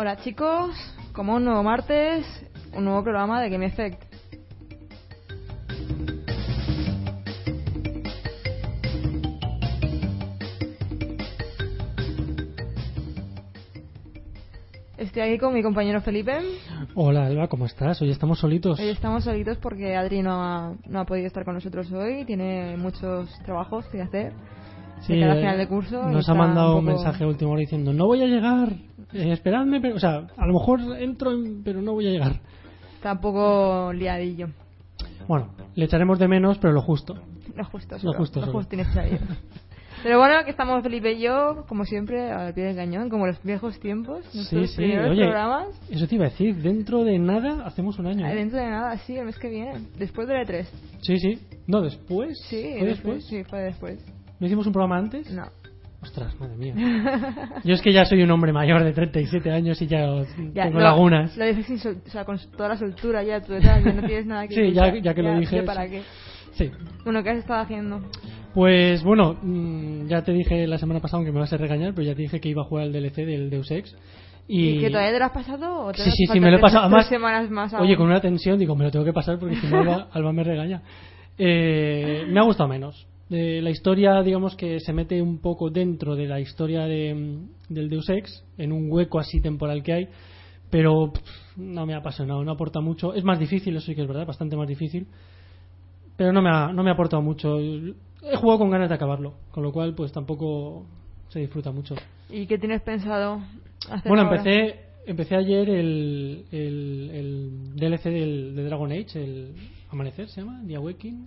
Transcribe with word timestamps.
Hola 0.00 0.14
chicos, 0.18 0.76
como 1.12 1.34
un 1.34 1.44
nuevo 1.44 1.64
martes, 1.64 2.24
un 2.72 2.84
nuevo 2.84 3.02
programa 3.02 3.42
de 3.42 3.50
Game 3.50 3.66
Effect. 3.66 4.00
Estoy 14.96 15.22
aquí 15.22 15.38
con 15.38 15.54
mi 15.54 15.62
compañero 15.62 16.00
Felipe. 16.00 16.38
Hola 16.94 17.26
Alba, 17.26 17.46
¿cómo 17.46 17.66
estás? 17.66 18.02
Hoy 18.02 18.10
estamos 18.10 18.40
solitos. 18.40 18.80
Hoy 18.80 18.88
estamos 18.88 19.24
solitos 19.24 19.56
porque 19.58 19.94
Adri 19.96 20.22
no 20.22 20.32
ha, 20.42 20.74
no 20.86 21.00
ha 21.00 21.04
podido 21.04 21.26
estar 21.28 21.44
con 21.44 21.54
nosotros 21.54 21.90
hoy, 21.92 22.24
tiene 22.24 22.76
muchos 22.76 23.28
trabajos 23.44 23.86
que 23.86 24.02
hacer. 24.02 24.32
Sí, 25.02 25.14
de 25.14 25.20
cada 25.20 25.34
eh, 25.36 25.40
final 25.40 25.58
de 25.58 25.68
curso. 25.68 26.02
Nos 26.08 26.28
ha 26.28 26.34
mandado 26.34 26.78
un, 26.78 26.84
poco- 26.84 26.96
mensaje 26.96 27.22
a 27.22 27.28
última 27.28 27.52
hora 27.52 27.60
diciendo 27.60 27.92
no 27.92 28.06
voy 28.06 28.22
a 28.22 28.26
llegar, 28.26 28.70
esperadme, 29.12 29.80
pero, 29.80 29.96
o 29.96 29.98
sea, 30.00 30.26
a 30.36 30.46
lo 30.46 30.52
mejor 30.52 30.80
entro, 31.00 31.32
en- 31.32 31.62
pero 31.62 31.80
no 31.82 31.92
voy 31.92 32.06
a 32.08 32.10
llegar. 32.10 32.40
Está 32.94 33.12
un 33.12 33.20
poco 33.20 33.92
liadillo. 33.92 34.48
Bueno, 35.26 35.52
le 35.74 35.84
echaremos 35.84 36.18
de 36.18 36.28
menos, 36.28 36.58
pero 36.58 36.72
lo 36.72 36.82
justo. 36.82 37.14
Lo 37.54 37.64
justo, 37.64 37.94
Lo 37.96 38.00
solo, 38.00 38.18
justo 38.18 38.40
lo 38.40 38.46
solo. 38.46 38.58
justo 38.58 38.74
y 38.74 38.78
necesario. 38.78 39.18
Pero 40.00 40.16
bueno, 40.20 40.44
que 40.44 40.52
estamos 40.52 40.80
Felipe 40.84 41.14
y 41.14 41.22
yo, 41.22 41.64
como 41.68 41.84
siempre, 41.84 42.30
al 42.30 42.54
pie 42.54 42.66
del 42.66 42.76
cañón, 42.76 43.08
como 43.08 43.26
los 43.26 43.42
viejos 43.42 43.80
tiempos, 43.80 44.24
Sí, 44.26 44.36
nuestros 44.38 44.70
sí, 44.70 44.76
primeros 44.76 45.10
oye, 45.10 45.22
programas. 45.24 45.66
eso 45.90 46.06
te 46.06 46.14
iba 46.14 46.26
a 46.26 46.28
decir, 46.28 46.54
dentro 46.62 47.02
de 47.02 47.18
nada 47.18 47.66
hacemos 47.66 47.98
un 47.98 48.06
año. 48.06 48.24
¿eh? 48.28 48.32
Dentro 48.32 48.60
de 48.60 48.66
nada, 48.70 48.96
sí, 48.98 49.16
el 49.16 49.24
mes 49.26 49.36
que 49.40 49.48
viene, 49.48 49.72
después 49.98 50.28
de 50.28 50.34
E3. 50.36 50.66
Sí, 51.00 51.18
sí. 51.18 51.40
No, 51.66 51.80
después. 51.82 52.38
Sí, 52.48 52.62
¿Fue 52.78 52.86
después, 52.86 53.16
después? 53.16 53.26
sí, 53.26 53.42
fue 53.42 53.58
después. 53.62 54.06
¿No 54.38 54.46
hicimos 54.46 54.68
un 54.68 54.72
programa 54.72 54.98
antes? 54.98 55.28
No. 55.32 55.46
Ostras, 56.08 56.40
madre 56.40 56.56
mía. 56.56 56.74
Yo 57.64 57.74
es 57.74 57.82
que 57.82 57.92
ya 57.92 58.04
soy 58.06 58.22
un 58.22 58.30
hombre 58.30 58.50
mayor 58.50 58.82
de 58.82 58.92
37 58.92 59.50
años 59.50 59.80
y 59.82 59.86
ya, 59.86 60.06
Ya, 60.54 60.64
tengo 60.64 60.78
lo- 60.78 60.84
lagunas. 60.84 61.36
Lo 61.36 61.44
dices 61.44 61.66
sin 61.66 61.78
sol- 61.78 61.98
o 62.06 62.10
sea, 62.10 62.24
con 62.24 62.38
toda 62.56 62.70
la 62.70 62.76
soltura 62.78 63.22
ya, 63.22 63.42
tu 63.42 63.52
edad, 63.52 63.78
ya 63.84 63.92
no 63.92 64.02
tienes 64.06 64.24
nada 64.24 64.48
que 64.48 64.54
Sí, 64.54 64.72
ya- 64.72 64.90
que 65.14 65.22
lo 65.22 65.38
dije, 65.38 65.56
¿ya 65.56 65.64
¿Para 65.64 65.86
qué? 65.88 66.02
Sí. 66.52 66.70
Bueno, 67.04 67.22
¿qué 67.22 67.30
has 67.30 67.38
estado 67.38 67.60
haciendo? 67.60 68.00
Pues 68.54 69.02
bueno, 69.04 69.36
mm, 69.42 70.06
ya 70.08 70.22
te 70.22 70.32
dije 70.32 70.66
la 70.66 70.78
semana 70.78 71.00
pasada, 71.00 71.18
aunque 71.18 71.30
me 71.32 71.40
vas 71.40 71.52
a 71.52 71.58
regañar, 71.58 71.92
pero 71.94 72.06
ya 72.06 72.14
te 72.14 72.22
dije 72.22 72.40
que 72.40 72.48
iba 72.48 72.62
a 72.62 72.64
jugar 72.64 72.86
el 72.86 72.92
DLC 72.92 73.26
del 73.26 73.50
Deus 73.50 73.70
Ex. 73.70 73.94
Y, 74.48 74.70
¿Y 74.70 74.80
que 74.80 74.88
todavía 74.88 75.12
te 75.12 75.18
lo 75.18 75.24
has 75.26 75.32
pasado? 75.32 75.80
¿O 75.84 75.92
te 75.92 76.02
Sí, 76.02 76.10
sí, 76.10 76.26
sí, 76.26 76.40
me 76.40 76.50
lo 76.50 76.56
he 76.56 76.60
pasado. 76.60 76.84
Además, 76.86 77.06
semanas 77.06 77.50
más 77.50 77.74
Oye, 77.74 77.90
aún? 77.92 77.96
con 77.96 78.06
una 78.06 78.20
tensión, 78.22 78.58
digo, 78.58 78.74
me 78.74 78.84
lo 78.84 78.90
tengo 78.90 79.04
que 79.04 79.12
pasar 79.12 79.38
porque 79.38 79.56
si 79.56 79.66
no 79.66 79.80
Alba, 79.80 80.08
Alba 80.12 80.32
me 80.32 80.42
regaña. 80.42 80.80
Eh, 81.36 82.24
me 82.28 82.40
ha 82.40 82.44
gustado 82.44 82.66
menos. 82.68 83.06
Eh, 83.30 83.60
la 83.62 83.70
historia, 83.70 84.22
digamos 84.22 84.56
que 84.56 84.80
se 84.80 84.92
mete 84.92 85.20
un 85.20 85.38
poco 85.38 85.68
dentro 85.70 86.16
de 86.16 86.26
la 86.26 86.40
historia 86.40 86.84
de, 86.84 87.40
del 87.68 87.90
Deus 87.90 88.08
Ex, 88.08 88.44
en 88.56 88.72
un 88.72 88.90
hueco 88.90 89.18
así 89.18 89.40
temporal 89.40 89.82
que 89.82 89.92
hay, 89.92 90.08
pero 90.70 91.12
pff, 91.12 91.58
no 91.58 91.84
me 91.84 91.94
ha 91.94 91.98
apasionado, 91.98 92.42
no 92.42 92.52
aporta 92.52 92.80
mucho. 92.80 93.12
Es 93.14 93.24
más 93.24 93.38
difícil, 93.38 93.76
eso 93.76 93.86
sí 93.86 93.94
que 93.94 94.02
es 94.02 94.08
verdad, 94.08 94.26
bastante 94.26 94.56
más 94.56 94.66
difícil, 94.66 95.06
pero 96.16 96.32
no 96.32 96.40
me 96.40 96.50
ha, 96.50 96.72
no 96.72 96.82
me 96.82 96.90
ha 96.90 96.94
aportado 96.94 97.22
mucho. 97.22 97.58
He 97.60 98.36
jugado 98.36 98.58
con 98.60 98.70
ganas 98.70 98.88
de 98.88 98.94
acabarlo, 98.94 99.34
con 99.50 99.62
lo 99.62 99.72
cual 99.72 99.94
pues 99.94 100.10
tampoco 100.10 100.86
se 101.28 101.40
disfruta 101.40 101.70
mucho. 101.70 101.94
¿Y 102.30 102.46
qué 102.46 102.58
tienes 102.58 102.80
pensado 102.82 103.42
hacer 103.90 104.08
Bueno, 104.10 104.24
ahora? 104.24 104.38
empecé, 104.38 104.80
empecé 105.06 105.36
ayer 105.36 105.68
el, 105.68 106.44
el, 106.50 107.10
el 107.12 107.74
DLC 107.76 108.04
del, 108.04 108.56
de 108.56 108.64
Dragon 108.64 108.90
Age, 108.90 109.22
el 109.22 109.54
Amanecer 109.90 110.28
se 110.28 110.40
llama, 110.40 110.62
The 110.66 110.76
Awakening. 110.76 111.26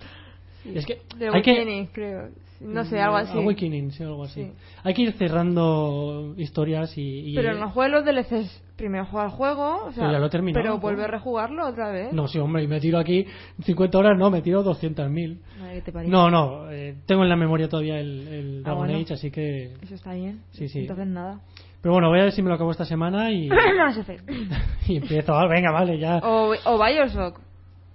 Es 0.65 0.85
que 0.85 0.99
De 1.17 1.27
hay 1.29 1.41
que 1.41 1.51
Awakening, 1.51 1.85
creo. 1.87 2.29
No 2.59 2.85
sé, 2.85 2.99
algo 2.99 3.17
así. 3.17 3.35
Awakening, 3.35 3.91
sí, 3.91 4.03
algo 4.03 4.23
así. 4.23 4.43
Sí. 4.43 4.51
Hay 4.83 4.93
que 4.93 5.01
ir 5.01 5.13
cerrando 5.13 6.35
historias 6.37 6.95
y, 6.97 7.31
y- 7.31 7.35
Pero 7.35 7.55
no 7.55 7.71
juegues 7.71 7.91
los 7.91 8.05
DLCs. 8.05 8.61
Primero 8.75 9.05
juega 9.05 9.25
el 9.27 9.31
juego, 9.31 9.85
o 9.85 9.91
sea, 9.91 10.03
Pero 10.03 10.11
ya 10.13 10.19
lo 10.19 10.25
he 10.25 10.29
terminado, 10.29 10.63
pero 10.63 10.79
vuelve 10.79 11.03
a 11.03 11.07
rejugarlo 11.07 11.67
otra 11.67 11.91
vez. 11.91 12.13
No, 12.13 12.27
sí, 12.27 12.39
hombre, 12.39 12.63
y 12.63 12.67
me 12.67 12.79
tiro 12.79 12.97
aquí 12.99 13.25
50 13.63 13.97
horas, 13.97 14.17
no, 14.17 14.29
me 14.31 14.41
tiro 14.41 14.63
200.000. 14.63 15.37
Madre 15.59 15.73
que 15.75 15.81
te 15.81 15.91
parió. 15.91 16.09
No, 16.09 16.29
no, 16.31 16.71
eh, 16.71 16.95
tengo 17.05 17.21
en 17.23 17.29
la 17.29 17.35
memoria 17.35 17.67
todavía 17.69 17.99
el, 17.99 18.27
el 18.27 18.57
Ah, 18.59 18.69
Dragon 18.69 18.87
bueno. 18.87 18.99
Age, 19.03 19.13
así 19.13 19.29
que... 19.29 19.73
Eso 19.83 19.93
está 19.95 20.13
bien. 20.13 20.41
Sí, 20.51 20.67
sí. 20.67 20.79
Entonces 20.79 21.05
nada. 21.07 21.41
Pero 21.81 21.93
bueno, 21.93 22.09
voy 22.09 22.19
a 22.19 22.23
ver 22.23 22.31
si 22.31 22.41
me 22.41 22.49
lo 22.49 22.55
acabo 22.55 22.71
esta 22.71 22.85
semana 22.85 23.31
y, 23.31 23.49
Mass 23.77 23.97
Effect. 23.97 24.29
y 24.87 24.97
empiezo. 24.97 25.33
Ah, 25.35 25.47
venga, 25.47 25.71
vale, 25.71 25.99
ya. 25.99 26.17
O, 26.17 26.53
o 26.65 26.83
Bioshock. 26.83 27.39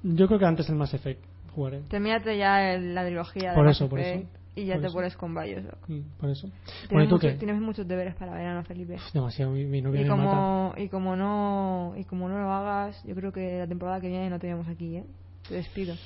Yo 0.04 0.26
creo 0.28 0.38
que 0.38 0.44
antes 0.46 0.68
el 0.68 0.76
Mass 0.76 0.94
Effect 0.94 1.20
jugaré. 1.56 1.80
Termínate 1.88 2.38
ya 2.38 2.72
el- 2.74 2.94
la 2.94 3.04
trilogía 3.04 3.50
de 3.50 3.54
Por 3.56 3.64
Mass 3.64 3.76
eso, 3.76 3.88
por 3.88 3.98
eso. 4.00 4.24
Y 4.54 4.64
ya 4.64 4.74
Por 4.74 4.80
te 4.82 4.86
eso. 4.86 4.94
pones 4.96 5.16
con 5.16 5.34
Bioshock. 5.34 5.88
Mm, 5.88 6.00
por 6.18 6.30
eso. 6.30 6.48
Tienes, 6.48 6.88
Bueno, 6.90 7.04
¿y 7.04 7.08
tú 7.08 7.14
muchos, 7.16 7.32
qué? 7.32 7.36
tienes 7.38 7.60
muchos 7.60 7.86
deberes 7.86 8.14
para 8.14 8.32
verano, 8.32 8.62
Felipe. 8.64 8.96
Demasiado, 9.12 9.52
mi, 9.52 9.64
mi 9.66 9.82
novia 9.82 10.00
Y 10.00 10.04
me 10.04 10.10
mata. 10.10 10.22
como, 10.22 10.74
y 10.78 10.88
como 10.88 11.16
no 11.16 11.92
y 11.98 12.04
como 12.04 12.28
no 12.28 12.38
lo 12.40 12.50
hagas, 12.50 13.02
yo 13.04 13.14
creo 13.14 13.32
que 13.32 13.58
la 13.58 13.66
temporada 13.66 14.00
que 14.00 14.08
viene 14.08 14.30
no 14.30 14.38
te 14.38 14.46
vemos 14.46 14.66
aquí, 14.68 14.96
¿eh? 14.96 15.04
Te 15.48 15.56
despido. 15.56 15.94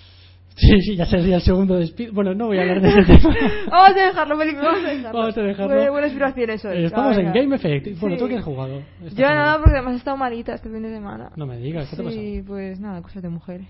Sí, 0.56 0.80
sí, 0.80 0.96
ya 0.96 1.06
sería 1.06 1.36
el 1.36 1.42
segundo 1.42 1.76
despido. 1.76 2.12
Bueno, 2.12 2.34
no 2.34 2.46
voy 2.48 2.58
a 2.58 2.62
hablar 2.62 2.82
de 2.82 2.88
ese 2.88 3.02
tema. 3.06 3.34
Vamos 3.70 3.90
a 3.90 3.94
dejarlo, 4.06 4.36
Felipe, 4.36 4.58
vamos 4.60 4.84
a 4.84 4.88
dejarlo. 4.88 5.18
Vamos 5.20 5.38
a 5.38 5.40
dejarlo. 5.42 5.74
Buena, 5.76 5.90
buena 5.92 6.06
inspiración 6.08 6.50
eso. 6.50 6.70
Eh, 6.72 6.84
Estamos 6.86 7.16
en 7.16 7.26
Venga. 7.32 7.40
Game 7.40 7.54
Effect. 7.56 8.00
Bueno, 8.00 8.16
Sí. 8.16 8.20
¿tú 8.22 8.28
qué 8.28 8.36
has 8.38 8.44
jugado? 8.44 8.80
Yo 9.00 9.10
semana? 9.10 9.34
nada, 9.36 9.58
porque 9.58 9.76
además 9.76 9.94
he 9.94 9.96
estado 9.98 10.16
malita 10.16 10.54
este 10.54 10.68
fin 10.68 10.82
de 10.82 10.90
semana. 10.92 11.30
No 11.36 11.46
me 11.46 11.56
digas, 11.58 11.88
¿qué 11.88 11.96
te 11.96 12.02
pasó? 12.02 12.14
Sí, 12.16 12.42
pues 12.44 12.80
nada, 12.80 13.00
cosas 13.00 13.22
de 13.22 13.28
mujeres. 13.28 13.68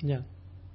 Ya. 0.00 0.22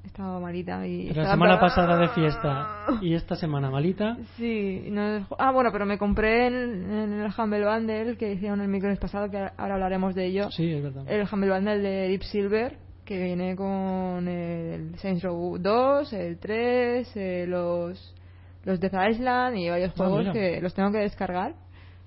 He 0.07 0.09
estado 0.09 0.39
malita 0.39 0.87
y... 0.87 1.03
La 1.07 1.09
estaba 1.09 1.31
semana 1.31 1.59
pasada 1.59 1.97
de 1.97 2.07
fiesta 2.07 2.85
y 3.01 3.13
esta 3.13 3.35
semana 3.35 3.69
malita. 3.69 4.15
Sí, 4.37 4.85
no- 4.89 5.27
ah, 5.37 5.51
bueno, 5.51 5.69
pero 5.73 5.85
me 5.85 5.97
compré 5.97 6.47
en, 6.47 6.89
en 6.89 7.13
el 7.21 7.31
Humble 7.37 7.65
Bundle 7.65 8.15
que 8.15 8.31
hicieron 8.31 8.61
el 8.61 8.69
miércoles 8.69 8.97
pasado, 8.99 9.29
que 9.29 9.37
ahora 9.57 9.73
hablaremos 9.73 10.15
de 10.15 10.27
ello. 10.27 10.49
Sí, 10.51 10.71
es 10.71 10.81
verdad. 10.81 11.03
El 11.11 11.27
Humble 11.29 11.51
Bundle 11.51 11.79
de 11.79 12.07
Deep 12.07 12.23
Silver, 12.23 12.77
que 13.03 13.21
viene 13.21 13.57
con 13.57 14.25
el 14.29 14.97
Saints 14.99 15.23
Row 15.23 15.57
2, 15.57 16.13
el 16.13 16.37
3, 16.39 17.11
eh, 17.17 17.45
los, 17.45 18.15
los 18.63 18.79
Death 18.79 19.09
Island 19.11 19.57
y 19.57 19.69
varios 19.69 19.91
Ah, 19.91 19.93
juegos 19.97 20.29
que 20.31 20.61
los 20.61 20.73
tengo 20.73 20.89
que 20.93 20.99
descargar. 20.99 21.53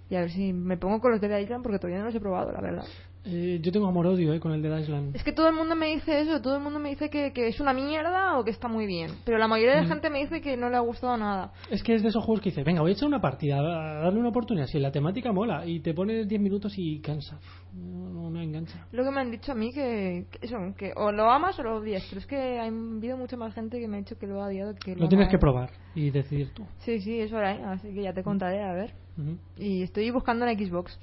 Y 0.08 0.16
a 0.16 0.20
ver 0.20 0.30
si 0.30 0.54
me 0.54 0.78
pongo 0.78 1.00
con 1.00 1.12
los 1.12 1.20
Death 1.20 1.38
Island 1.42 1.62
porque 1.62 1.78
todavía 1.78 1.98
no 1.98 2.06
los 2.06 2.14
he 2.14 2.20
probado, 2.20 2.50
la 2.50 2.62
verdad. 2.62 2.84
Eh, 3.24 3.60
yo 3.62 3.70
tengo 3.70 3.86
amor-odio 3.86 4.32
eh, 4.32 4.40
con 4.40 4.52
el 4.52 4.62
de 4.62 4.80
Island. 4.80 5.14
Es 5.14 5.22
que 5.22 5.32
todo 5.32 5.46
el 5.48 5.54
mundo 5.54 5.76
me 5.76 5.88
dice 5.88 6.20
eso, 6.22 6.40
todo 6.40 6.56
el 6.56 6.62
mundo 6.62 6.78
me 6.78 6.88
dice 6.88 7.10
que, 7.10 7.32
que 7.34 7.48
es 7.48 7.60
una 7.60 7.72
mierda 7.74 8.38
o 8.38 8.44
que 8.44 8.50
está 8.50 8.66
muy 8.66 8.86
bien. 8.86 9.10
Pero 9.26 9.36
la 9.36 9.46
mayoría 9.46 9.76
de 9.76 9.82
Mm. 9.82 9.88
gente 9.88 10.08
me 10.10 10.20
dice 10.20 10.40
que 10.40 10.56
no 10.56 10.70
le 10.70 10.76
ha 10.76 10.80
gustado 10.80 11.16
nada. 11.18 11.52
Es 11.70 11.82
que 11.82 11.94
es 11.94 12.02
de 12.02 12.08
esos 12.08 12.24
juegos 12.24 12.42
que 12.42 12.48
dice, 12.50 12.62
venga, 12.64 12.80
voy 12.80 12.92
a 12.92 12.94
echar 12.94 13.08
una 13.08 13.20
partida, 13.20 13.58
a 13.58 14.04
darle 14.04 14.20
una 14.20 14.30
oportunidad. 14.30 14.66
Si 14.68 14.78
la 14.78 14.90
temática 14.90 15.32
mola 15.32 15.66
y 15.66 15.80
te 15.80 15.92
pones 15.92 16.26
10 16.28 16.40
minutos 16.40 16.72
y 16.76 17.00
cansa. 17.00 17.38
No, 17.74 18.19
engancha. 18.42 18.86
Lo 18.92 19.04
que 19.04 19.10
me 19.10 19.20
han 19.20 19.30
dicho 19.30 19.52
a 19.52 19.54
mí 19.54 19.72
que, 19.72 20.26
que 20.30 20.46
eso, 20.46 20.56
que 20.76 20.92
o 20.96 21.12
lo 21.12 21.30
amas 21.30 21.58
o 21.58 21.62
lo 21.62 21.76
odias. 21.76 22.04
Pero 22.08 22.20
es 22.20 22.26
que 22.26 22.58
ha 22.58 22.64
habido 22.64 23.16
mucha 23.16 23.36
más 23.36 23.54
gente 23.54 23.78
que 23.80 23.88
me 23.88 23.96
ha 23.96 24.00
dicho 24.00 24.16
que 24.18 24.26
lo 24.26 24.42
ha 24.42 24.46
odiado 24.46 24.74
que 24.74 24.94
lo 24.94 25.02
Lo 25.02 25.08
tienes 25.08 25.26
ama. 25.26 25.30
que 25.30 25.38
probar 25.38 25.70
y 25.94 26.10
decidir 26.10 26.52
tú. 26.54 26.66
Sí, 26.78 27.00
sí, 27.00 27.20
eso 27.20 27.36
haré, 27.36 27.62
así 27.64 27.92
que 27.92 28.02
ya 28.02 28.12
te 28.12 28.22
contaré, 28.22 28.62
a 28.62 28.72
ver. 28.72 28.94
Ujú. 29.18 29.36
Y 29.56 29.82
estoy 29.82 30.10
buscando 30.10 30.46
en 30.46 30.58
Xbox. 30.58 30.98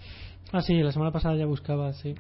Ah, 0.52 0.62
sí, 0.62 0.76
la 0.82 0.92
semana 0.92 1.12
pasada 1.12 1.36
ya 1.36 1.46
buscaba, 1.46 1.92
sí. 1.94 2.16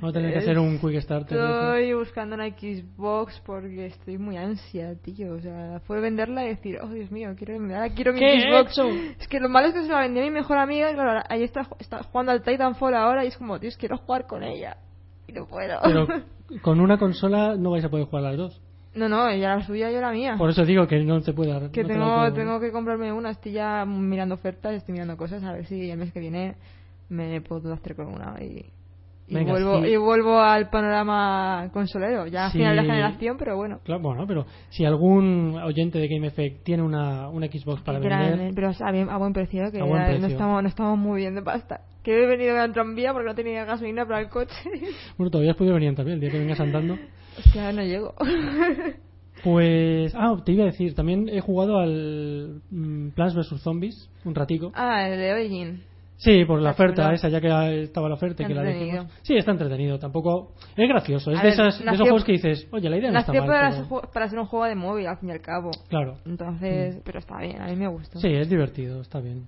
Vamos 0.00 0.10
a 0.10 0.12
tener 0.12 0.32
que 0.32 0.38
hacer 0.38 0.58
un 0.58 0.78
quick 0.78 0.94
eso. 0.94 1.16
Estoy 1.18 1.92
buscando 1.94 2.36
en 2.40 2.52
Xbox 2.52 3.40
porque 3.44 3.86
estoy 3.86 4.18
muy 4.18 4.36
ansia, 4.36 4.94
tío. 4.96 5.34
O 5.34 5.40
sea, 5.40 5.80
fue 5.86 6.00
venderla 6.00 6.44
y 6.44 6.48
decir, 6.48 6.78
oh 6.82 6.88
Dios 6.88 7.10
mío, 7.10 7.34
quiero, 7.36 7.54
ahora 7.54 7.88
quiero 7.90 8.12
mi 8.12 8.20
¿Qué 8.20 8.34
he 8.34 8.40
Xbox. 8.40 8.72
hecho? 8.72 8.88
Es 9.18 9.28
que 9.28 9.40
lo 9.40 9.48
malo 9.48 9.68
es 9.68 9.74
que 9.74 9.82
se 9.82 9.88
la 9.88 10.00
vendió 10.00 10.22
mi 10.22 10.30
mejor 10.30 10.58
amiga 10.58 10.90
y 10.90 10.94
claro, 10.94 11.22
ahí 11.28 11.42
está, 11.42 11.66
está 11.78 12.02
jugando 12.02 12.32
al 12.32 12.42
Titanfall 12.42 12.94
ahora 12.94 13.24
y 13.24 13.28
es 13.28 13.36
como, 13.36 13.58
Dios, 13.58 13.76
quiero 13.76 13.96
jugar 13.96 14.26
con 14.26 14.42
ella. 14.42 14.76
Y 15.26 15.32
no 15.32 15.46
puedo. 15.46 15.78
Pero 15.82 16.06
con 16.62 16.80
una 16.80 16.98
consola 16.98 17.56
no 17.56 17.70
vais 17.70 17.84
a 17.84 17.88
poder 17.88 18.06
jugar 18.06 18.24
las 18.24 18.36
dos. 18.36 18.62
No, 18.94 19.10
no, 19.10 19.28
ella 19.28 19.56
la 19.56 19.62
suya, 19.62 19.90
yo 19.90 20.00
la 20.00 20.10
mía. 20.10 20.36
Por 20.38 20.48
eso 20.48 20.64
digo 20.64 20.86
que 20.86 20.98
no 21.04 21.20
te 21.20 21.34
puede 21.34 21.52
dar. 21.52 21.70
que 21.70 21.82
no 21.82 21.88
tengo, 21.88 22.32
tengo 22.32 22.60
que 22.60 22.72
comprarme 22.72 23.12
una, 23.12 23.30
estoy 23.30 23.52
ya 23.52 23.84
mirando 23.84 24.34
ofertas, 24.34 24.74
estoy 24.74 24.94
mirando 24.94 25.18
cosas, 25.18 25.44
a 25.44 25.52
ver 25.52 25.66
si 25.66 25.90
el 25.90 25.98
mes 25.98 26.12
que 26.12 26.20
viene 26.20 26.54
me 27.10 27.40
puedo 27.42 27.72
hacer 27.72 27.94
con 27.94 28.06
una 28.06 28.42
y, 28.42 28.64
y 29.28 29.34
Venga, 29.34 29.50
vuelvo 29.52 29.82
sí. 29.82 29.88
y 29.88 29.96
vuelvo 29.96 30.38
al 30.38 30.70
panorama 30.70 31.68
consolero, 31.72 32.26
ya 32.28 32.48
Sí. 32.50 32.58
final 32.58 32.76
de 32.76 32.82
la 32.82 32.88
generación, 32.94 33.36
pero 33.38 33.56
bueno. 33.56 33.80
Claro, 33.84 34.00
bueno, 34.02 34.24
pero 34.26 34.46
si 34.68 34.84
algún 34.84 35.56
oyente 35.64 35.98
de 35.98 36.06
Game 36.08 36.26
Effect 36.28 36.62
tiene 36.64 36.82
una, 36.84 37.28
una 37.28 37.46
Xbox 37.48 37.82
para 37.82 38.00
Que 38.00 38.08
vender, 38.08 38.52
pero 38.54 38.70
a, 38.78 38.92
bien- 38.92 39.10
a 39.10 39.16
buen 39.18 39.32
precio, 39.32 39.64
que 39.72 39.82
buen 39.82 39.96
era- 40.00 40.12
no, 40.12 40.18
precio. 40.18 40.28
estamos, 40.28 40.62
no 40.62 40.68
estamos 40.68 40.98
muy 40.98 41.20
bien 41.22 41.34
de 41.34 41.42
pasta. 41.42 41.80
Que 42.04 42.22
he 42.22 42.26
venido 42.26 42.56
en 42.62 42.72
tranvía 42.72 43.12
porque 43.12 43.26
no 43.28 43.34
tenía 43.34 43.64
gasolina 43.64 44.06
para 44.06 44.20
el 44.20 44.28
coche. 44.28 44.54
bueno, 45.18 45.30
todavía 45.30 45.50
has 45.52 45.56
podido 45.56 45.74
venir 45.74 45.94
también 45.96 46.14
el 46.16 46.20
día 46.20 46.30
que 46.30 46.38
vengas 46.38 46.60
andando. 46.60 46.96
Hostia, 47.38 47.72
no 47.72 47.82
llego. 47.82 48.14
Pues, 49.44 50.14
ah, 50.16 50.34
te 50.44 50.52
iba 50.52 50.62
a 50.64 50.66
decir, 50.66 50.94
también 50.94 51.28
he 51.28 51.40
jugado 51.40 51.78
al 51.78 52.62
mm, 52.70 53.10
Plants 53.10 53.34
vs 53.34 53.60
Zombies 53.60 54.10
un 54.24 54.34
ratico. 54.34 54.72
ah, 54.74 55.08
el 55.08 55.18
de 55.18 55.32
Origin. 55.32 55.82
Sí, 56.18 56.44
por 56.46 56.60
la 56.62 56.70
oferta 56.70 57.12
esa, 57.12 57.28
ya 57.28 57.40
que 57.40 57.82
estaba 57.82 58.08
la 58.08 58.14
oferta 58.14 58.42
y 58.42 58.46
que 58.46 58.54
la 58.54 58.62
dijimos. 58.62 59.06
Sí, 59.22 59.36
está 59.36 59.50
entretenido, 59.52 59.98
tampoco. 59.98 60.52
Es 60.76 60.88
gracioso, 60.88 61.30
es 61.30 61.38
A 61.38 61.42
de, 61.42 61.48
ver, 61.48 61.52
esas, 61.52 61.78
de 61.78 61.84
nació- 61.84 61.94
esos 61.94 62.08
juegos 62.08 62.24
que 62.24 62.32
dices, 62.32 62.68
oye, 62.72 62.88
la 62.88 62.96
idea 62.96 63.10
no 63.10 63.18
está 63.18 63.32
Nació 63.32 63.42
mal. 63.46 63.50
para, 63.50 63.70
pero- 63.70 63.82
ser 63.82 63.90
ju- 63.92 64.12
para 64.12 64.28
ser 64.28 64.38
un 64.38 64.46
juego 64.46 64.64
de 64.64 64.74
móvil, 64.74 65.06
al 65.06 65.18
fin 65.18 65.28
y 65.28 65.32
al 65.32 65.40
cabo. 65.42 65.70
Claro. 65.88 66.16
Entonces, 66.24 67.00
pero 67.04 67.18
está 67.18 67.38
bien, 67.38 67.60
a 67.60 67.66
mí 67.66 67.76
me 67.76 67.88
gustó. 67.88 68.18
Sí, 68.18 68.28
es 68.28 68.48
divertido, 68.48 69.00
está 69.02 69.20
bien. 69.20 69.44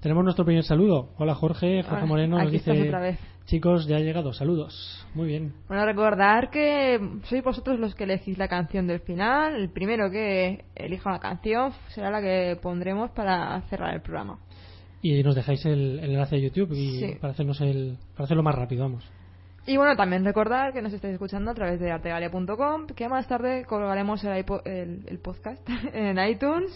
Tenemos 0.00 0.24
nuestro 0.24 0.44
primer 0.44 0.64
saludo. 0.64 1.10
Hola 1.18 1.34
Jorge, 1.34 1.82
Jorge 1.82 1.96
Hola, 1.98 2.06
Moreno 2.06 2.38
nos 2.38 2.46
aquí 2.48 2.56
estás 2.56 2.74
dice, 2.74 2.88
otra 2.88 3.00
vez. 3.00 3.18
chicos, 3.46 3.86
ya 3.86 3.96
ha 3.96 4.00
llegado, 4.00 4.32
saludos. 4.32 5.06
Muy 5.14 5.26
bien. 5.28 5.52
Bueno, 5.68 5.84
recordar 5.84 6.50
que 6.50 6.98
sois 7.24 7.42
vosotros 7.44 7.78
los 7.78 7.94
que 7.94 8.04
elegís 8.04 8.38
la 8.38 8.48
canción 8.48 8.86
del 8.86 9.00
final. 9.00 9.54
El 9.54 9.70
primero 9.70 10.10
que 10.10 10.64
elija 10.74 11.10
una 11.10 11.18
canción 11.20 11.72
será 11.88 12.10
la 12.10 12.20
que 12.20 12.56
pondremos 12.62 13.10
para 13.10 13.60
cerrar 13.68 13.94
el 13.94 14.00
programa. 14.00 14.38
Y 15.02 15.22
nos 15.22 15.34
dejáis 15.36 15.64
el, 15.66 16.00
el 16.00 16.10
enlace 16.10 16.36
de 16.36 16.42
YouTube 16.42 16.72
y 16.72 16.98
Sí. 17.00 17.14
para 17.20 17.32
hacernos 17.32 17.60
el, 17.60 17.96
para 18.14 18.24
hacerlo 18.24 18.42
más 18.42 18.54
rápido, 18.54 18.82
vamos. 18.82 19.04
Y 19.66 19.76
bueno, 19.76 19.94
también 19.96 20.24
recordar 20.24 20.72
que 20.72 20.80
nos 20.82 20.92
estáis 20.92 21.12
escuchando 21.12 21.50
a 21.50 21.54
través 21.54 21.78
de 21.78 21.90
artegalia.com, 21.92 22.86
que 22.96 23.08
más 23.08 23.28
tarde 23.28 23.64
colgaremos 23.66 24.24
el, 24.24 24.44
el- 24.64 25.04
el 25.06 25.18
podcast 25.18 25.60
en 25.92 26.18
iTunes, 26.26 26.70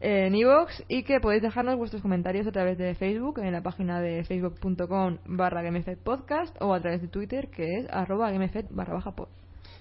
en 0.00 0.34
iVoox 0.34 0.82
y 0.88 1.02
que 1.02 1.18
podéis 1.20 1.42
dejarnos 1.42 1.76
vuestros 1.76 2.02
comentarios 2.02 2.46
a 2.46 2.52
través 2.52 2.78
de 2.78 2.94
Facebook, 2.94 3.38
en 3.40 3.52
la 3.52 3.62
página 3.62 4.00
de 4.00 4.22
facebook.com 4.24 5.18
barra 5.26 5.62
podcast 6.04 6.56
o 6.60 6.72
a 6.74 6.80
través 6.80 7.02
de 7.02 7.08
Twitter, 7.08 7.48
que 7.48 7.78
es 7.78 7.86
arroba 7.90 8.30
gamefed 8.30 8.66
barra 8.70 8.94
baja 8.94 9.12
pod. 9.12 9.28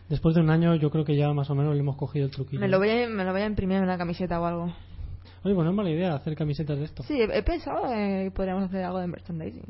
Después 0.10 0.33
de 0.33 0.42
un 0.42 0.50
año 0.50 0.75
yo 0.75 0.89
creo 0.89 1.06
que 1.06 1.15
ya 1.15 1.31
más 1.33 1.50
o 1.50 1.56
menos 1.56 1.74
le 1.75 1.81
hemos 1.81 1.95
cogido 1.98 2.25
el 2.25 2.31
truquillo. 2.31 2.60
Me 2.60 2.68
lo, 2.68 2.80
voy 2.80 2.89
a, 2.89 3.07
me 3.07 3.24
lo 3.24 3.31
voy 3.31 3.42
a 3.42 3.45
imprimir 3.45 3.77
en 3.77 3.83
una 3.83 3.98
camiseta 3.98 4.42
o 4.42 4.45
algo. 4.45 4.74
Oye, 5.44 5.56
pues 5.56 5.65
no 5.65 5.71
es 5.71 5.75
mala 5.75 5.89
idea 5.89 6.15
hacer 6.15 6.36
camisetas 6.36 6.77
de 6.77 6.86
esto. 6.86 7.03
Sí, 7.03 7.18
he, 7.19 7.44
pensado 7.44 7.83
que 7.88 8.31
podríamos 8.36 8.65
hacer 8.65 8.83
algo 8.83 9.00
de 9.00 9.07
merchandising. 9.07 9.63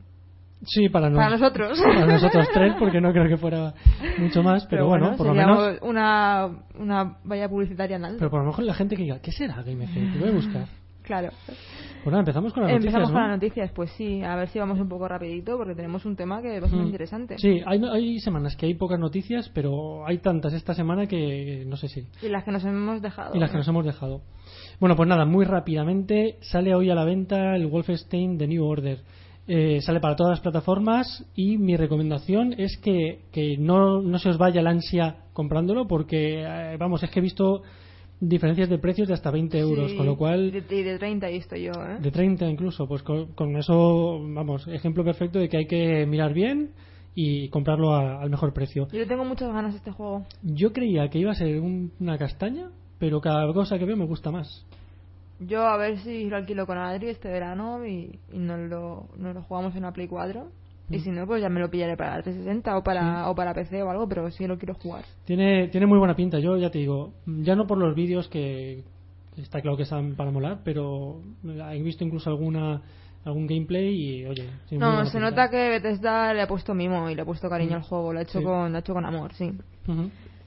Sí, 0.65 0.89
para, 0.89 1.09
Para 1.11 1.29
nos- 1.29 1.39
nosotros. 1.39 1.79
Para 1.81 2.05
nosotros 2.05 2.47
tres, 2.53 2.73
porque 2.77 2.99
no 2.99 3.13
creo 3.13 3.29
que 3.29 3.37
fuera 3.37 3.73
mucho 4.17 4.43
más, 4.43 4.65
pero, 4.65 4.87
bueno, 4.87 5.15
por 5.15 5.27
lo 5.27 5.33
menos. 5.33 5.77
una, 5.81 6.49
una 6.77 7.17
valla 7.23 7.47
publicitaria 7.47 7.95
en 7.95 8.05
alto. 8.05 8.17
Pero 8.19 8.29
por 8.29 8.39
lo 8.41 8.47
mejor 8.47 8.65
la 8.65 8.73
gente 8.73 8.95
que 8.97 9.03
diga, 9.03 9.19
¿qué 9.21 9.31
será 9.31 9.61
Game 9.63 9.83
Effect? 9.85 10.15
Lo 10.15 10.19
voy 10.21 10.29
a 10.29 10.33
buscar. 10.33 10.65
Claro. 11.03 11.29
Pues 12.09 12.13
nada, 12.13 12.21
empezamos 12.21 12.53
con 12.53 12.63
las 12.63 12.71
Empezamos 12.71 12.93
noticias, 12.93 13.11
con 13.13 13.21
¿no? 13.21 13.27
las 13.27 13.37
noticias, 13.37 13.71
pues 13.71 13.91
sí, 13.91 14.23
a 14.23 14.35
ver 14.35 14.47
si 14.49 14.57
vamos 14.57 14.79
un 14.79 14.89
poco 14.89 15.07
rapidito 15.07 15.57
porque 15.57 15.75
tenemos 15.75 16.05
un 16.05 16.15
tema 16.15 16.41
que 16.41 16.55
es 16.55 16.61
bastante 16.61 16.83
Mm. 16.83 16.87
interesante. 16.87 17.37
Sí, 17.37 17.61
hay, 17.65 17.81
hay 17.83 18.19
semanas 18.19 18.55
que 18.55 18.65
hay 18.65 18.73
pocas 18.73 18.99
noticias, 18.99 19.51
pero 19.53 20.07
hay 20.07 20.17
tantas 20.17 20.53
esta 20.53 20.73
semana 20.73 21.05
que 21.05 21.63
no 21.67 21.77
sé 21.77 21.87
si. 21.87 22.07
Y 22.23 22.29
las 22.29 22.43
que 22.43 22.51
nos 22.51 22.65
hemos 22.65 22.99
dejado. 23.03 23.35
Y 23.35 23.39
las 23.39 23.51
que 23.51 23.57
¿no? 23.57 23.59
nos 23.59 23.67
hemos 23.67 23.85
dejado. 23.85 24.21
Bueno, 24.79 24.95
pues 24.95 25.07
nada, 25.07 25.25
muy 25.25 25.45
rápidamente 25.45 26.37
sale 26.41 26.73
hoy 26.73 26.89
a 26.89 26.95
la 26.95 27.03
venta 27.05 27.55
el 27.55 27.67
Wolfenstein 27.67 28.39
The 28.39 28.47
New 28.47 28.65
Order. 28.65 28.99
Eh, 29.47 29.79
sale 29.81 29.99
para 29.99 30.15
todas 30.15 30.31
las 30.31 30.39
plataformas 30.41 31.25
y 31.35 31.57
mi 31.57 31.75
recomendación 31.77 32.53
es 32.57 32.77
que, 32.77 33.21
que 33.31 33.55
no, 33.57 34.01
no 34.01 34.17
se 34.17 34.29
os 34.29 34.37
vaya 34.37 34.61
la 34.63 34.71
ansia 34.71 35.17
comprándolo 35.33 35.87
porque, 35.87 36.43
eh, 36.43 36.77
vamos, 36.79 37.03
es 37.03 37.09
que 37.11 37.19
he 37.19 37.23
visto 37.23 37.61
diferencias 38.19 38.69
de 38.69 38.77
precios 38.77 39.07
de 39.07 39.13
hasta 39.13 39.31
20 39.31 39.57
euros, 39.59 39.91
Sí, 39.91 39.97
con 39.97 40.05
lo 40.05 40.17
cual 40.17 40.51
De, 40.51 40.75
y 40.75 40.83
de 40.83 40.97
30 40.97 41.29
he 41.29 41.33
visto 41.33 41.55
yo, 41.55 41.71
¿eh? 41.71 41.97
de 41.99 42.11
30 42.11 42.47
incluso, 42.49 42.87
pues 42.87 43.01
con, 43.03 43.27
con 43.33 43.55
eso, 43.57 44.19
vamos, 44.21 44.67
ejemplo 44.67 45.03
perfecto 45.03 45.39
de 45.39 45.47
que 45.49 45.57
hay 45.57 45.67
que 45.67 46.05
mirar 46.05 46.33
bien 46.33 46.71
y 47.15 47.49
comprarlo 47.49 47.93
a- 47.93 48.21
al 48.21 48.29
mejor 48.29 48.53
precio. 48.53 48.87
Yo 48.91 49.07
tengo 49.07 49.25
muchas 49.25 49.51
ganas 49.53 49.73
a 49.73 49.77
este 49.77 49.91
juego. 49.91 50.25
Yo 50.43 50.71
creía 50.73 51.09
que 51.09 51.19
iba 51.19 51.31
a 51.31 51.35
ser 51.35 51.59
un- 51.59 51.91
una 51.99 52.17
castaña, 52.17 52.69
pero 52.99 53.21
cada 53.21 53.51
cosa 53.53 53.77
que 53.79 53.85
veo 53.85 53.97
me 53.97 54.05
gusta 54.05 54.31
más. 54.31 54.65
Yo 55.39 55.61
a 55.65 55.77
ver 55.77 55.97
si 55.99 56.25
lo 56.25 56.35
alquilo 56.35 56.65
con 56.65 56.77
Adri 56.77 57.07
este 57.07 57.29
verano 57.29 57.85
y, 57.85 58.19
y 58.33 58.37
nos, 58.37 58.59
lo, 58.69 59.07
nos 59.17 59.33
lo 59.33 59.41
jugamos 59.43 59.73
en 59.75 59.83
la 59.83 59.93
Play 59.93 60.07
4. 60.07 60.51
Y 60.89 60.97
Mm. 60.97 60.99
si 61.01 61.11
no, 61.11 61.27
pues 61.27 61.41
ya 61.41 61.49
me 61.49 61.59
lo 61.59 61.69
pillaré 61.69 61.95
para 61.97 62.17
la 62.17 62.23
360 62.23 62.77
o 62.77 62.83
para, 62.83 63.29
o 63.29 63.35
para 63.35 63.53
PC 63.53 63.83
o 63.83 63.89
algo, 63.91 64.07
pero 64.07 64.29
sí 64.31 64.47
lo 64.47 64.57
quiero 64.57 64.73
jugar. 64.75 65.03
Tiene, 65.25 65.67
tiene 65.67 65.85
muy 65.85 65.99
buena 65.99 66.15
pinta, 66.15 66.39
yo 66.39 66.57
ya 66.57 66.69
te 66.71 66.79
digo, 66.79 67.13
ya 67.25 67.55
no 67.55 67.67
por 67.67 67.77
los 67.77 67.93
vídeos 67.95 68.27
que 68.27 68.83
está 69.37 69.61
claro 69.61 69.77
que 69.77 69.83
están 69.83 70.15
para 70.15 70.31
molar, 70.31 70.59
pero 70.63 71.21
he 71.71 71.81
visto 71.81 72.03
incluso 72.03 72.29
alguna 72.29 72.81
algún 73.25 73.47
gameplay 73.47 73.93
y 74.21 74.25
oye, 74.25 74.45
No, 74.71 75.03
se 75.05 75.11
pinta. 75.11 75.19
nota 75.19 75.49
que 75.49 75.69
Bethesda 75.69 76.33
le 76.33 76.41
ha 76.41 76.47
puesto 76.47 76.73
mimo 76.73 77.09
y 77.09 77.15
le 77.15 77.21
ha 77.21 77.25
puesto 77.25 77.49
cariño 77.49 77.71
Mm. 77.73 77.75
al 77.75 77.81
juego, 77.83 78.13
lo 78.13 78.19
ha 78.19 78.21
hecho, 78.23 78.39
Sí. 78.39 78.45
con, 78.45 78.71
lo 78.71 78.77
ha 78.77 78.79
hecho 78.79 78.93
con 78.93 79.05
amor, 79.05 79.33
sí. 79.33 79.51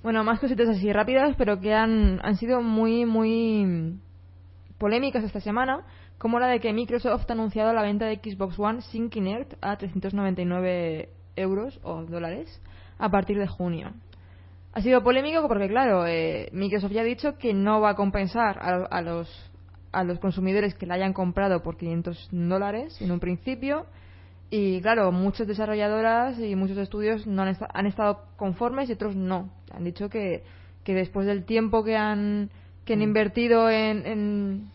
Bueno, 0.02 0.24
más 0.24 0.40
cositas 0.40 0.68
así 0.70 0.90
rápidas, 0.92 1.36
pero 1.36 1.60
que 1.60 1.74
han, 1.74 2.18
han 2.24 2.36
sido 2.36 2.62
muy, 2.62 3.04
muy 3.04 3.98
polémicas 4.78 5.22
esta 5.22 5.40
semana, 5.40 5.80
como 6.22 6.38
la 6.38 6.46
de 6.46 6.60
que 6.60 6.72
Microsoft 6.72 7.28
ha 7.28 7.32
anunciado 7.32 7.72
la 7.72 7.82
venta 7.82 8.06
de 8.06 8.14
Xbox 8.22 8.56
One 8.56 8.80
sin 8.82 9.10
Kinect 9.10 9.54
a 9.60 9.76
399 9.76 11.08
euros 11.34 11.80
o 11.82 12.04
dólares 12.04 12.62
a 13.00 13.08
partir 13.10 13.38
de 13.40 13.48
junio. 13.48 13.90
Ha 14.72 14.80
sido 14.82 15.02
polémico 15.02 15.48
porque, 15.48 15.66
claro, 15.66 16.06
eh, 16.06 16.48
Microsoft 16.52 16.92
ya 16.92 17.00
ha 17.00 17.04
dicho 17.04 17.36
que 17.38 17.52
no 17.52 17.80
va 17.80 17.90
a 17.90 17.94
compensar 17.96 18.56
a, 18.60 18.84
a 18.84 19.02
los, 19.02 19.28
a 19.90 20.04
los 20.04 20.20
consumidores 20.20 20.76
que 20.76 20.86
la 20.86 20.94
hayan 20.94 21.12
comprado 21.12 21.60
por 21.64 21.76
500 21.76 22.28
dólares 22.30 22.96
en 23.02 23.10
un 23.10 23.18
principio. 23.18 23.86
Y 24.48 24.80
claro, 24.80 25.10
muchas 25.10 25.48
desarrolladoras 25.48 26.38
y 26.38 26.54
muchos 26.54 26.78
estudios 26.78 27.26
no 27.26 27.42
han, 27.42 27.48
esta- 27.48 27.68
han 27.74 27.86
estado 27.86 28.20
conformes 28.36 28.88
y 28.88 28.92
otros 28.92 29.16
no. 29.16 29.50
Han 29.74 29.82
dicho 29.82 30.08
que, 30.08 30.44
que 30.84 30.94
después 30.94 31.26
del 31.26 31.44
tiempo 31.44 31.82
que 31.82 31.96
han, 31.96 32.48
que 32.84 32.92
han 32.92 33.00
Mm. 33.00 33.02
invertido 33.10 33.68
en, 33.68 34.06
en, 34.06 34.70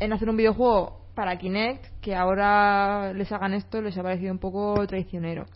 en 0.00 0.12
hacer 0.12 0.28
un 0.28 0.36
videojuego 0.36 1.00
para 1.14 1.38
Kinect, 1.38 2.00
que 2.00 2.14
ahora 2.14 3.12
les 3.12 3.30
hagan 3.30 3.52
esto 3.54 3.82
les 3.82 3.96
ha 3.98 4.02
parecido 4.02 4.32
un 4.32 4.38
poco 4.38 4.86
traicionero. 4.86 5.46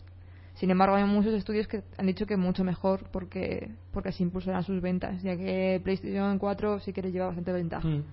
Sin 0.53 0.71
embargo, 0.71 0.95
hay 0.95 1.03
muchos 1.03 1.33
estudios 1.33 1.67
que 1.67 1.83
han 1.97 2.05
dicho 2.05 2.25
que 2.25 2.37
mucho 2.37 2.63
mejor 2.63 3.09
porque, 3.11 3.71
porque 3.91 4.09
así 4.09 4.23
impulsarán 4.23 4.63
sus 4.63 4.81
ventas, 4.81 5.21
ya 5.21 5.35
que 5.35 5.81
PlayStation 5.83 6.39
4 6.39 6.79
sí 6.79 6.93
que 6.93 7.01
les 7.01 7.11
lleva 7.11 7.27
bastante 7.27 7.51
ventaja. 7.51 7.87
Mm. 7.87 8.03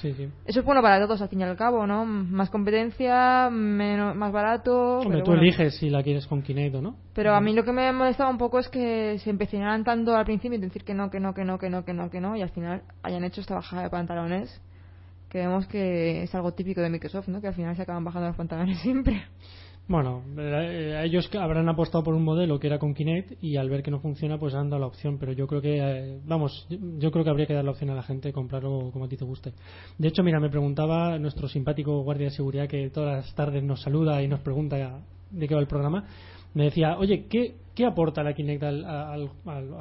Sí, 0.00 0.14
sí. 0.14 0.28
Eso 0.46 0.60
es 0.60 0.64
bueno 0.64 0.80
para 0.80 1.00
todos, 1.00 1.20
al 1.20 1.28
fin 1.28 1.40
y 1.40 1.42
al 1.42 1.56
cabo, 1.56 1.84
¿no? 1.84 2.04
Más 2.04 2.50
competencia, 2.50 3.50
menos, 3.50 4.14
más 4.14 4.30
barato. 4.30 4.98
Hombre, 4.98 5.08
pero 5.08 5.24
tú 5.24 5.30
bueno. 5.32 5.42
eliges 5.42 5.76
si 5.76 5.90
la 5.90 6.04
quieres 6.04 6.28
con 6.28 6.42
Kinect 6.42 6.76
o 6.76 6.82
no. 6.82 6.94
Pero 7.14 7.34
a 7.34 7.40
mí 7.40 7.52
lo 7.52 7.64
que 7.64 7.72
me 7.72 7.90
molestaba 7.92 8.30
un 8.30 8.38
poco 8.38 8.60
es 8.60 8.68
que 8.68 9.18
se 9.18 9.30
empezaran 9.30 9.82
tanto 9.82 10.14
al 10.14 10.24
principio 10.24 10.54
en 10.54 10.60
decir 10.60 10.84
que 10.84 10.94
no, 10.94 11.10
que 11.10 11.18
no, 11.18 11.34
que 11.34 11.44
no, 11.44 11.58
que 11.58 11.68
no, 11.68 11.84
que 11.84 11.94
no, 11.94 12.10
que 12.10 12.20
no, 12.20 12.36
y 12.36 12.42
al 12.42 12.50
final 12.50 12.82
hayan 13.02 13.24
hecho 13.24 13.40
esta 13.40 13.56
bajada 13.56 13.82
de 13.82 13.90
pantalones, 13.90 14.60
que 15.28 15.38
vemos 15.38 15.66
que 15.66 16.22
es 16.22 16.34
algo 16.34 16.52
típico 16.52 16.80
de 16.80 16.90
Microsoft, 16.90 17.28
¿no? 17.28 17.40
Que 17.40 17.48
al 17.48 17.54
final 17.54 17.76
se 17.76 17.82
acaban 17.82 18.04
bajando 18.04 18.28
los 18.28 18.36
pantalones 18.36 18.78
siempre. 18.82 19.22
Bueno, 19.88 20.22
eh, 20.36 21.00
ellos 21.04 21.28
que 21.28 21.38
habrán 21.38 21.66
apostado 21.70 22.04
por 22.04 22.14
un 22.14 22.22
modelo 22.22 22.60
que 22.60 22.66
era 22.66 22.78
con 22.78 22.92
Kinect 22.92 23.42
y 23.42 23.56
al 23.56 23.70
ver 23.70 23.82
que 23.82 23.90
no 23.90 24.00
funciona 24.00 24.38
pues 24.38 24.54
han 24.54 24.68
dado 24.68 24.80
la 24.80 24.86
opción, 24.86 25.16
pero 25.18 25.32
yo 25.32 25.46
creo 25.46 25.62
que, 25.62 25.78
eh, 25.78 26.20
vamos, 26.26 26.66
yo 26.68 27.10
creo 27.10 27.24
que 27.24 27.30
habría 27.30 27.46
que 27.46 27.54
dar 27.54 27.64
la 27.64 27.70
opción 27.70 27.88
a 27.88 27.94
la 27.94 28.02
gente 28.02 28.28
de 28.28 28.34
comprarlo 28.34 28.90
como 28.92 29.06
a 29.06 29.08
ti 29.08 29.16
te 29.16 29.24
guste. 29.24 29.54
De 29.96 30.08
hecho, 30.08 30.22
mira, 30.22 30.40
me 30.40 30.50
preguntaba 30.50 31.18
nuestro 31.18 31.48
simpático 31.48 32.02
guardia 32.02 32.26
de 32.26 32.32
seguridad 32.32 32.68
que 32.68 32.90
todas 32.90 33.24
las 33.24 33.34
tardes 33.34 33.62
nos 33.62 33.80
saluda 33.80 34.22
y 34.22 34.28
nos 34.28 34.40
pregunta 34.40 35.00
de 35.30 35.48
qué 35.48 35.54
va 35.54 35.60
el 35.60 35.66
programa, 35.66 36.04
me 36.52 36.64
decía, 36.64 36.98
oye, 36.98 37.24
¿qué, 37.28 37.54
qué 37.78 37.86
aporta 37.86 38.24
la 38.24 38.32
Kinect 38.34 38.62
al, 38.64 38.84
al- 38.84 39.30
al- 39.46 39.74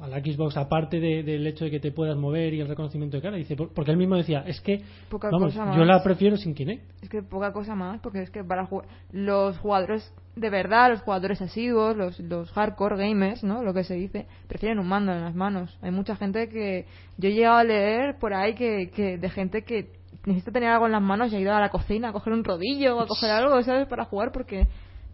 a, 0.00 0.08
la 0.08 0.20
Xbox 0.20 0.56
aparte 0.56 0.98
de- 1.00 1.22
del 1.22 1.46
hecho 1.46 1.66
de 1.66 1.70
que 1.70 1.80
te 1.80 1.92
puedas 1.92 2.16
mover 2.16 2.54
y 2.54 2.60
el 2.62 2.66
reconocimiento 2.68 3.18
de 3.18 3.22
cara? 3.22 3.36
Dice, 3.36 3.54
por- 3.56 3.74
porque 3.74 3.90
él 3.90 3.98
mismo 3.98 4.16
decía, 4.16 4.42
es 4.46 4.58
que, 4.62 4.82
Poca 5.10 5.28
vamos, 5.30 5.52
cosa 5.52 5.66
más. 5.66 5.76
yo 5.76 5.84
la 5.84 6.02
prefiero 6.02 6.38
sin 6.38 6.54
Kinect. 6.54 6.82
Es 7.02 7.10
que 7.10 7.22
poca 7.22 7.52
cosa 7.52 7.74
más, 7.74 8.00
porque 8.00 8.22
es 8.22 8.30
que 8.30 8.42
para 8.42 8.66
los 9.12 9.58
jugadores 9.58 10.14
de 10.34 10.48
verdad, 10.48 10.88
los 10.88 11.02
jugadores 11.02 11.42
asiduos, 11.42 11.94
los, 11.94 12.18
los 12.20 12.50
hardcore 12.52 12.96
gamers, 12.96 13.44
¿no? 13.44 13.62
Lo 13.62 13.74
que 13.74 13.84
se 13.84 13.94
dice, 13.96 14.26
prefieren 14.48 14.78
un 14.78 14.88
mando 14.88 15.12
en 15.12 15.20
las 15.20 15.34
manos. 15.34 15.78
Hay 15.82 15.90
mucha 15.90 16.16
gente 16.16 16.48
que 16.48 16.86
yo 17.18 17.28
he 17.28 17.34
llegado 17.34 17.58
a 17.58 17.64
leer 17.64 18.16
por 18.18 18.32
ahí 18.32 18.54
que, 18.54 18.90
que 18.96 19.18
de 19.18 19.28
gente 19.28 19.62
que 19.62 19.90
necesita 20.24 20.50
tener 20.52 20.70
algo 20.70 20.86
en 20.86 20.92
las 20.92 21.02
manos 21.02 21.30
y 21.30 21.36
ha 21.36 21.40
ido 21.40 21.52
a 21.52 21.60
la 21.60 21.68
cocina 21.68 22.08
a 22.08 22.12
coger 22.12 22.32
un 22.32 22.44
rodillo 22.44 22.96
o 22.96 23.00
a 23.00 23.06
coger 23.06 23.30
algo, 23.30 23.62
¿sabes? 23.62 23.86
Para 23.88 24.06
jugar 24.06 24.32
porque 24.32 24.66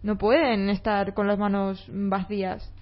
no 0.03 0.17
pueden 0.17 0.69
estar 0.69 1.13
con 1.13 1.27
las 1.27 1.37
manos 1.37 1.85
vacías. 1.89 2.73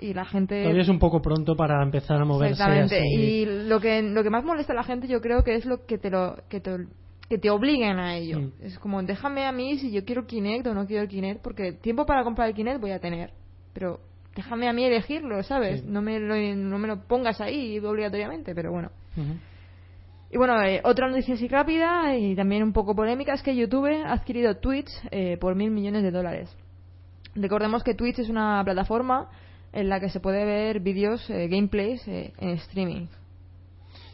Y 0.00 0.14
la 0.14 0.24
gente 0.24 0.62
Todavía 0.62 0.82
es 0.82 0.88
un 0.88 0.98
poco 0.98 1.22
pronto 1.22 1.54
para 1.54 1.80
empezar 1.80 2.20
a 2.20 2.24
moverse 2.24 2.54
Exactamente. 2.54 2.98
así. 2.98 3.06
Y 3.06 3.44
lo 3.68 3.80
que, 3.80 4.02
lo 4.02 4.24
que 4.24 4.30
más 4.30 4.44
molesta 4.44 4.72
a 4.72 4.76
la 4.76 4.82
gente, 4.82 5.06
yo 5.06 5.20
creo 5.20 5.44
que 5.44 5.54
es 5.54 5.64
lo 5.64 5.86
que 5.86 5.96
te 5.96 6.10
lo 6.10 6.38
que 6.48 6.60
te, 6.60 6.86
que 7.28 7.38
te 7.38 7.50
obliguen 7.50 8.00
a 8.00 8.16
ello. 8.16 8.40
Mm. 8.40 8.52
Es 8.62 8.78
como, 8.80 9.00
déjame 9.02 9.46
a 9.46 9.52
mí 9.52 9.78
si 9.78 9.92
yo 9.92 10.04
quiero 10.04 10.26
Kinect 10.26 10.66
o 10.66 10.74
no 10.74 10.86
quiero 10.86 11.04
el 11.04 11.08
Kinect, 11.08 11.40
porque 11.40 11.72
tiempo 11.72 12.04
para 12.04 12.24
comprar 12.24 12.48
el 12.48 12.54
Kinect 12.54 12.80
voy 12.80 12.90
a 12.90 12.98
tener. 12.98 13.30
Pero 13.72 14.00
déjame 14.34 14.68
a 14.68 14.72
mí 14.72 14.84
elegirlo, 14.84 15.40
¿sabes? 15.44 15.82
Sí. 15.82 15.86
No, 15.88 16.02
me 16.02 16.18
lo, 16.18 16.34
no 16.36 16.78
me 16.78 16.88
lo 16.88 17.04
pongas 17.04 17.40
ahí 17.40 17.78
obligatoriamente, 17.78 18.54
pero 18.56 18.72
bueno. 18.72 18.90
Y 20.32 20.38
bueno, 20.38 20.60
eh, 20.62 20.80
otra 20.84 21.08
noticia 21.08 21.34
así 21.34 21.46
rápida 21.46 22.16
y 22.16 22.34
también 22.34 22.62
un 22.62 22.72
poco 22.72 22.96
polémica 22.96 23.34
es 23.34 23.42
que 23.42 23.54
YouTube 23.54 24.02
ha 24.04 24.12
adquirido 24.12 24.56
Twitch 24.56 24.90
eh, 25.10 25.36
por 25.38 25.54
mil 25.54 25.70
millones 25.70 26.02
de 26.02 26.10
dólares. 26.10 26.56
Recordemos 27.34 27.82
que 27.82 27.94
Twitch 27.94 28.18
es 28.18 28.28
una 28.28 28.62
plataforma 28.64 29.28
en 29.72 29.88
la 29.88 30.00
que 30.00 30.10
se 30.10 30.20
puede 30.20 30.44
ver 30.44 30.80
vídeos, 30.80 31.28
eh, 31.30 31.48
gameplays 31.48 32.06
eh, 32.06 32.32
en 32.38 32.50
streaming. 32.50 33.06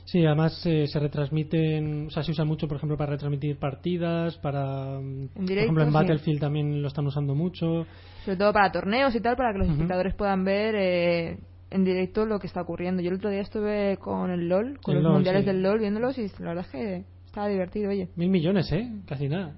Sí, 0.04 0.24
además 0.24 0.64
eh, 0.64 0.86
se 0.86 0.98
retransmiten, 0.98 2.06
o 2.06 2.10
sea, 2.10 2.22
se 2.22 2.30
usa 2.30 2.44
mucho, 2.44 2.66
por 2.66 2.78
ejemplo, 2.78 2.96
para 2.96 3.12
retransmitir 3.12 3.58
partidas, 3.58 4.38
para, 4.38 4.98
mm, 5.00 5.28
por 5.34 5.50
ejemplo, 5.50 5.82
en 5.82 5.90
sí. 5.90 5.94
Battlefield 5.94 6.40
también 6.40 6.80
lo 6.80 6.88
están 6.88 7.06
usando 7.06 7.34
mucho. 7.34 7.86
sobre 8.24 8.38
todo 8.38 8.52
para 8.52 8.72
torneos 8.72 9.14
y 9.14 9.20
tal, 9.20 9.36
para 9.36 9.52
que 9.52 9.58
los 9.58 9.68
espectadores 9.68 10.14
puedan 10.14 10.44
ver 10.44 10.74
eh, 10.76 11.38
en 11.70 11.84
directo 11.84 12.24
lo 12.24 12.38
que 12.38 12.46
está 12.46 12.62
ocurriendo. 12.62 13.02
Yo 13.02 13.10
el 13.10 13.16
otro 13.16 13.28
día 13.28 13.42
estuve 13.42 13.98
con 13.98 14.30
el 14.30 14.48
LOL, 14.48 14.78
con 14.80 14.96
El 14.96 15.02
los 15.02 15.04
LOL, 15.04 15.12
mundiales 15.14 15.42
sí. 15.42 15.46
del 15.48 15.62
LOL, 15.62 15.78
viéndolos 15.78 16.16
y 16.16 16.28
la 16.38 16.54
verdad 16.54 16.64
es 16.64 16.70
que 16.70 17.04
Estaba 17.28 17.46
divertido, 17.48 17.90
oye. 17.90 18.08
Mil 18.16 18.30
millones, 18.30 18.72
¿eh? 18.72 18.90
Casi 19.06 19.28
nada. 19.28 19.54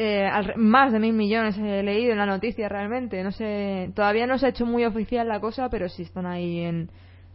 Eh, 0.00 0.30
más 0.54 0.92
de 0.92 1.00
mil 1.00 1.12
millones 1.12 1.58
he 1.58 1.82
leído 1.82 2.12
en 2.12 2.18
la 2.18 2.26
noticia 2.26 2.68
realmente. 2.68 3.20
No 3.24 3.32
sé, 3.32 3.90
todavía 3.96 4.28
no 4.28 4.38
se 4.38 4.46
ha 4.46 4.50
hecho 4.50 4.64
muy 4.64 4.84
oficial 4.84 5.26
la 5.26 5.40
cosa, 5.40 5.68
pero 5.68 5.88
sí 5.88 6.02
están 6.02 6.24
ahí 6.24 6.60
en, 6.60 6.88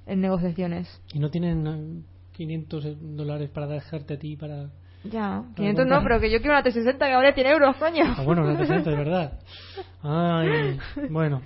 en 0.05 0.22
negociaciones. 0.22 1.01
Y 1.13 1.20
no 1.20 1.29
tienen 1.29 1.67
eh, 1.67 2.03
500 2.32 3.17
dólares 3.17 3.50
para 3.50 3.67
dejarte 3.67 4.13
a 4.13 4.17
ti 4.17 4.38
para... 4.38 4.70
Ya, 5.03 5.43
500 5.58 5.86
no, 5.86 6.01
pero 6.03 6.22
que 6.22 6.32
yo 6.32 6.39
quiero 6.39 6.53
una 6.53 6.63
T60 6.63 6.98
que 6.98 7.15
vale 7.15 7.34
100 7.34 7.48
euros, 7.48 7.75
coño. 7.75 8.05
Ah, 8.17 8.24
bueno, 8.24 8.46
no 8.46 8.58
te 8.58 8.65
siento, 8.65 8.89
de 8.89 8.96
verdad. 8.96 9.39
Ay, 10.01 10.77
bueno. 11.10 11.41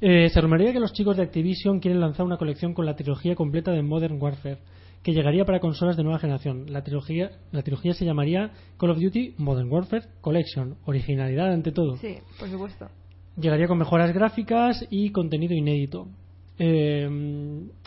Eh, 0.00 0.28
se 0.28 0.40
rumorea 0.40 0.72
que 0.72 0.80
los 0.80 0.92
chicos 0.92 1.16
de 1.16 1.22
Activision 1.22 1.78
quieren 1.78 2.00
lanzar 2.00 2.26
una 2.26 2.36
colección 2.36 2.74
con 2.74 2.84
la 2.84 2.96
trilogía 2.96 3.36
completa 3.36 3.70
de 3.70 3.82
Modern 3.82 4.20
Warfare, 4.20 4.58
que 5.02 5.12
llegaría 5.12 5.44
para 5.44 5.60
consolas 5.60 5.96
de 5.96 6.04
nueva 6.04 6.18
generación. 6.18 6.66
La 6.68 6.82
trilogía, 6.82 7.30
la 7.50 7.62
trilogía 7.62 7.94
se 7.94 8.04
llamaría 8.04 8.52
Call 8.78 8.90
of 8.90 9.00
Duty 9.00 9.34
Modern 9.38 9.70
Warfare 9.70 10.06
Collection. 10.20 10.76
Originalidad 10.84 11.52
ante 11.52 11.72
todo. 11.72 11.96
Sí, 11.96 12.16
por 12.38 12.48
supuesto. 12.48 12.88
Llegaría 13.36 13.66
con 13.66 13.78
mejoras 13.78 14.12
gráficas 14.12 14.86
y 14.90 15.10
contenido 15.10 15.54
inédito. 15.54 16.08
Eh, 16.58 17.08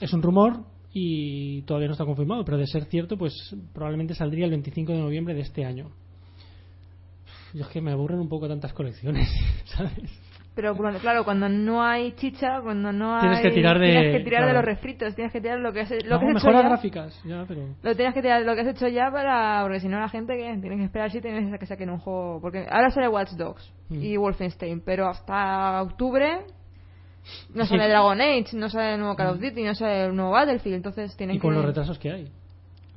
es 0.01 0.13
un 0.13 0.21
rumor 0.21 0.65
y 0.91 1.61
todavía 1.63 1.87
no 1.87 1.93
está 1.93 2.05
confirmado, 2.05 2.43
pero 2.43 2.57
de 2.57 2.67
ser 2.67 2.85
cierto, 2.85 3.17
pues 3.17 3.33
probablemente 3.73 4.15
saldría 4.15 4.45
el 4.45 4.51
25 4.51 4.93
de 4.93 4.99
noviembre 4.99 5.33
de 5.33 5.41
este 5.41 5.65
año. 5.65 5.91
Yo 7.53 7.63
es 7.63 7.67
que 7.69 7.81
me 7.81 7.91
aburren 7.91 8.19
un 8.19 8.27
poco 8.27 8.47
tantas 8.47 8.73
colecciones, 8.73 9.29
¿sabes? 9.65 9.93
Pero 10.55 10.73
bueno, 10.73 10.99
claro, 10.99 11.25
cuando 11.25 11.49
no 11.49 11.83
hay 11.83 12.13
chicha, 12.13 12.61
cuando 12.63 12.93
no 12.93 13.13
hay... 13.15 13.21
Tienes 13.21 13.41
que 13.41 13.51
tirar 13.51 13.77
de- 13.77 13.87
Tienes 13.91 14.17
que 14.17 14.23
tirar 14.23 14.47
de 14.47 14.53
los 14.53 14.63
refritos, 14.63 15.13
tienes 15.13 15.33
que 15.33 15.41
tirar 15.41 15.59
lo 15.59 15.73
que 15.73 15.81
has, 15.81 15.91
lo 15.91 15.97
No, 16.15 16.19
que 16.21 16.25
has 16.31 16.43
hecho 16.43 16.51
ya. 16.51 16.61
gráficas, 16.61 17.21
ya, 17.25 17.43
pero... 17.45 17.61
Lo 17.83 17.93
tienes 17.95 18.13
que 18.13 18.21
tirar 18.21 18.41
lo 18.43 18.55
que 18.55 18.61
has 18.61 18.67
hecho 18.67 18.87
ya 18.87 19.11
para... 19.11 19.59
Porque 19.63 19.81
si 19.81 19.89
no 19.89 19.99
la 19.99 20.07
gente, 20.07 20.37
¿qué? 20.37 20.57
Tienes 20.61 20.77
que 20.79 20.85
esperar 20.85 21.11
si 21.11 21.19
tienes 21.19 21.59
que 21.59 21.65
saquen 21.65 21.89
un 21.89 21.97
juego... 21.99 22.39
Porque 22.41 22.65
ahora 22.69 22.89
sale 22.89 23.09
Watch 23.09 23.31
Dogs 23.31 23.71
Mm. 23.89 24.01
y 24.01 24.17
Wolfenstein, 24.17 24.81
pero 24.83 25.07
hasta 25.07 25.81
octubre 25.83 26.39
no 27.53 27.63
Sí. 27.65 27.69
sale 27.69 27.87
Dragon 27.89 28.19
Age, 28.19 28.45
no 28.53 28.67
sale 28.69 28.93
el 28.93 28.99
nuevo 28.99 29.15
Call 29.15 29.27
of 29.27 29.39
Duty, 29.39 29.61
no 29.63 29.75
sale 29.75 30.05
el 30.05 30.15
nuevo 30.15 30.31
Battlefield, 30.31 30.77
entonces 30.77 31.15
tienen 31.17 31.35
Y 31.35 31.39
con 31.39 31.51
que... 31.51 31.57
los 31.57 31.65
retrasos 31.65 31.99
que 31.99 32.11
hay. 32.11 32.31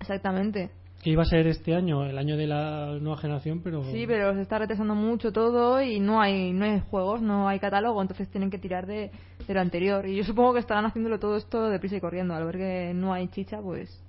Exactamente. 0.01 0.71
Que 1.03 1.11
iba 1.11 1.23
a 1.23 1.27
ser 1.27 1.47
este 1.47 1.75
año, 1.75 2.05
el 2.05 2.19
año 2.19 2.37
de 2.37 2.47
la 2.47 2.99
nueva 3.01 3.19
generación, 3.19 3.61
pero... 3.63 3.85
Sí, 3.85 4.05
pero 4.07 4.35
se 4.35 4.43
está 4.43 4.59
retrasando 4.59 4.97
mucho 4.97 5.33
todo 5.33 5.81
y 5.81 6.01
no 6.01 6.21
hay 6.21 6.53
no 6.53 6.65
hay 6.65 6.81
juegos, 6.81 7.23
no 7.23 7.49
hay 7.49 7.61
catálogo, 7.61 8.03
entonces 8.03 8.29
tienen 8.29 8.51
que 8.51 8.59
tirar 8.59 8.87
de, 8.87 9.13
de 9.47 9.55
lo 9.55 9.61
anterior. 9.61 10.07
Y 10.07 10.17
yo 10.17 10.25
supongo 10.25 10.55
que 10.55 10.61
estarán 10.61 10.87
haciéndolo 10.87 11.21
todo 11.21 11.37
esto 11.37 11.71
deprisa 11.71 11.97
y 11.97 12.01
corriendo. 12.01 12.35
Al 12.35 12.45
ver 12.45 12.57
que 12.57 12.93
no 12.95 13.13
hay 13.13 13.29
chicha, 13.29 13.61
pues. 13.61 14.03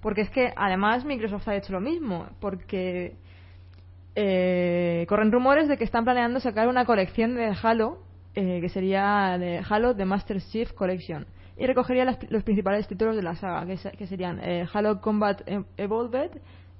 Porque 0.00 0.22
es 0.22 0.30
que 0.30 0.52
además 0.56 1.04
Microsoft 1.04 1.48
ha 1.48 1.56
hecho 1.56 1.72
lo 1.72 1.80
mismo. 1.80 2.26
Porque 2.40 3.16
eh, 4.14 5.06
corren 5.08 5.32
rumores 5.32 5.68
de 5.68 5.76
que 5.76 5.84
están 5.84 6.04
planeando 6.04 6.40
sacar 6.40 6.68
una 6.68 6.84
colección 6.84 7.34
de 7.34 7.54
Halo, 7.62 7.98
eh, 8.34 8.60
que 8.60 8.68
sería 8.68 9.36
de 9.38 9.62
Halo 9.68 9.94
The 9.94 10.04
Master 10.04 10.40
Chief 10.40 10.72
Collection. 10.72 11.26
Y 11.56 11.66
recogería 11.66 12.04
las- 12.04 12.30
los 12.30 12.42
principales 12.42 12.86
títulos 12.88 13.14
de 13.16 13.22
la 13.22 13.36
saga, 13.36 13.64
que, 13.66 13.76
se- 13.76 13.92
que 13.92 14.06
serían 14.06 14.40
eh, 14.42 14.66
Halo 14.72 15.00
Combat 15.00 15.40
Ev- 15.48 15.66
Evolved. 15.76 16.30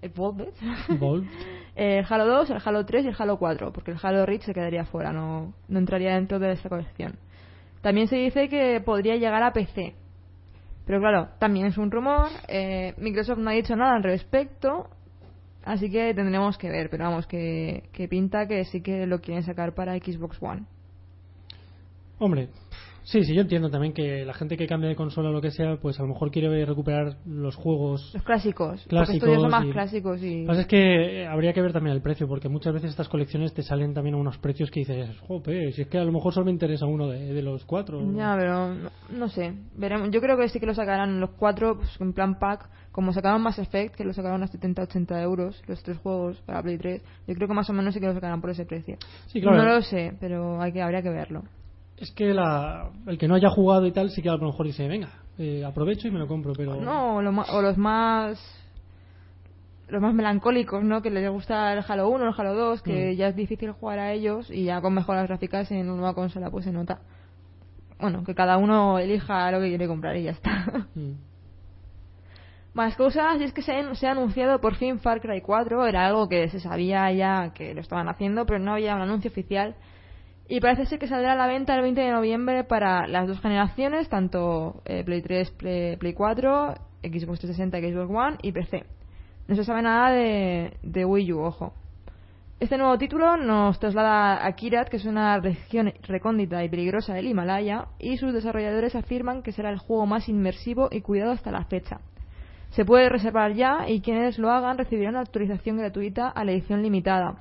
Evolved. 0.02 0.48
El 1.76 2.04
Halo 2.08 2.26
2, 2.26 2.50
el 2.50 2.62
Halo 2.64 2.84
3 2.86 3.04
y 3.04 3.08
el 3.08 3.16
Halo 3.18 3.36
4, 3.38 3.72
porque 3.72 3.90
el 3.90 3.98
Halo 4.00 4.24
Reach 4.26 4.42
se 4.42 4.54
quedaría 4.54 4.84
fuera, 4.84 5.12
no, 5.12 5.54
no 5.68 5.78
entraría 5.78 6.14
dentro 6.14 6.38
de 6.38 6.52
esta 6.52 6.68
colección. 6.68 7.18
También 7.80 8.06
se 8.06 8.16
dice 8.16 8.48
que 8.48 8.80
podría 8.80 9.16
llegar 9.16 9.42
a 9.42 9.52
PC. 9.52 9.94
Pero 10.86 11.00
claro, 11.00 11.30
también 11.40 11.66
es 11.66 11.76
un 11.78 11.90
rumor. 11.90 12.28
eh, 12.48 12.94
Microsoft 12.98 13.38
no 13.38 13.50
ha 13.50 13.54
dicho 13.54 13.74
nada 13.74 13.96
al 13.96 14.02
respecto. 14.04 14.88
Así 15.64 15.90
que 15.90 16.12
tendremos 16.14 16.58
que 16.58 16.68
ver. 16.70 16.90
Pero 16.90 17.04
vamos, 17.04 17.26
que, 17.26 17.88
que 17.92 18.06
pinta 18.06 18.46
que 18.46 18.64
sí 18.66 18.80
que 18.82 19.06
lo 19.06 19.20
quieren 19.20 19.42
sacar 19.42 19.74
para 19.74 19.96
Xbox 19.96 20.40
One. 20.42 20.64
Hombre, 22.18 22.48
sí, 23.04 23.24
sí, 23.24 23.34
yo 23.34 23.42
entiendo 23.42 23.70
también 23.70 23.92
que 23.92 24.24
la 24.24 24.34
gente 24.34 24.56
que 24.56 24.66
cambia 24.66 24.88
de 24.88 24.96
consola 24.96 25.28
o 25.28 25.32
lo 25.32 25.40
que 25.40 25.50
sea, 25.50 25.76
pues 25.76 25.98
a 25.98 26.02
lo 26.02 26.08
mejor 26.08 26.30
quiere 26.30 26.64
recuperar 26.66 27.16
los 27.26 27.54
juegos 27.54 28.10
Los 28.12 28.22
clásicos. 28.22 28.80
porque 28.82 28.88
Clásicos 28.88 29.40
son 29.40 29.50
más 29.50 29.64
y- 29.66 29.70
clásicos 29.70 30.22
y. 30.22 30.34
Lo 30.38 30.40
que 30.42 30.46
pasa 30.48 30.60
es 30.62 30.66
que 30.66 31.22
eh, 31.22 31.26
habría 31.26 31.52
que 31.52 31.62
ver 31.62 31.72
también 31.72 31.94
el 31.94 32.02
precio, 32.02 32.26
porque 32.26 32.48
muchas 32.48 32.74
veces 32.74 32.90
estas 32.90 33.08
colecciones 33.08 33.54
te 33.54 33.62
salen 33.62 33.94
también 33.94 34.14
a 34.16 34.18
unos 34.18 34.38
precios 34.38 34.70
que 34.70 34.80
dices, 34.80 35.16
jope, 35.20 35.72
si 35.72 35.82
es 35.82 35.88
que 35.88 35.98
a 35.98 36.04
lo 36.04 36.12
mejor 36.12 36.32
solo 36.34 36.46
me 36.46 36.52
interesa 36.52 36.86
uno 36.86 37.08
de, 37.08 37.32
de 37.32 37.42
los 37.42 37.64
cuatro. 37.64 38.00
Ya, 38.14 38.34
pero 38.38 38.74
no, 38.74 38.90
no 39.10 39.28
sé. 39.28 39.52
Veremos. 39.76 40.10
Yo 40.10 40.20
creo 40.20 40.36
que 40.36 40.48
sí 40.48 40.58
que 40.58 40.66
lo 40.66 40.74
sacarán 40.74 41.20
los 41.20 41.30
cuatro 41.30 41.76
pues, 41.76 42.00
en 42.00 42.12
plan 42.12 42.38
pack. 42.38 42.68
Como 42.92 43.12
sacaron 43.12 43.42
Mass 43.42 43.58
Effect, 43.58 43.96
que 43.96 44.04
lo 44.04 44.12
sacaron 44.12 44.40
a 44.44 44.46
70-80 44.46 45.20
euros, 45.20 45.60
los 45.66 45.82
tres 45.82 45.98
juegos 45.98 46.40
para 46.46 46.62
Play 46.62 46.78
3. 46.78 47.02
Yo 47.26 47.34
creo 47.34 47.48
que 47.48 47.54
más 47.54 47.68
o 47.68 47.72
menos 47.72 47.92
sí 47.92 47.98
que 47.98 48.06
lo 48.06 48.14
sacarán 48.14 48.40
por 48.40 48.50
ese 48.50 48.66
precio. 48.66 48.96
Sí, 49.26 49.40
claro. 49.40 49.56
No 49.56 49.64
lo 49.64 49.82
sé, 49.82 50.14
pero 50.20 50.60
hay 50.62 50.72
que, 50.72 50.80
habría 50.80 51.02
que 51.02 51.10
verlo. 51.10 51.42
Es 51.98 52.10
que 52.12 52.34
la, 52.34 52.90
el 53.06 53.18
que 53.18 53.28
no 53.28 53.34
haya 53.36 53.50
jugado 53.50 53.86
y 53.86 53.92
tal, 53.92 54.10
sí 54.10 54.20
que 54.22 54.28
a 54.28 54.36
lo 54.36 54.46
mejor 54.46 54.66
dice, 54.66 54.88
venga, 54.88 55.10
eh, 55.38 55.64
aprovecho 55.64 56.08
y 56.08 56.10
me 56.10 56.18
lo 56.18 56.26
compro, 56.26 56.52
pero... 56.56 56.74
No, 56.80 57.16
o, 57.16 57.22
lo 57.22 57.30
ma- 57.32 57.46
o 57.52 57.62
los 57.62 57.76
más. 57.78 58.38
Los 59.88 60.00
más 60.00 60.14
melancólicos, 60.14 60.82
¿no? 60.82 61.02
Que 61.02 61.10
les 61.10 61.30
gusta 61.30 61.72
el 61.72 61.84
Halo 61.86 62.08
1, 62.08 62.28
el 62.28 62.34
Halo 62.36 62.54
2, 62.54 62.82
que 62.82 63.12
Mm. 63.12 63.16
ya 63.16 63.28
es 63.28 63.36
difícil 63.36 63.70
jugar 63.72 63.98
a 63.98 64.12
ellos 64.12 64.50
y 64.50 64.64
ya 64.64 64.80
con 64.80 64.94
mejoras 64.94 65.28
gráficas 65.28 65.70
en 65.70 65.82
una 65.88 65.96
nueva 65.96 66.14
consola, 66.14 66.50
pues 66.50 66.64
se 66.64 66.72
nota. 66.72 67.00
Bueno, 68.00 68.24
que 68.24 68.34
cada 68.34 68.56
uno 68.56 68.98
elija 68.98 69.50
lo 69.52 69.60
que 69.60 69.68
quiere 69.68 69.86
comprar 69.86 70.16
y 70.16 70.24
ya 70.24 70.30
está. 70.32 70.86
Mm. 70.94 71.12
Más 72.72 72.96
cosas, 72.96 73.40
y 73.40 73.44
es 73.44 73.52
que 73.52 73.62
se 73.62 73.72
ha, 73.72 73.94
se 73.94 74.08
ha 74.08 74.10
anunciado 74.10 74.60
por 74.60 74.74
fin 74.74 74.98
Far 74.98 75.20
Cry 75.20 75.40
4, 75.42 75.86
era 75.86 76.06
algo 76.06 76.28
que 76.28 76.48
se 76.48 76.58
sabía 76.58 77.12
ya 77.12 77.52
que 77.54 77.72
lo 77.72 77.80
estaban 77.80 78.08
haciendo, 78.08 78.46
pero 78.46 78.58
no 78.58 78.72
había 78.72 78.96
un 78.96 79.02
anuncio 79.02 79.30
oficial. 79.30 79.76
Y 80.46 80.60
parece 80.60 80.84
ser 80.84 80.98
que 80.98 81.06
saldrá 81.06 81.32
a 81.32 81.36
la 81.36 81.46
venta 81.46 81.74
el 81.74 81.80
20 81.80 82.00
de 82.00 82.10
noviembre 82.10 82.64
para 82.64 83.06
las 83.06 83.26
dos 83.26 83.40
generaciones, 83.40 84.10
tanto 84.10 84.82
eh, 84.84 85.02
Play 85.02 85.22
3, 85.22 85.50
Play, 85.52 85.96
Play 85.96 86.12
4, 86.12 86.74
Xbox 87.02 87.40
360, 87.40 87.78
Xbox 87.80 88.10
One 88.10 88.36
y 88.42 88.52
PC. 88.52 88.84
No 89.48 89.56
se 89.56 89.64
sabe 89.64 89.82
nada 89.82 90.10
de, 90.10 91.04
Wii 91.04 91.32
U, 91.32 91.40
ojo. 91.40 91.72
Este 92.60 92.76
nuevo 92.76 92.96
título 92.98 93.36
nos 93.38 93.78
traslada 93.78 94.46
a 94.46 94.52
Kirat, 94.52 94.88
que 94.88 94.98
es 94.98 95.06
una 95.06 95.38
región 95.38 95.92
recóndita 96.02 96.62
y 96.62 96.68
peligrosa 96.68 97.14
del 97.14 97.26
Himalaya, 97.26 97.88
y 97.98 98.18
sus 98.18 98.32
desarrolladores 98.32 98.94
afirman 98.94 99.42
que 99.42 99.52
será 99.52 99.70
el 99.70 99.78
juego 99.78 100.06
más 100.06 100.28
inmersivo 100.28 100.88
y 100.90 101.00
cuidado 101.00 101.32
hasta 101.32 101.50
la 101.50 101.64
fecha. 101.64 102.00
Se 102.70 102.84
puede 102.84 103.08
reservar 103.08 103.54
ya 103.54 103.88
y 103.88 104.00
quienes 104.00 104.38
lo 104.38 104.50
hagan 104.50 104.78
recibirán 104.78 105.14
una 105.14 105.22
actualización 105.22 105.78
gratuita 105.78 106.28
a 106.28 106.44
la 106.44 106.52
edición 106.52 106.82
limitada, 106.82 107.36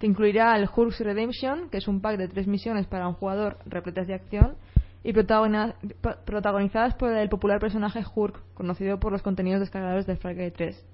que 0.00 0.06
incluirá 0.06 0.56
el 0.56 0.68
Hulk's 0.74 0.98
Redemption, 1.00 1.68
que 1.68 1.76
es 1.76 1.86
un 1.86 2.00
pack 2.00 2.16
de 2.16 2.26
tres 2.26 2.46
misiones 2.46 2.86
para 2.86 3.06
un 3.06 3.14
jugador 3.14 3.58
repletas 3.66 4.06
de 4.06 4.14
acción 4.14 4.56
y 5.04 5.12
protagonizadas 5.12 6.94
por 6.94 7.12
el 7.12 7.28
popular 7.28 7.60
personaje 7.60 8.02
Hulk, 8.14 8.54
conocido 8.54 8.98
por 8.98 9.12
los 9.12 9.22
contenidos 9.22 9.60
descargados 9.60 10.06
de 10.06 10.16
Far 10.16 10.34
Cry 10.34 10.50
3. 10.52 10.86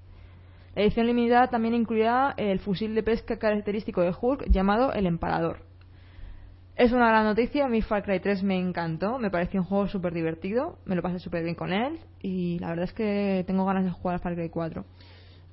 La 0.75 0.81
edición 0.81 1.07
limitada 1.07 1.47
también 1.47 1.73
incluirá 1.73 2.33
el 2.35 2.59
fusil 2.59 2.93
de 2.95 3.01
pesca 3.01 3.39
característico 3.39 4.01
de 4.01 4.13
Hulk 4.19 4.49
llamado 4.49 4.91
el 4.91 5.07
Empalador. 5.07 5.59
Es 6.75 6.91
una 6.91 7.07
gran 7.07 7.23
noticia, 7.23 7.65
a 7.65 7.69
mí 7.69 7.81
Far 7.81 8.03
Cry 8.03 8.19
3 8.19 8.43
me 8.43 8.59
encantó, 8.59 9.19
me 9.19 9.31
pareció 9.31 9.61
un 9.61 9.67
juego 9.67 9.87
súper 9.87 10.13
divertido, 10.13 10.79
me 10.85 10.95
lo 10.95 11.01
pasé 11.01 11.19
súper 11.19 11.43
bien 11.43 11.55
con 11.55 11.71
él 11.71 11.97
y 12.21 12.59
la 12.59 12.67
verdad 12.67 12.83
es 12.83 12.93
que 12.93 13.45
tengo 13.47 13.65
ganas 13.65 13.85
de 13.85 13.91
jugar 13.91 14.17
a 14.17 14.19
Far 14.19 14.35
Cry 14.35 14.49
4. 14.49 14.85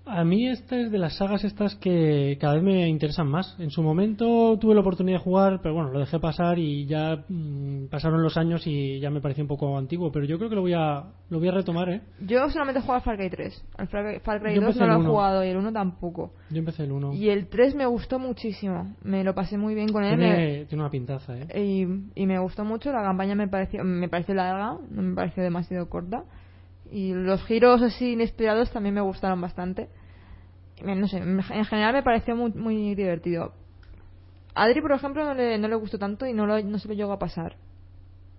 A 0.06 0.22
mí 0.22 0.46
esta 0.48 0.76
es 0.78 0.90
de 0.90 0.98
las 0.98 1.16
sagas 1.16 1.44
estas 1.44 1.76
que 1.76 2.36
cada 2.38 2.54
vez 2.54 2.62
me 2.62 2.86
interesan 2.88 3.26
más. 3.26 3.56
En 3.58 3.70
su 3.70 3.82
momento 3.82 4.58
tuve 4.60 4.74
la 4.74 4.82
oportunidad 4.82 5.16
de 5.18 5.24
jugar, 5.24 5.60
pero 5.62 5.74
bueno, 5.74 5.90
lo 5.92 5.98
dejé 6.00 6.18
pasar 6.18 6.58
y 6.58 6.84
ya 6.84 7.24
mm, 7.26 7.86
pasaron 7.90 8.22
los 8.22 8.36
años 8.36 8.66
y 8.66 9.00
ya 9.00 9.08
me 9.10 9.22
pareció 9.22 9.42
un 9.44 9.48
poco 9.48 9.78
antiguo, 9.78 10.12
pero 10.12 10.26
yo 10.26 10.36
creo 10.36 10.50
que 10.50 10.56
lo 10.56 10.60
voy 10.60 10.74
a 10.74 11.04
lo 11.30 11.38
voy 11.38 11.48
a 11.48 11.52
retomar, 11.52 11.88
¿eh? 11.88 12.02
Yo 12.20 12.48
solamente 12.50 12.80
he 12.80 12.82
jugado 12.82 12.98
al 12.98 13.02
Far 13.02 13.16
Cry 13.16 13.30
3, 13.30 13.64
al 13.78 13.88
Far 13.88 14.04
Cry, 14.04 14.20
Far 14.20 14.40
Cry 14.42 14.54
Yo 14.54 14.60
2 14.60 14.68
empecé 14.68 14.80
no 14.80 14.86
lo 14.88 14.92
he 14.92 14.96
uno. 14.98 15.10
jugado 15.10 15.44
y 15.44 15.48
el 15.48 15.56
1 15.56 15.72
tampoco. 15.72 16.32
Yo 16.50 16.58
empecé 16.58 16.84
el 16.84 16.92
1. 16.92 17.14
Y 17.14 17.30
el 17.30 17.48
3 17.48 17.74
me 17.74 17.86
gustó 17.86 18.18
muchísimo, 18.18 18.94
me 19.02 19.24
lo 19.24 19.34
pasé 19.34 19.56
muy 19.56 19.74
bien 19.74 19.88
con 19.88 20.04
él. 20.04 20.18
me- 20.18 20.66
tiene 20.66 20.82
una 20.82 20.90
pintaza, 20.90 21.34
¿eh? 21.38 21.46
y, 22.14 22.20
y 22.22 22.26
me 22.26 22.38
gustó 22.40 22.62
mucho 22.64 22.92
la 22.92 23.02
campaña 23.02 23.34
me 23.34 23.48
pareció 23.48 23.82
me 23.84 24.08
pareció 24.10 24.34
larga 24.34 24.76
no 24.90 25.02
me 25.02 25.14
pareció 25.14 25.42
demasiado 25.42 25.88
corta 25.88 26.24
y 26.90 27.12
los 27.14 27.42
giros 27.44 27.82
así 27.82 28.12
inesperados 28.12 28.70
también 28.70 28.94
me 28.94 29.00
gustaron 29.00 29.40
bastante. 29.40 29.88
No 30.84 31.06
sé 31.08 31.18
en 31.18 31.40
en 31.40 31.64
general 31.64 31.94
me 31.94 32.02
pareció 32.02 32.34
muy, 32.36 32.52
muy 32.52 32.94
divertido. 32.94 33.52
A 34.54 34.64
Adri 34.64 34.80
por 34.80 34.92
ejemplo 34.92 35.24
no 35.24 35.34
le, 35.34 35.58
no 35.58 35.68
le 35.68 35.74
gustó 35.76 35.98
tanto 35.98 36.26
y 36.26 36.32
no, 36.32 36.46
lo, 36.46 36.60
no 36.62 36.78
se 36.78 36.88
lo 36.88 36.94
llegó 36.94 37.12
a 37.12 37.18
pasar. 37.18 37.56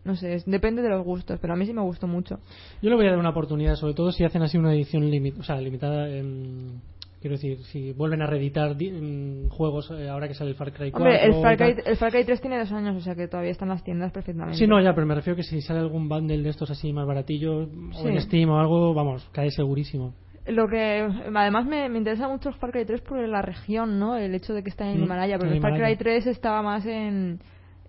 No 0.03 0.15
sé 0.15 0.43
depende 0.45 0.81
de 0.81 0.89
los 0.89 1.03
gustos 1.03 1.39
pero 1.41 1.53
a 1.53 1.55
mí 1.55 1.65
sí 1.65 1.73
me 1.73 1.81
gustó 1.81 2.07
mucho. 2.07 2.39
Yo 2.81 2.89
le 2.89 2.95
voy 2.95 3.07
a 3.07 3.11
dar 3.11 3.19
una 3.19 3.29
oportunidad, 3.29 3.75
sobre 3.75 3.93
todo 3.95 4.11
si 4.11 4.23
hacen 4.23 4.41
así 4.43 4.57
una 4.57 4.73
edición 4.73 5.03
limi- 5.09 5.37
o 5.39 5.43
sea, 5.43 5.59
limitada. 5.59 6.07
em, 6.09 6.79
quiero 7.27 7.37
decir, 7.37 7.63
si 7.71 7.91
vuelven 7.93 8.21
a 8.21 8.27
reeditar 8.27 8.75
di- 8.77 8.89
em, 8.89 9.49
juegos 9.49 9.89
eh, 9.91 10.07
ahora 10.09 10.27
que 10.27 10.35
sale 10.35 10.51
el 10.51 10.55
Far 10.55 10.71
Cry 10.71 10.91
4. 10.91 10.97
hombre 10.97 11.25
el 11.25 11.33
Far. 11.41 11.57
Cry, 11.57 11.75
el 11.85 11.97
Far 11.97 12.11
Cry 12.11 12.23
3 12.23 12.39
tiene 12.41 12.59
dos 12.59 12.71
años 12.71 12.95
o 12.95 12.99
sea 13.01 13.15
que 13.15 13.27
todavía 13.27 13.51
están 13.51 13.69
las 13.69 13.83
tiendas 13.83 14.11
perfectamente 14.11 14.57
Sí, 14.57 14.67
no, 14.67 14.79
ya, 14.79 14.93
pero 14.93 15.07
me 15.07 15.15
refiero 15.15 15.35
que 15.35 15.41
si 15.43 15.59
sale 15.61 15.79
algún 15.79 16.07
bundle 16.07 16.43
de 16.43 16.49
estos 16.49 16.69
así 16.69 16.93
más 16.93 17.07
baratillo, 17.07 17.63
o 17.63 17.67
Sí. 18.03 18.07
en 18.09 18.21
Steam 18.21 18.49
o 18.51 18.59
algo, 18.59 18.93
vamos, 18.93 19.27
cae 19.31 19.49
segurísimo. 19.49 20.13
Lo 20.45 20.67
que 20.67 21.07
además 21.33 21.65
me, 21.65 21.89
me 21.89 21.97
interesa 21.97 22.27
mucho 22.27 22.49
el 22.49 22.55
Far 22.55 22.71
Cry 22.71 22.85
3 22.85 23.01
por 23.01 23.17
la 23.27 23.41
región, 23.41 23.97
¿no? 23.99 24.15
El 24.17 24.35
hecho 24.35 24.53
de 24.53 24.61
que 24.61 24.69
está 24.69 24.87
en 24.87 24.99
Mm, 24.99 25.03
Himalaya, 25.05 25.37
porque 25.39 25.55
el 25.55 25.61
Far 25.61 25.71
Cry 25.71 25.77
Himalaya. 25.79 25.97
3 25.97 26.27
estaba 26.27 26.61
más 26.61 26.85
en 26.85 27.39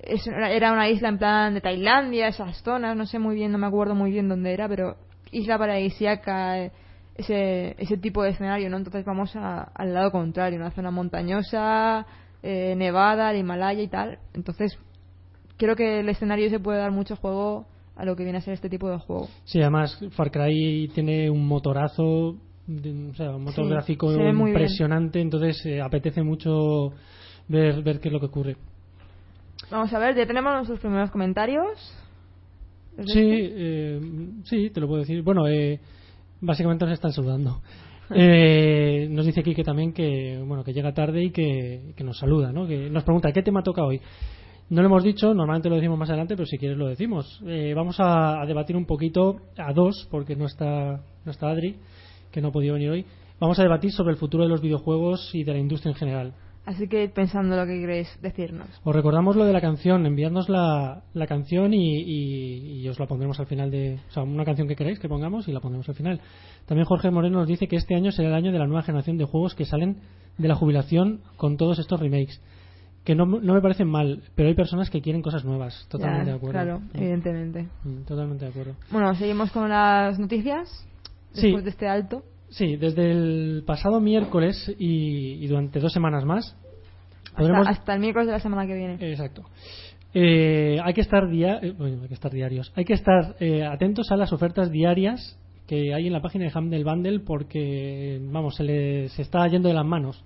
es- 0.00 0.26
era 0.26 0.72
una 0.72 0.88
isla 0.88 1.08
en 1.10 1.18
plan 1.18 1.52
de 1.52 1.60
Tailandia, 1.60 2.28
esas 2.28 2.62
zonas, 2.62 2.96
no 2.96 3.04
sé 3.04 3.18
muy 3.18 3.34
bien, 3.34 3.52
no 3.52 3.58
me 3.58 3.66
acuerdo 3.66 3.94
muy 3.94 4.10
bien 4.10 4.28
dónde 4.28 4.52
era, 4.54 4.66
pero 4.68 4.96
isla 5.32 5.58
paradisíaca, 5.58 6.58
eh, 6.64 6.70
ese, 7.18 7.74
ese 7.78 7.96
tipo 7.96 8.22
de 8.22 8.30
escenario, 8.30 8.68
¿no? 8.70 8.76
Entonces 8.76 9.04
vamos 9.04 9.34
a- 9.36 9.62
al 9.74 9.94
lado 9.94 10.10
contrario, 10.10 10.58
una 10.58 10.70
zona 10.70 10.90
montañosa, 10.90 12.06
eh, 12.42 12.74
nevada, 12.76 13.30
el 13.30 13.38
Himalaya 13.38 13.82
y 13.82 13.88
tal. 13.88 14.18
Entonces 14.34 14.78
creo 15.56 15.74
que 15.76 16.00
el 16.00 16.08
escenario 16.08 16.48
se 16.50 16.60
puede 16.60 16.78
dar 16.78 16.90
mucho 16.92 17.16
juego 17.16 17.66
a 17.96 18.04
lo 18.04 18.14
que 18.14 18.24
viene 18.24 18.38
a 18.38 18.42
ser 18.42 18.54
este 18.54 18.68
tipo 18.68 18.90
de 18.90 18.98
juego. 18.98 19.28
Sí, 19.44 19.60
además 19.60 19.98
Far 20.10 20.30
Cry 20.30 20.88
tiene 20.94 21.30
un 21.30 21.46
motorazo, 21.46 22.36
de- 22.66 23.10
o 23.10 23.14
sea, 23.14 23.30
un 23.36 23.44
motor 23.44 23.64
Sí, 23.64 23.70
gráfico 23.70 24.12
impresionante, 24.12 25.20
entonces 25.20 25.64
eh, 25.64 25.80
apetece 25.80 26.22
mucho 26.22 26.92
ver, 27.48 27.82
ver 27.82 28.00
qué 28.00 28.08
es 28.08 28.12
lo 28.12 28.20
que 28.20 28.26
ocurre. 28.26 28.56
Vamos 29.70 29.92
a 29.92 29.98
ver, 29.98 30.14
ya 30.14 30.26
tenemos 30.26 30.52
nuestros 30.52 30.78
primeros 30.80 31.10
comentarios. 31.10 31.66
¿Es 32.98 33.06
Sí, 33.06 33.20
este? 33.20 33.52
eh, 33.56 34.00
sí, 34.44 34.70
te 34.70 34.80
lo 34.80 34.86
puedo 34.86 35.00
decir. 35.00 35.22
Bueno, 35.22 35.48
eh, 35.48 35.80
básicamente 36.46 36.84
nos 36.84 36.94
están 36.94 37.12
saludando. 37.12 37.60
Eh, 38.08 39.08
nos 39.10 39.26
dice 39.26 39.42
Kike 39.42 39.64
también 39.64 39.92
que 39.92 40.40
bueno 40.46 40.62
que 40.62 40.72
llega 40.72 40.94
tarde 40.94 41.24
y 41.24 41.32
que, 41.32 41.92
que 41.96 42.04
nos 42.04 42.16
saluda, 42.16 42.52
¿no? 42.52 42.64
Que 42.64 42.88
nos 42.88 43.02
pregunta 43.02 43.32
qué 43.32 43.42
tema 43.42 43.64
toca 43.64 43.84
hoy. 43.84 44.00
No 44.70 44.80
lo 44.80 44.86
hemos 44.86 45.02
dicho, 45.02 45.34
normalmente 45.34 45.68
lo 45.68 45.74
decimos 45.74 45.98
más 45.98 46.08
adelante, 46.10 46.36
pero 46.36 46.46
si 46.46 46.56
quieres 46.56 46.78
lo 46.78 46.86
decimos. 46.86 47.42
Eh, 47.44 47.72
vamos 47.74 47.98
a, 47.98 48.40
a 48.40 48.46
debatir 48.46 48.76
un 48.76 48.86
poquito 48.86 49.38
a 49.56 49.72
dos, 49.72 50.06
porque 50.08 50.36
no 50.36 50.46
está, 50.46 51.00
no 51.24 51.32
está 51.32 51.48
Adri, 51.48 51.78
que 52.30 52.40
no 52.40 52.48
ha 52.48 52.52
podido 52.52 52.74
venir 52.74 52.90
hoy. 52.90 53.06
Vamos 53.40 53.58
a 53.58 53.64
debatir 53.64 53.90
sobre 53.90 54.12
el 54.12 54.18
futuro 54.18 54.44
de 54.44 54.50
los 54.50 54.60
videojuegos 54.60 55.34
y 55.34 55.42
de 55.42 55.52
la 55.54 55.58
industria 55.58 55.90
en 55.90 55.96
general. 55.96 56.34
Así 56.66 56.88
que 56.88 57.08
pensando 57.08 57.54
lo 57.56 57.64
que 57.64 57.78
queréis 57.80 58.08
decirnos. 58.20 58.66
Os 58.82 58.94
recordamos 58.94 59.36
lo 59.36 59.44
de 59.44 59.52
la 59.52 59.60
canción, 59.60 60.04
enviadnos 60.04 60.48
la, 60.48 61.02
la 61.14 61.26
canción 61.28 61.72
y, 61.72 62.00
y- 62.02 62.80
y 62.82 62.88
os 62.88 62.98
la 62.98 63.06
pondremos 63.06 63.38
al 63.38 63.46
final 63.46 63.70
de... 63.70 64.00
O 64.08 64.12
sea, 64.12 64.24
una 64.24 64.44
canción 64.44 64.66
que 64.66 64.74
queráis 64.74 64.98
que 64.98 65.08
pongamos 65.08 65.46
y 65.46 65.52
la 65.52 65.60
pondremos 65.60 65.88
al 65.88 65.94
final. 65.94 66.20
También 66.66 66.84
Jorge 66.84 67.10
Moreno 67.12 67.38
nos 67.38 67.46
dice 67.48 67.68
que 67.68 67.76
este 67.76 67.94
año 67.94 68.10
será 68.10 68.28
el 68.28 68.34
año 68.34 68.50
de 68.52 68.58
la 68.58 68.66
nueva 68.66 68.82
generación 68.82 69.16
de 69.16 69.24
juegos 69.26 69.54
que 69.54 69.64
salen 69.64 69.98
de 70.38 70.48
la 70.48 70.56
jubilación 70.56 71.20
con 71.36 71.56
todos 71.56 71.78
estos 71.78 72.00
remakes. 72.00 72.40
Que 73.04 73.14
no, 73.14 73.24
no 73.26 73.54
me 73.54 73.60
parecen 73.60 73.86
mal, 73.86 74.24
pero 74.34 74.48
hay 74.48 74.56
personas 74.56 74.90
que 74.90 75.00
quieren 75.00 75.22
cosas 75.22 75.44
nuevas. 75.44 75.86
Totalmente 75.88 76.26
Ya, 76.26 76.30
de 76.32 76.36
acuerdo. 76.36 76.52
Claro, 76.60 76.80
Mm, 76.80 76.96
evidentemente. 76.96 77.68
mm, 77.84 78.02
Totalmente 78.06 78.44
de 78.44 78.50
acuerdo. 78.50 78.74
Bueno, 78.90 79.14
seguimos 79.14 79.52
con 79.52 79.68
las 79.68 80.18
noticias. 80.18 80.68
Sí. 81.32 81.42
Después 81.42 81.62
de 81.62 81.70
este 81.70 81.86
alto. 81.86 82.24
Sí, 82.50 82.76
desde 82.76 83.10
el 83.10 83.64
pasado 83.66 84.00
miércoles 84.00 84.72
y, 84.78 85.44
y 85.44 85.46
durante 85.48 85.80
dos 85.80 85.92
semanas 85.92 86.24
más 86.24 86.56
podremos 87.36 87.66
Hasta, 87.66 87.80
hasta 87.80 87.94
el 87.94 88.00
miércoles 88.00 88.26
de 88.28 88.32
la 88.32 88.40
semana 88.40 88.66
que 88.66 88.74
viene. 88.74 88.96
Exacto. 89.00 89.42
Eh, 90.14 90.78
hay 90.82 90.94
que 90.94 91.02
estar 91.02 91.28
dia- 91.28 91.58
eh, 91.62 91.72
bueno, 91.76 92.02
hay 92.02 92.08
que 92.08 92.14
estar 92.14 92.32
diarios. 92.32 92.72
Hay 92.76 92.84
que 92.84 92.94
estar 92.94 93.36
eh, 93.40 93.64
atentos 93.64 94.10
a 94.10 94.16
las 94.16 94.32
ofertas 94.32 94.70
diarias 94.70 95.38
que 95.66 95.92
hay 95.92 96.06
en 96.06 96.12
la 96.12 96.22
página 96.22 96.46
de 96.48 96.58
Humble 96.58 96.84
Bundle 96.84 97.20
porque 97.20 98.18
vamos 98.22 98.54
se 98.54 98.62
le 98.62 99.08
se 99.10 99.22
está 99.22 99.46
yendo 99.48 99.68
de 99.68 99.74
las 99.74 99.84
manos. 99.84 100.24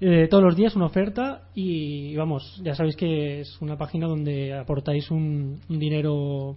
Eh, 0.00 0.26
todos 0.28 0.42
los 0.42 0.56
días 0.56 0.74
una 0.74 0.86
oferta 0.86 1.42
y 1.54 2.16
vamos 2.16 2.60
ya 2.64 2.74
sabéis 2.74 2.96
que 2.96 3.40
es 3.42 3.60
una 3.62 3.76
página 3.78 4.08
donde 4.08 4.52
aportáis 4.52 5.10
un, 5.10 5.60
un 5.68 5.78
dinero 5.78 6.56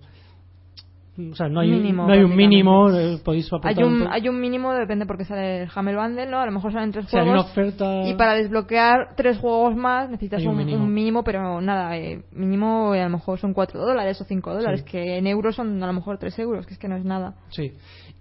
o 1.32 1.36
sea 1.36 1.50
no 1.50 1.62
hay 1.62 1.72
Mínimo, 1.72 2.06
no 2.06 2.14
hay 2.14 2.22
un 2.24 2.36
mínimo 2.36 2.92
eh, 2.92 3.18
podéis 3.24 3.50
Hay 3.64 3.84
un, 3.84 4.04
po- 4.04 4.10
hay 4.12 4.30
un 4.30 4.40
mínimo, 4.40 4.72
depende 4.74 5.06
porque 5.06 5.26
sale 5.26 5.64
el 5.64 5.70
Hammer 5.74 5.96
Bundle, 5.96 6.28
¿no? 6.28 6.40
A 6.40 6.46
lo 6.46 6.52
mejor 6.52 6.72
salen 6.72 6.92
tres 6.92 7.06
o 7.06 7.10
sea, 7.10 7.22
hay 7.22 7.30
una 7.30 7.42
juegos. 7.44 7.52
oferta 7.52 8.08
Y 8.08 8.14
para 8.14 8.36
desbloquear 8.36 9.16
tres 9.16 9.38
juegos 9.40 9.76
más 9.76 10.10
necesitas 10.10 10.42
un 10.44 10.50
un, 10.50 10.58
mínimo. 10.58 10.84
un 10.84 10.94
mínimo, 10.94 11.24
pero 11.24 11.60
nada, 11.62 11.98
eh, 11.98 12.24
mínimo 12.32 12.94
eh, 12.94 13.02
a 13.02 13.06
lo 13.06 13.18
mejor 13.18 13.40
son 13.40 13.54
4 13.54 13.80
dólares 13.80 14.22
o 14.22 14.26
5 14.26 14.54
dólares, 14.54 14.82
Sí. 14.86 14.92
que 14.92 15.18
en 15.18 15.26
euros 15.28 15.56
son 15.56 15.82
a 15.82 15.88
lo 15.88 15.94
mejor 15.94 16.18
3 16.20 16.38
euros, 16.40 16.66
que 16.68 16.74
es 16.74 16.80
que 16.80 16.88
no 16.88 16.96
es 16.98 17.04
nada. 17.06 17.36
Sí, 17.50 17.72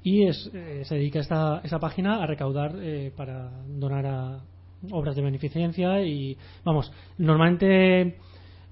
y 0.03 0.27
es, 0.27 0.51
eh, 0.55 0.83
se 0.85 0.95
dedica 0.95 1.21
esta, 1.21 1.61
esta 1.65 1.79
página 1.79 2.23
a 2.23 2.27
recaudar 2.27 2.73
eh, 2.81 3.13
para 3.17 3.51
donar 3.69 4.07
a 4.07 4.39
obras 4.93 5.17
de 5.17 5.23
beneficencia 5.23 6.03
y, 6.03 6.37
vamos, 6.65 6.93
normalmente 7.19 8.17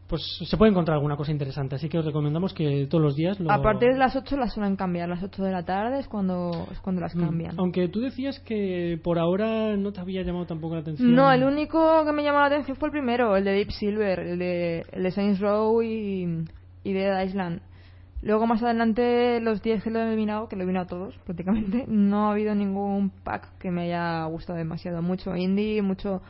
pues 0.07 0.23
se 0.45 0.57
puede 0.59 0.71
encontrar 0.71 0.97
alguna 0.97 1.17
cosa 1.17 1.33
interesante, 1.33 1.77
así 1.77 1.89
que 1.89 1.99
os 1.99 2.05
recomendamos 2.05 2.53
que 2.53 2.87
todos 2.91 3.03
los 3.03 3.17
días 3.17 3.41
lo... 3.41 3.51
A 3.51 3.63
partir 3.63 3.93
de 3.93 3.99
las 3.99 4.15
8 4.15 4.37
las 4.37 4.53
suelen 4.53 4.77
cambiar, 4.77 5.09
las 5.09 5.23
8 5.23 5.43
de 5.43 5.53
la 5.53 5.65
tarde 5.65 6.01
es 6.01 6.09
cuando, 6.09 6.67
es 6.71 6.79
cuando 6.81 7.01
las 7.01 7.15
Mm, 7.15 7.21
cambian. 7.21 7.55
Aunque 7.59 7.89
tú 7.89 8.01
decías 8.01 8.41
que 8.41 8.99
por 9.03 9.19
ahora 9.19 9.77
no 9.77 9.93
te 9.93 10.01
había 10.01 10.23
llamado 10.23 10.47
tampoco 10.47 10.75
la 10.75 10.83
atención. 10.83 11.15
No, 11.15 11.31
el 11.33 11.45
único 11.45 12.05
que 12.05 12.13
me 12.13 12.23
llamó 12.23 12.41
la 12.41 12.47
atención 12.47 12.77
fue 12.77 12.89
el 12.89 12.93
primero, 12.93 13.37
el 13.37 13.45
de 13.45 13.53
Deep 13.53 13.71
Silver, 13.71 14.21
el 14.21 14.39
de, 14.39 14.85
el 14.93 15.03
de 15.03 15.11
Saints 15.11 15.41
Row 15.41 15.83
y, 15.83 16.45
y 16.83 16.93
Dead 16.93 17.25
Island. 17.25 17.61
Luego 18.23 18.47
más 18.47 18.63
adelante, 18.63 19.39
los 19.41 19.63
días 19.63 19.83
que 19.83 19.91
lo 19.91 20.01
he 20.01 20.07
eliminado, 20.07 20.49
que 20.49 20.57
lo 20.57 20.63
he 20.63 20.65
eliminado 20.65 20.87
todos 20.87 21.19
prácticamente, 21.25 21.85
no 21.89 22.29
ha 22.29 22.33
habido 22.33 22.55
ningún 22.55 23.11
pack 23.11 23.59
que 23.59 23.71
me 23.71 23.83
haya 23.83 24.25
gustado 24.27 24.59
demasiado. 24.59 25.03
Mucho 25.03 25.37
indie, 25.37 25.83
mucho 25.83 26.23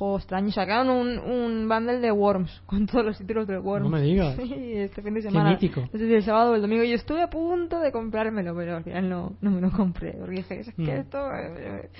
juego 0.00 0.16
extraño. 0.18 0.50
Sacaron 0.50 0.90
un, 0.90 1.18
un 1.18 1.68
bundle 1.68 2.00
de 2.00 2.10
Worms, 2.10 2.62
con 2.66 2.86
todos 2.86 3.04
los 3.04 3.18
títulos 3.18 3.46
de 3.46 3.58
Worms. 3.58 3.84
No 3.84 3.90
me 3.96 4.02
digas. 4.02 4.36
Sí, 4.40 4.72
este 4.74 5.02
fin 5.02 5.14
de 5.14 5.22
semana. 5.22 5.50
mítico. 5.50 5.82
Si 5.92 6.02
el 6.12 6.22
sábado 6.24 6.52
o 6.52 6.54
el 6.56 6.62
domingo. 6.62 6.82
Y 6.82 6.92
estuve 6.92 7.22
a 7.22 7.28
punto 7.30 7.78
de 7.78 7.92
comprármelo, 7.92 8.54
pero 8.56 8.76
al 8.78 8.84
final 8.84 9.08
no, 9.08 9.32
no 9.40 9.50
me 9.50 9.60
lo 9.60 9.70
compré. 9.70 10.12
Porque 10.18 10.36
dije, 10.36 10.60
es 10.60 10.74
que 10.74 10.82
Mm. 10.82 10.88
esto... 11.00 11.18
eh, 11.34 11.90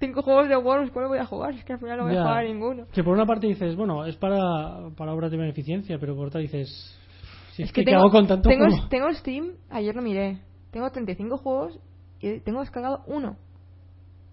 cinco 0.00 0.22
juegos 0.22 0.48
de 0.48 0.56
Worms, 0.56 0.90
¿cuál 0.92 1.08
voy 1.08 1.18
a 1.18 1.26
jugar? 1.26 1.54
Es 1.54 1.64
que 1.64 1.72
al 1.74 1.78
final 1.80 1.98
no 1.98 2.04
voy 2.04 2.14
Ya. 2.14 2.20
a 2.20 2.24
jugar 2.24 2.44
ninguno. 2.46 2.86
Que 2.92 3.02
por 3.04 3.14
una 3.14 3.26
parte 3.26 3.46
dices, 3.46 3.76
bueno, 3.76 4.06
es 4.06 4.16
para, 4.16 4.88
para 4.96 5.12
obras 5.12 5.30
de 5.30 5.36
beneficencia, 5.36 5.98
pero 5.98 6.14
por 6.16 6.28
otra 6.28 6.40
dices, 6.40 6.68
si 7.52 7.62
es, 7.64 7.72
que, 7.72 7.80
¿qué 7.82 7.86
tengo, 7.90 8.00
hago 8.02 8.10
con 8.10 8.26
tanto 8.26 8.48
tengo, 8.48 8.66
tengo 8.88 9.12
Steam, 9.14 9.52
ayer 9.70 9.94
lo 9.94 10.02
miré. 10.02 10.38
Tengo 10.70 10.88
35 10.90 11.36
juegos 11.38 11.78
y 12.20 12.40
tengo 12.40 12.60
descargado 12.60 13.02
uno. 13.06 13.36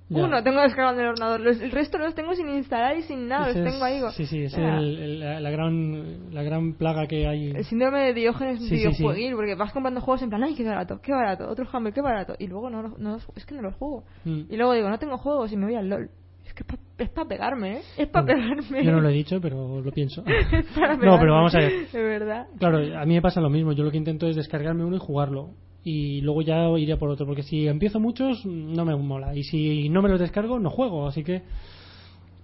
Ya. 0.08 0.24
Uno 0.24 0.44
tengo 0.44 0.62
descargado 0.62 0.94
en 0.96 1.02
el 1.04 1.08
ordenador. 1.10 1.40
Los- 1.40 1.60
el 1.60 1.72
resto 1.72 1.98
los 1.98 2.14
tengo 2.14 2.36
sin 2.36 2.48
instalar 2.50 2.96
y 2.96 3.02
sin 3.04 3.28
nada. 3.28 3.50
Ese 3.50 3.64
los 3.64 3.72
tengo 3.72 3.84
ahí. 3.86 3.96
digo, 3.96 4.12
Sí, 4.12 4.26
sí, 4.28 4.44
es 4.44 4.56
"Ah". 4.56 4.78
el- 4.78 5.00
el- 5.00 5.20
la, 5.20 5.40
la 5.40 5.50
gran, 5.50 6.34
la 6.34 6.44
gran 6.44 6.74
plaga 6.74 7.08
que 7.08 7.28
hay. 7.28 7.50
El 7.50 7.66
síndrome 7.66 8.02
de 8.02 8.14
Diógenes 8.14 8.60
Sí, 8.60 8.66
sí, 8.66 8.70
sí. 8.70 8.76
videojueguil, 8.88 9.34
porque 9.36 9.56
vas 9.56 9.74
comprando 9.74 10.02
juegos 10.02 10.22
en 10.22 10.30
plan, 10.30 10.44
ay, 10.44 10.54
qué 10.54 10.64
barato, 10.64 11.00
qué 11.02 11.12
barato, 11.12 11.50
otro 11.50 11.66
Humble, 11.74 11.92
qué 11.92 12.02
barato, 12.02 12.36
y 12.38 12.46
luego 12.48 12.70
no, 12.70 12.84
no 13.00 13.18
es 13.36 13.46
que 13.48 13.56
no 13.56 13.64
los 13.64 13.74
juego. 13.76 14.04
Mm. 14.26 14.42
Y 14.50 14.58
luego 14.58 14.74
digo, 14.74 14.90
no 14.90 15.00
tengo 15.00 15.18
juegos 15.18 15.52
y 15.52 15.58
me 15.58 15.66
voy 15.66 15.76
al 15.76 15.90
LOL. 15.90 16.10
Es 16.46 16.54
que 16.54 16.64
es 17.00 17.10
para 17.10 17.28
pegarme, 17.28 17.78
¿eh? 17.78 17.82
Es 17.98 18.08
para 18.10 18.26
Bueno, 18.26 18.58
pegarme. 18.62 18.86
Yo 18.86 18.92
no 18.92 19.02
lo 19.02 19.10
he 19.10 19.14
dicho, 19.14 19.42
pero 19.42 19.82
lo 19.82 19.92
pienso. 19.92 20.24
Es 20.28 20.66
para 20.80 20.96
no, 20.98 21.18
pero 21.20 21.34
vamos 21.34 21.56
a 21.56 21.58
ver. 21.58 21.88
De 21.92 22.04
verdad. 22.04 22.46
Claro, 22.60 22.78
a 22.78 23.06
mí 23.08 23.16
me 23.16 23.22
pasa 23.24 23.42
lo 23.42 23.50
mismo. 23.50 23.72
Yo 23.74 23.84
lo 23.84 23.90
que 23.90 23.98
intento 23.98 24.28
es 24.28 24.36
descargarme 24.36 24.86
uno 24.86 24.98
y 24.98 25.00
jugarlo. 25.00 25.50
Y 25.86 26.20
luego 26.22 26.42
ya 26.42 26.68
iré 26.78 26.98
por 26.98 27.10
otro. 27.10 27.26
Porque 27.26 27.44
si 27.44 27.68
empiezo 27.68 28.02
muchos, 28.02 28.46
no 28.46 28.84
me 28.84 28.96
mola. 28.98 29.34
Y 29.36 29.44
si 29.44 29.88
no 29.88 30.02
me 30.02 30.10
los 30.10 30.20
descargo, 30.20 30.60
no 30.60 30.70
juego. 30.70 31.08
Así 31.08 31.24
que 31.24 31.44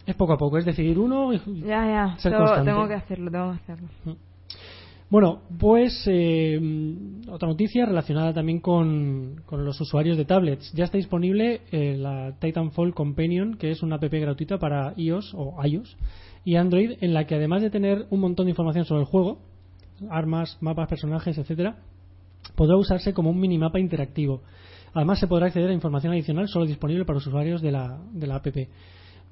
es 0.06 0.16
poco 0.16 0.34
a 0.34 0.38
poco. 0.38 0.58
Es 0.58 0.66
decidir 0.66 0.98
uno 0.98 1.34
y. 1.34 1.42
Ya, 1.62 1.86
ya. 1.86 2.18
Ser 2.20 2.32
Tengo, 2.32 2.88
que 2.88 2.94
hacerlo, 2.94 3.32
tengo 3.32 3.52
que 3.52 3.58
hacerlo. 3.58 3.88
Bueno, 5.10 5.42
pues 5.60 6.06
eh, 6.08 6.58
otra 7.28 7.50
noticia 7.50 7.86
relacionada 7.86 8.34
también 8.34 8.62
con, 8.62 9.42
con 9.46 9.66
los 9.66 9.82
usuarios 9.82 10.16
de 10.16 10.24
tablets. 10.24 10.72
Ya 10.72 10.86
está 10.86 10.98
disponible 10.98 11.62
eh, 11.74 11.98
la 11.98 12.34
Titanfall 12.40 12.94
Companion, 12.94 13.58
que 13.58 13.72
es 13.72 13.84
una 13.84 13.98
app 13.98 14.04
gratuita 14.04 14.58
para 14.58 14.94
iOS 14.96 15.34
o 15.36 15.58
iOS 15.66 15.98
y 16.46 16.56
Android, 16.56 16.94
en 17.02 17.14
la 17.14 17.26
que 17.26 17.36
además 17.36 17.62
de 17.62 17.70
tener 17.70 18.06
un 18.10 18.22
montón 18.22 18.46
de 18.46 18.52
información 18.52 18.86
sobre 18.86 19.02
el 19.02 19.08
juego, 19.08 19.40
armas, 20.10 20.58
mapas, 20.62 20.88
personajes, 20.88 21.38
etcétera, 21.38 21.76
podrá 22.56 22.76
usarse 22.78 23.14
como 23.14 23.30
un 23.30 23.40
minimapa 23.40 23.80
interactivo. 23.80 24.42
Además, 24.94 25.20
se 25.20 25.28
podrá 25.28 25.48
acceder 25.48 25.70
a 25.70 25.74
información 25.74 26.14
adicional 26.14 26.48
solo 26.48 26.66
disponible 26.66 27.06
para 27.06 27.16
los 27.16 27.28
usuarios 27.28 27.62
de 27.62 27.72
la, 27.72 28.00
de 28.12 28.28
la 28.28 28.36
app. 28.36 28.48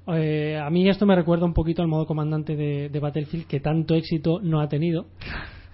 Eh, 0.06 0.58
a 0.58 0.70
mí 0.70 0.88
esto 0.88 1.06
me 1.06 1.14
recuerda 1.14 1.44
un 1.44 1.52
poquito 1.52 1.82
al 1.82 1.88
modo 1.88 2.06
comandante 2.06 2.56
de, 2.56 2.88
de 2.88 3.00
Battlefield 3.00 3.46
que 3.46 3.60
tanto 3.60 3.94
éxito 3.94 4.40
no 4.42 4.60
ha 4.60 4.68
tenido. 4.68 5.06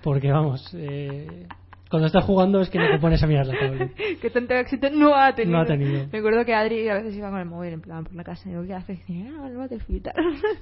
Porque 0.03 0.31
vamos, 0.31 0.75
eh, 0.75 1.47
cuando 1.91 2.07
estás 2.07 2.25
jugando 2.25 2.61
es 2.61 2.69
que 2.69 2.79
no 2.79 2.91
te 2.91 2.99
pones 2.99 3.23
a 3.23 3.27
mirar 3.27 3.47
la 3.47 3.59
tablet. 3.59 3.95
que 4.21 4.31
tanto 4.31 4.55
éxito 4.55 4.91
no 4.91 5.15
ha 5.15 5.35
tenido. 5.35 5.57
No 5.57 5.63
ha 5.63 5.67
tenido. 5.67 6.07
Me 6.13 6.19
acuerdo 6.19 6.45
que 6.45 6.55
Adri 6.55 6.89
a 6.89 6.95
veces 6.95 7.17
iba 7.17 7.31
con 7.31 7.39
el 7.39 7.47
móvil 7.47 7.75
en 7.75 7.81
plan 7.81 8.05
por 8.05 8.15
la 8.15 8.25
casa 8.25 8.49
y 8.49 8.53
digo, 8.53 8.65
¿qué 8.65 8.75
haces? 8.75 8.99
Y 9.09 9.23
ah, 9.23 9.47
el 9.49 9.57
Battlefield. 9.57 10.11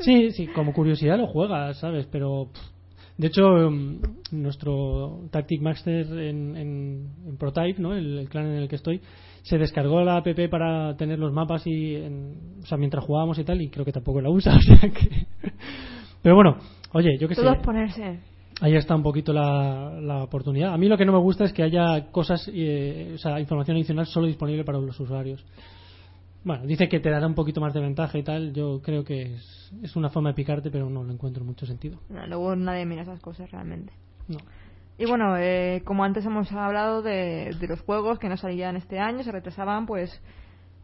Sí, 0.00 0.30
sí, 0.32 0.46
como 0.48 0.72
curiosidad 0.72 1.16
lo 1.16 1.26
juegas, 1.26 1.78
¿sabes? 1.78 2.06
Pero, 2.10 2.48
pff, 2.52 2.73
de 3.16 3.26
hecho, 3.28 3.70
mm, 3.70 4.00
nuestro 4.32 5.20
Tactic 5.30 5.60
Master 5.62 6.06
en, 6.18 6.56
en, 6.56 7.08
en 7.26 7.36
Protype, 7.36 7.80
¿no? 7.80 7.94
El, 7.94 8.18
el 8.18 8.28
clan 8.28 8.46
en 8.46 8.54
el 8.62 8.68
que 8.68 8.76
estoy, 8.76 9.00
se 9.42 9.58
descargó 9.58 10.02
la 10.02 10.16
app 10.16 10.26
para 10.50 10.96
tener 10.96 11.18
los 11.18 11.32
mapas 11.32 11.66
y, 11.66 11.94
en- 11.96 12.58
o 12.62 12.66
sea, 12.66 12.78
mientras 12.78 13.04
jugábamos 13.04 13.38
y 13.38 13.44
tal, 13.44 13.60
y 13.62 13.68
creo 13.68 13.84
que 13.84 13.92
tampoco 13.92 14.20
la 14.20 14.30
usa, 14.30 14.54
o 14.56 14.60
sea 14.60 14.90
que... 14.90 15.26
Pero 16.22 16.34
bueno, 16.34 16.56
oye, 16.92 17.18
yo 17.20 17.28
que 17.28 17.34
sé, 17.34 17.42
Todo 17.42 17.52
es 17.52 17.60
ponerse. 17.60 18.18
ahí 18.62 18.74
está 18.74 18.94
un 18.96 19.02
poquito 19.02 19.32
la, 19.32 19.98
la 20.00 20.22
oportunidad. 20.24 20.72
A 20.72 20.78
mí 20.78 20.88
lo 20.88 20.96
que 20.96 21.04
no 21.04 21.12
me 21.12 21.18
gusta 21.18 21.44
es 21.44 21.52
que 21.52 21.62
haya 21.62 22.10
cosas, 22.10 22.50
eh, 22.52 23.12
o 23.14 23.18
sea, 23.18 23.38
información 23.38 23.76
adicional 23.76 24.06
solo 24.06 24.26
disponible 24.26 24.64
para 24.64 24.78
los 24.78 24.98
usuarios. 24.98 25.44
Bueno, 26.44 26.66
dice 26.66 26.88
que 26.88 27.00
te 27.00 27.10
dará 27.10 27.26
un 27.26 27.34
poquito 27.34 27.60
más 27.60 27.74
de 27.74 27.80
ventaja 27.80 28.18
y 28.18 28.22
tal. 28.22 28.52
Yo 28.52 28.80
creo 28.82 29.04
que 29.04 29.34
es, 29.34 29.72
es 29.82 29.96
una 29.96 30.10
forma 30.10 30.30
de 30.30 30.34
picarte, 30.34 30.70
pero 30.70 30.88
no 30.88 31.02
lo 31.02 31.12
encuentro 31.12 31.44
mucho 31.44 31.66
sentido. 31.66 31.98
No, 32.08 32.26
luego 32.26 32.54
nadie 32.54 32.86
mira 32.86 33.02
esas 33.02 33.20
cosas 33.20 33.50
realmente. 33.50 33.92
No. 34.28 34.38
Y 34.96 35.06
bueno, 35.06 35.36
eh, 35.36 35.82
como 35.84 36.04
antes 36.04 36.24
hemos 36.24 36.50
hablado 36.52 37.02
de, 37.02 37.56
de 37.58 37.66
los 37.66 37.80
juegos 37.80 38.18
que 38.18 38.28
no 38.28 38.36
salían 38.36 38.76
este 38.76 39.00
año, 39.00 39.24
se 39.24 39.32
retrasaban, 39.32 39.86
pues 39.86 40.22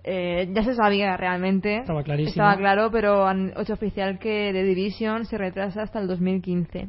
eh, 0.03 0.49
ya 0.53 0.64
se 0.64 0.75
sabía 0.75 1.16
realmente. 1.16 1.79
Estaba 1.79 2.03
clarísimo. 2.03 2.31
Estaba 2.31 2.57
claro, 2.57 2.90
pero 2.90 3.27
han 3.27 3.53
hecho 3.57 3.75
oficial 3.75 4.18
que 4.18 4.51
The 4.53 4.62
Division 4.64 5.27
se 5.27 5.38
retrasa 5.38 5.83
hasta 5.83 6.01
el 6.01 6.09
2015 6.09 6.88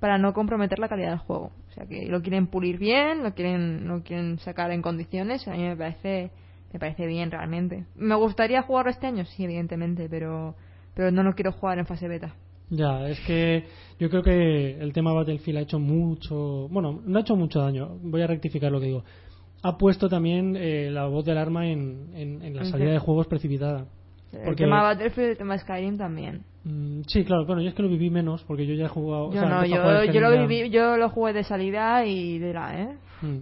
para 0.00 0.18
no 0.18 0.32
comprometer 0.32 0.78
la 0.78 0.88
calidad 0.88 1.10
del 1.10 1.18
juego. 1.18 1.52
O 1.68 1.72
sea 1.72 1.86
que 1.86 2.06
lo 2.06 2.22
quieren 2.22 2.46
pulir 2.46 2.78
bien, 2.78 3.22
lo 3.22 3.34
quieren, 3.34 3.86
lo 3.86 4.02
quieren 4.02 4.38
sacar 4.38 4.70
en 4.70 4.82
condiciones. 4.82 5.46
A 5.46 5.52
mí 5.52 5.62
me 5.62 5.76
parece, 5.76 6.30
me 6.72 6.78
parece 6.78 7.06
bien 7.06 7.30
realmente. 7.30 7.84
¿Me 7.96 8.14
gustaría 8.14 8.62
jugarlo 8.62 8.90
este 8.90 9.06
año? 9.06 9.24
Sí, 9.24 9.44
evidentemente, 9.44 10.08
pero, 10.08 10.54
pero 10.94 11.10
no 11.10 11.22
lo 11.22 11.34
quiero 11.34 11.52
jugar 11.52 11.78
en 11.78 11.86
fase 11.86 12.08
beta. 12.08 12.34
Ya, 12.70 13.08
es 13.08 13.18
que 13.20 13.64
yo 13.98 14.10
creo 14.10 14.22
que 14.22 14.78
el 14.78 14.92
tema 14.92 15.12
Battlefield 15.14 15.58
ha 15.58 15.62
hecho 15.62 15.78
mucho. 15.78 16.68
Bueno, 16.68 17.00
no 17.04 17.18
ha 17.18 17.22
hecho 17.22 17.34
mucho 17.36 17.60
daño. 17.60 17.96
Voy 18.02 18.20
a 18.20 18.26
rectificar 18.26 18.70
lo 18.70 18.78
que 18.80 18.86
digo. 18.86 19.04
Ha 19.62 19.78
puesto 19.78 20.08
también 20.08 20.54
eh, 20.56 20.90
la 20.90 21.06
voz 21.06 21.24
del 21.24 21.38
arma 21.38 21.66
en, 21.66 22.10
en, 22.14 22.42
en 22.42 22.54
la 22.54 22.64
salida 22.64 22.90
de 22.92 22.98
juegos 22.98 23.26
precipitada. 23.26 23.86
El 24.32 24.40
Porque- 24.44 24.64
tema 24.64 24.82
Battlefield, 24.82 25.30
el 25.30 25.38
tema 25.38 25.56
Skyrim 25.56 25.96
también. 25.96 26.42
Mm, 26.64 27.00
sí, 27.06 27.24
claro, 27.24 27.46
bueno, 27.46 27.62
yo 27.62 27.70
es 27.70 27.74
que 27.74 27.82
lo 27.82 27.88
viví 27.88 28.10
menos 28.10 28.44
porque 28.44 28.66
yo 28.66 28.74
ya 28.74 28.84
he 28.84 28.88
jugado. 28.88 29.28
o 29.28 29.32
Yo 29.32 29.40
sea, 29.40 29.48
no, 29.48 29.64
yo, 29.64 30.04
yo 30.12 30.20
lo 30.20 30.30
viví, 30.46 30.68
yo 30.68 30.98
lo 30.98 31.08
jugué 31.08 31.32
de 31.32 31.44
salida 31.44 32.04
y 32.04 32.38
de 32.38 32.52
la, 32.52 32.78
¿eh? 32.82 32.96
Mm. 33.22 33.38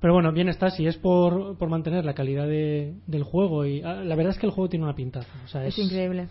Pero 0.00 0.14
bueno, 0.14 0.32
bien 0.32 0.48
está, 0.48 0.70
si 0.70 0.86
es 0.86 0.96
por, 0.96 1.56
por 1.58 1.68
mantener 1.68 2.04
la 2.04 2.14
calidad 2.14 2.46
de, 2.46 2.94
del 3.06 3.24
juego 3.24 3.66
y 3.66 3.82
ah, 3.82 4.04
la 4.04 4.14
verdad 4.14 4.32
es 4.32 4.38
que 4.38 4.46
el 4.46 4.52
juego 4.52 4.68
tiene 4.68 4.84
una 4.84 4.94
pintaza. 4.94 5.32
O 5.44 5.48
sea, 5.48 5.66
Es, 5.66 5.76
es, 5.76 5.84
increíble. 5.84 6.28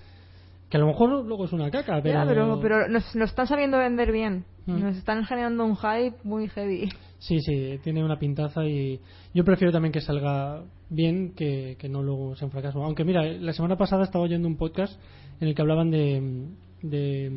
Que 0.70 0.78
a 0.78 0.80
lo 0.80 0.88
mejor 0.88 1.26
luego 1.26 1.46
es 1.46 1.54
una 1.54 1.70
caca, 1.72 2.00
pero. 2.02 2.20
Ya, 2.20 2.26
pero, 2.26 2.60
pero 2.62 2.88
nos, 2.90 3.16
nos 3.16 3.30
están 3.30 3.48
sabiendo 3.48 3.78
vender 3.78 4.12
bien. 4.12 4.46
Mm. 4.66 4.82
Nos 4.82 4.98
están 4.98 5.26
generando 5.26 5.66
un 5.66 5.78
hype 5.78 6.18
muy 6.24 6.50
heavy. 6.50 6.90
Sí, 7.20 7.40
sí, 7.40 7.80
tiene 7.84 8.04
una 8.04 8.20
pintaza 8.20 8.66
y 8.66 9.00
yo 9.34 9.44
prefiero 9.44 9.72
también 9.72 9.92
que 9.92 10.02
salga 10.02 10.62
bien 10.90 11.34
que, 11.36 11.76
que 11.80 11.90
no 11.90 12.04
luego 12.04 12.36
sea 12.36 12.46
un 12.46 12.52
fracaso. 12.52 12.84
Aunque 12.84 13.04
mira, 13.04 13.24
la 13.24 13.54
semana 13.54 13.78
pasada 13.78 14.04
estaba 14.04 14.24
oyendo 14.24 14.48
un 14.48 14.58
podcast 14.58 14.94
en 15.40 15.48
el 15.48 15.56
que 15.56 15.62
hablaban 15.62 15.90
de. 15.90 16.48
de, 16.82 17.32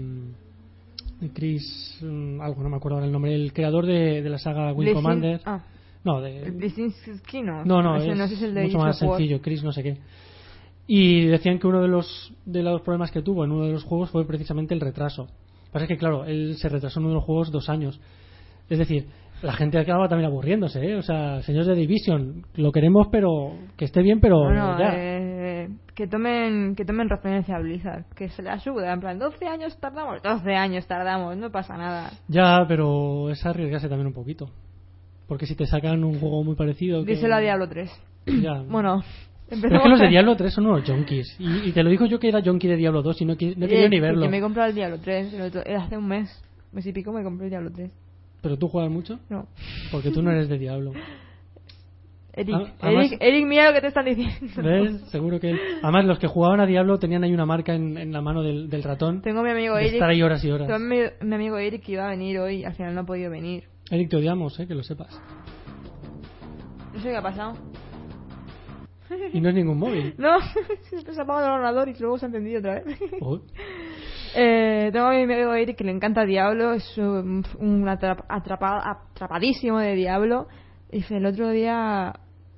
de 1.21 1.31
Chris. 1.33 1.99
mm, 2.03 2.41
algo, 2.41 2.63
no 2.63 2.69
me 2.69 2.77
acuerdo 2.77 2.97
ahora 2.97 3.07
el 3.07 3.13
nombre, 3.13 3.35
el 3.35 3.53
creador 3.53 3.87
de, 3.87 4.23
de 4.23 4.31
la 4.31 4.39
saga 4.39 4.73
Wing 4.73 4.93
Commander. 4.93 5.41
Ah, 5.45 5.63
No, 6.05 6.21
de, 6.21 6.51
Blazinski 6.51 7.43
no. 7.43 7.65
No, 7.65 7.83
no, 7.83 7.97
Ese 7.97 8.13
es, 8.13 8.17
no 8.19 8.25
es 8.25 8.43
el 8.43 8.55
de 8.55 8.63
mucho 8.63 8.79
más 8.79 8.99
sencillo, 8.99 9.41
Chris 9.43 9.63
no 9.63 9.73
sé 9.73 9.83
qué. 9.83 9.99
Y 10.87 11.27
decían 11.27 11.59
que 11.59 11.67
uno 11.67 11.83
de 11.83 11.89
los, 11.89 12.35
de 12.47 12.63
los 12.63 12.81
problemas 12.83 13.11
que 13.11 13.23
tuvo 13.23 13.45
en 13.45 13.53
uno 13.53 13.67
de 13.67 13.73
los 13.73 13.85
juegos 13.85 14.11
fue 14.11 14.27
precisamente 14.27 14.75
el 14.75 14.81
retraso. 14.81 15.29
Pasa 15.73 15.85
es 15.85 15.89
que, 15.89 15.97
claro, 15.97 16.25
él 16.25 16.57
se 16.57 16.69
retrasó 16.69 16.99
en 16.99 17.05
uno 17.07 17.15
de 17.15 17.19
los 17.21 17.25
juegos 17.25 17.53
dos 17.53 17.69
años. 17.69 18.01
Es 18.69 18.79
decir, 18.79 19.07
la 19.43 19.53
gente 19.53 19.79
acaba 19.79 20.09
también 20.09 20.31
aburriéndose, 20.31 20.81
¿eh? 20.85 20.97
O 20.97 21.03
sea, 21.03 21.43
señores 21.43 21.69
de 21.69 21.75
Division, 21.75 22.45
lo 22.55 22.73
queremos, 22.73 23.09
pero 23.11 23.53
que 23.77 23.85
esté 23.85 24.03
bien, 24.03 24.21
pero 24.21 24.45
Bueno, 24.45 24.79
ya. 24.79 24.93
eh, 24.97 25.69
que 25.95 26.07
tomen 26.07 26.75
que 26.75 26.85
tomen 26.85 27.09
referencia 27.09 27.57
a 27.57 27.61
Blizzard, 27.61 28.05
que 28.17 28.29
se 28.29 28.43
la 28.43 28.59
suda, 28.59 28.93
en 28.93 29.01
plan, 29.01 29.19
12 29.19 29.47
años 29.47 29.79
tardamos, 29.79 30.23
12 30.23 30.55
años 30.55 30.87
tardamos, 30.87 31.37
no 31.37 31.51
pasa 31.51 31.77
nada. 31.77 32.11
Ya, 32.29 32.65
pero 32.67 33.31
es 33.31 33.45
arriesgarse 33.47 33.89
también 33.89 34.09
un 34.09 34.15
poquito. 34.15 34.51
Porque 35.31 35.47
si 35.47 35.55
te 35.55 35.65
sacan 35.65 36.03
un 36.03 36.19
juego 36.19 36.43
muy 36.43 36.57
parecido. 36.57 37.05
que- 37.05 37.13
Díselo 37.15 37.37
a 37.37 37.39
Diablo 37.39 37.69
3. 37.69 37.89
Ya. 38.43 38.63
Bueno, 38.69 39.05
Pero 39.49 39.77
es 39.77 39.83
que 39.83 39.89
los 39.89 40.01
de 40.01 40.09
Diablo 40.09 40.35
3 40.37 40.53
son 40.53 40.67
unos 40.67 40.83
junkies. 40.85 41.37
Y, 41.39 41.69
y 41.69 41.73
te 41.73 41.85
lo 41.85 41.91
digo 41.91 42.05
yo 42.07 42.19
que 42.19 42.29
era 42.29 42.43
junkie 42.43 42.67
de 42.69 42.75
Diablo 42.77 43.01
2 43.03 43.23
y 43.23 43.25
no, 43.25 43.33
no 43.35 43.39
quería 43.39 43.89
ni 43.89 44.01
verlo. 44.01 44.17
porque 44.23 44.29
me 44.29 44.39
he 44.39 44.41
comprado 44.41 44.69
el 44.71 44.75
Diablo 44.75 44.99
3, 44.99 45.33
el 45.35 45.43
otro- 45.43 45.63
eh, 45.65 45.77
hace 45.77 45.97
un 45.97 46.09
mes, 46.09 46.43
mes 46.73 46.85
y 46.85 46.93
pico 46.93 47.13
me 47.13 47.23
compré 47.23 47.45
el 47.47 47.51
Diablo 47.51 47.71
3. 47.73 47.91
Pero 48.43 48.57
tú 48.57 48.67
juegas 48.69 48.91
mucho. 48.91 49.21
No. 49.29 49.47
Porque 49.93 50.11
tú 50.11 50.21
no 50.21 50.33
eres 50.33 50.49
de 50.49 50.59
Diablo. 50.59 50.93
Eric, 52.33 52.55
Ah, 52.55 52.73
además- 52.81 53.07
Eric, 53.07 53.19
Eric, 53.23 53.47
mira 53.47 53.67
lo 53.69 53.75
que 53.75 53.81
te 53.81 53.87
están 53.89 54.05
diciendo. 54.05 54.63
¿Ves? 54.63 55.01
Seguro 55.11 55.41
que 55.41 55.51
él. 55.51 55.59
Además, 55.83 56.05
los 56.07 56.19
que 56.21 56.27
jugaban 56.29 56.61
a 56.61 56.67
Diablo 56.67 56.99
tenían 56.99 57.25
ahí 57.25 57.33
una 57.35 57.45
marca 57.47 57.75
en, 57.75 57.99
en 57.99 58.13
la 58.13 58.21
mano 58.21 58.43
del, 58.43 58.69
del 58.71 58.83
ratón. 58.85 59.21
Tengo 59.21 59.43
mi 59.43 59.51
amigo 59.51 59.77
Eric. 59.77 59.95
estar 59.95 60.11
ahí 60.11 60.23
horas 60.23 60.45
y 60.45 60.51
horas. 60.51 60.69
tengo 60.69 60.79
mi, 60.81 60.99
mi 61.29 61.35
amigo 61.35 61.59
Eric 61.59 61.83
que 61.83 61.93
iba 61.93 62.07
a 62.07 62.11
venir 62.11 62.39
hoy, 62.39 62.65
al 62.65 62.75
final 62.75 62.95
no 62.95 63.01
ha 63.01 63.05
podido 63.05 63.31
venir. 63.31 63.65
Eric, 63.91 64.09
te 64.11 64.17
odiamos, 64.17 64.59
¿eh? 64.61 64.67
que 64.67 64.75
lo 64.75 64.83
sepas. 64.83 65.21
No 66.95 67.01
sé 67.01 67.09
qué 67.11 67.17
ha 67.17 67.23
pasado. 67.23 67.55
Y 69.33 69.41
no 69.41 69.49
es 69.49 69.55
ningún 69.55 69.79
móvil. 69.79 70.15
No, 70.19 70.39
se 70.91 71.21
ha 71.21 71.23
apagado 71.25 71.47
el 71.47 71.53
ordenador 71.53 71.89
y 71.89 71.95
luego 71.99 72.19
se 72.19 72.27
ha 72.27 72.29
encendido 72.29 72.61
otra 72.61 72.75
vez. 72.83 72.99
Oh, 73.21 73.41
Eh, 74.33 74.91
tengo 74.93 75.07
a 75.07 75.11
mi 75.11 75.23
amigo 75.25 75.53
Eric 75.55 75.77
que 75.77 75.83
le 75.83 75.91
encanta 75.91 76.25
Diablo, 76.25 76.73
es 76.75 76.97
un, 76.99 77.45
un 77.59 77.83
atrap- 77.89 78.25
atrapa- 78.29 78.81
atrapadísimo 79.13 79.81
de 79.81 79.97
Diablo. 79.97 80.47
Dice, 80.93 81.17
el 81.17 81.27
otro 81.27 81.51
día 81.51 82.13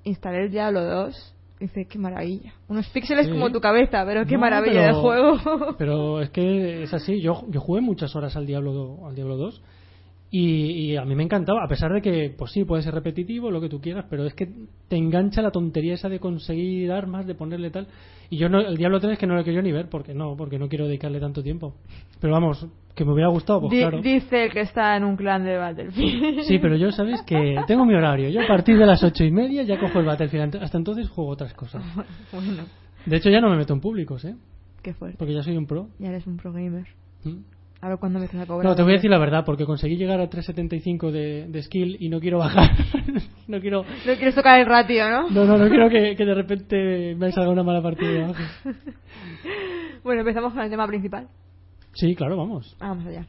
instalé 0.04 0.44
el 0.44 0.50
Diablo 0.50 0.84
2. 0.84 1.34
Dice, 1.60 1.86
qué 1.86 1.98
maravilla. 1.98 2.52
Unos 2.68 2.86
píxeles 2.90 3.24
Sí. 3.24 3.32
como 3.32 3.50
tu 3.50 3.58
cabeza, 3.62 4.04
pero 4.04 4.26
qué 4.26 4.34
No, 4.34 4.40
maravilla 4.40 4.82
pero- 4.82 4.96
de 4.96 5.00
juego. 5.00 5.76
Pero 5.78 6.20
es 6.20 6.28
que 6.28 6.82
es 6.82 6.92
así. 6.92 7.22
Yo, 7.22 7.42
yo 7.48 7.60
jugué 7.62 7.80
muchas 7.80 8.14
horas 8.16 8.36
al 8.36 8.44
Diablo, 8.44 9.06
al 9.06 9.14
Diablo 9.14 9.38
2 9.38 9.62
y, 10.34 10.92
y 10.92 10.96
a 10.96 11.04
mí 11.04 11.14
me 11.14 11.22
encantaba. 11.22 11.62
A 11.62 11.68
pesar 11.68 11.92
de 11.92 12.00
que, 12.00 12.34
pues 12.36 12.52
sí, 12.52 12.64
puede 12.64 12.82
ser 12.82 12.94
repetitivo, 12.94 13.50
lo 13.50 13.60
que 13.60 13.68
tú 13.68 13.82
quieras, 13.82 14.06
pero 14.08 14.24
es 14.24 14.32
que 14.32 14.48
te 14.88 14.96
engancha 14.96 15.42
la 15.42 15.50
tontería 15.50 15.92
esa 15.92 16.08
de 16.08 16.18
conseguir 16.18 16.90
armas, 16.90 17.26
de 17.26 17.34
ponerle 17.34 17.70
tal. 17.70 17.86
Y 18.30 18.38
yo 18.38 18.48
no, 18.48 18.60
el 18.60 18.78
Diablo 18.78 18.98
3 18.98 19.12
es 19.12 19.18
que 19.18 19.26
no 19.26 19.36
lo 19.36 19.44
quiero 19.44 19.60
ni 19.60 19.72
ver, 19.72 19.90
porque 19.90 20.14
no, 20.14 20.34
porque 20.34 20.58
no 20.58 20.70
quiero 20.70 20.86
dedicarle 20.86 21.20
tanto 21.20 21.42
tiempo. 21.42 21.74
Pero 22.18 22.32
vamos, 22.32 22.66
que 22.94 23.04
me 23.04 23.12
hubiera 23.12 23.28
gustado, 23.28 23.60
pues 23.60 23.74
claro. 23.74 24.00
Dice 24.00 24.46
el 24.46 24.52
que 24.52 24.62
está 24.62 24.96
en 24.96 25.04
un 25.04 25.16
clan 25.16 25.44
de 25.44 25.58
Battlefield. 25.58 26.40
Sí, 26.44 26.58
pero 26.58 26.76
yo 26.76 26.90
sabes 26.92 27.20
que 27.26 27.56
tengo 27.66 27.84
mi 27.84 27.94
horario. 27.94 28.30
Yo 28.30 28.40
a 28.40 28.46
partir 28.46 28.78
de 28.78 28.86
las 28.86 29.04
ocho 29.04 29.24
y 29.24 29.30
media 29.30 29.64
ya 29.64 29.78
cojo 29.78 30.00
el 30.00 30.06
Battlefield. 30.06 30.56
Hasta 30.56 30.78
entonces 30.78 31.10
juego 31.10 31.30
otras 31.30 31.52
cosas. 31.52 31.84
bueno, 32.32 32.64
De 33.04 33.16
hecho 33.16 33.28
ya 33.28 33.42
no 33.42 33.50
me 33.50 33.58
meto 33.58 33.74
en 33.74 33.80
públicos, 33.80 34.24
¿eh? 34.24 34.34
qué 34.82 34.94
fuerte. 34.94 35.18
Porque 35.18 35.34
ya 35.34 35.42
soy 35.42 35.58
un 35.58 35.66
pro. 35.66 35.88
Ya 35.98 36.08
eres 36.08 36.26
un 36.26 36.38
pro 36.38 36.54
gamer. 36.54 36.86
¿Mm? 37.24 37.42
A 37.82 37.88
ver 37.88 37.98
cuándo 37.98 38.20
me 38.20 38.26
a 38.26 38.46
cobrar. 38.46 38.64
No, 38.64 38.76
te 38.76 38.82
voy 38.82 38.92
a 38.92 38.94
decir 38.94 39.10
la 39.10 39.18
verdad, 39.18 39.44
porque 39.44 39.66
conseguí 39.66 39.96
llegar 39.96 40.20
a 40.20 40.30
375 40.30 41.10
de, 41.10 41.48
de 41.48 41.62
skill 41.64 41.96
y 41.98 42.08
no 42.08 42.20
quiero 42.20 42.38
bajar. 42.38 42.70
no 43.48 43.60
quiero. 43.60 43.82
No 43.82 44.14
quieres 44.14 44.36
tocar 44.36 44.60
el 44.60 44.66
ratio, 44.66 45.10
¿no? 45.10 45.28
No, 45.30 45.44
no, 45.44 45.58
no 45.58 45.68
quiero 45.68 45.90
que, 45.90 46.14
que 46.14 46.24
de 46.24 46.34
repente 46.34 47.16
me 47.16 47.32
salga 47.32 47.50
una 47.50 47.64
mala 47.64 47.82
partida. 47.82 48.32
Bueno, 50.04 50.22
empezamos 50.22 50.52
con 50.52 50.62
el 50.62 50.68
tema 50.68 50.84
principal. 50.88 51.28
Sí, 51.92 52.16
claro, 52.16 52.36
vamos. 52.36 52.76
Vamos 52.80 53.06
allá. 53.06 53.24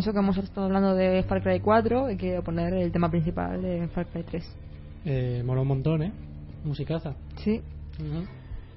Eso 0.00 0.12
que 0.12 0.18
hemos 0.18 0.36
estado 0.38 0.66
hablando 0.66 0.94
de 0.94 1.22
Far 1.24 1.42
Cry 1.42 1.60
4, 1.60 2.06
hay 2.06 2.16
que 2.16 2.40
poner 2.42 2.72
el 2.74 2.90
tema 2.90 3.10
principal 3.10 3.62
de 3.62 3.86
Far 3.88 4.06
Cry 4.06 4.24
3. 4.24 4.56
Eh, 5.04 5.42
mola 5.44 5.60
un 5.60 5.68
montón, 5.68 6.02
¿eh? 6.02 6.12
Musicaza. 6.64 7.14
Sí. 7.36 7.60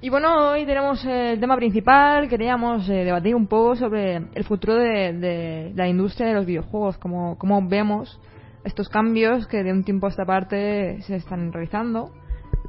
Y 0.01 0.09
bueno, 0.09 0.51
hoy 0.51 0.65
tenemos 0.65 1.03
el 1.05 1.39
tema 1.39 1.55
principal. 1.55 2.27
Queríamos 2.27 2.87
eh, 2.89 3.05
debatir 3.05 3.35
un 3.35 3.47
poco 3.47 3.75
sobre 3.75 4.17
el 4.33 4.43
futuro 4.43 4.75
de, 4.75 5.13
de 5.13 5.71
la 5.75 5.87
industria 5.87 6.27
de 6.27 6.33
los 6.33 6.45
videojuegos, 6.45 6.97
como, 6.97 7.37
como 7.37 7.65
vemos 7.67 8.19
estos 8.65 8.89
cambios 8.89 9.47
que 9.47 9.63
de 9.63 9.71
un 9.71 9.83
tiempo 9.83 10.07
a 10.07 10.09
esta 10.09 10.25
parte 10.25 11.01
se 11.03 11.15
están 11.15 11.51
realizando, 11.51 12.11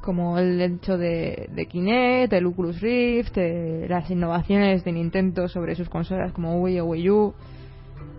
como 0.02 0.38
el 0.38 0.60
hecho 0.60 0.96
de, 0.96 1.48
de 1.52 1.66
Kinect, 1.66 2.32
el 2.32 2.46
Oculus 2.46 2.80
Rift, 2.80 3.36
eh, 3.36 3.86
las 3.88 4.10
innovaciones 4.10 4.84
de 4.84 4.92
Nintendo 4.92 5.48
sobre 5.48 5.74
sus 5.74 5.88
consolas 5.88 6.32
como 6.32 6.60
Wii 6.60 6.80
o 6.80 6.86
Wii 6.86 7.10
U. 7.10 7.34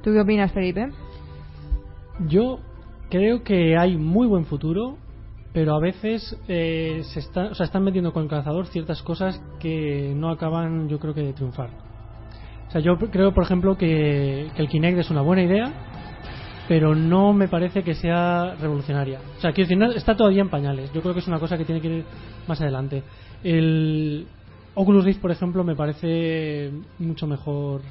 ¿Tú 0.05 0.13
qué 0.13 0.21
opinas, 0.21 0.51
Felipe? 0.51 0.91
Yo 2.27 2.59
creo 3.09 3.43
que 3.43 3.75
hay 3.75 3.97
muy 3.97 4.27
buen 4.27 4.45
futuro, 4.45 4.99
pero 5.51 5.75
a 5.75 5.79
veces 5.79 6.39
eh, 6.47 7.01
se 7.05 7.21
está, 7.21 7.45
o 7.45 7.55
sea, 7.55 7.65
están 7.65 7.83
metiendo 7.83 8.13
con 8.13 8.21
el 8.21 8.29
calzador 8.29 8.67
ciertas 8.67 9.01
cosas 9.01 9.41
que 9.59 10.13
no 10.15 10.29
acaban, 10.29 10.89
yo 10.89 10.99
creo 10.99 11.15
que 11.15 11.23
de 11.23 11.33
triunfar. 11.33 11.71
O 12.67 12.71
sea, 12.71 12.81
yo 12.81 12.99
creo, 12.99 13.33
por 13.33 13.45
ejemplo, 13.45 13.79
que, 13.79 14.51
el 14.55 14.67
Kinect 14.67 14.99
es 14.99 15.09
una 15.09 15.21
buena 15.21 15.41
idea, 15.41 15.73
pero 16.67 16.93
no 16.93 17.33
me 17.33 17.47
parece 17.47 17.81
que 17.81 17.95
sea 17.95 18.53
revolucionaria. 18.61 19.21
O 19.37 19.41
sea, 19.41 19.53
quiero 19.53 19.69
decir, 19.69 19.97
está 19.97 20.15
todavía 20.15 20.43
en 20.43 20.51
pañales. 20.51 20.93
Yo 20.93 21.01
creo 21.01 21.15
que 21.15 21.21
es 21.21 21.27
una 21.27 21.39
cosa 21.39 21.57
que 21.57 21.65
tiene 21.65 21.81
que 21.81 21.87
ir 21.87 22.05
más 22.47 22.61
adelante. 22.61 23.01
El 23.43 24.27
Oculus 24.75 25.03
Rift, 25.03 25.19
por 25.19 25.31
ejemplo, 25.31 25.63
me 25.63 25.75
parece 25.75 26.71
mucho 26.99 27.25
mejor. 27.25 27.81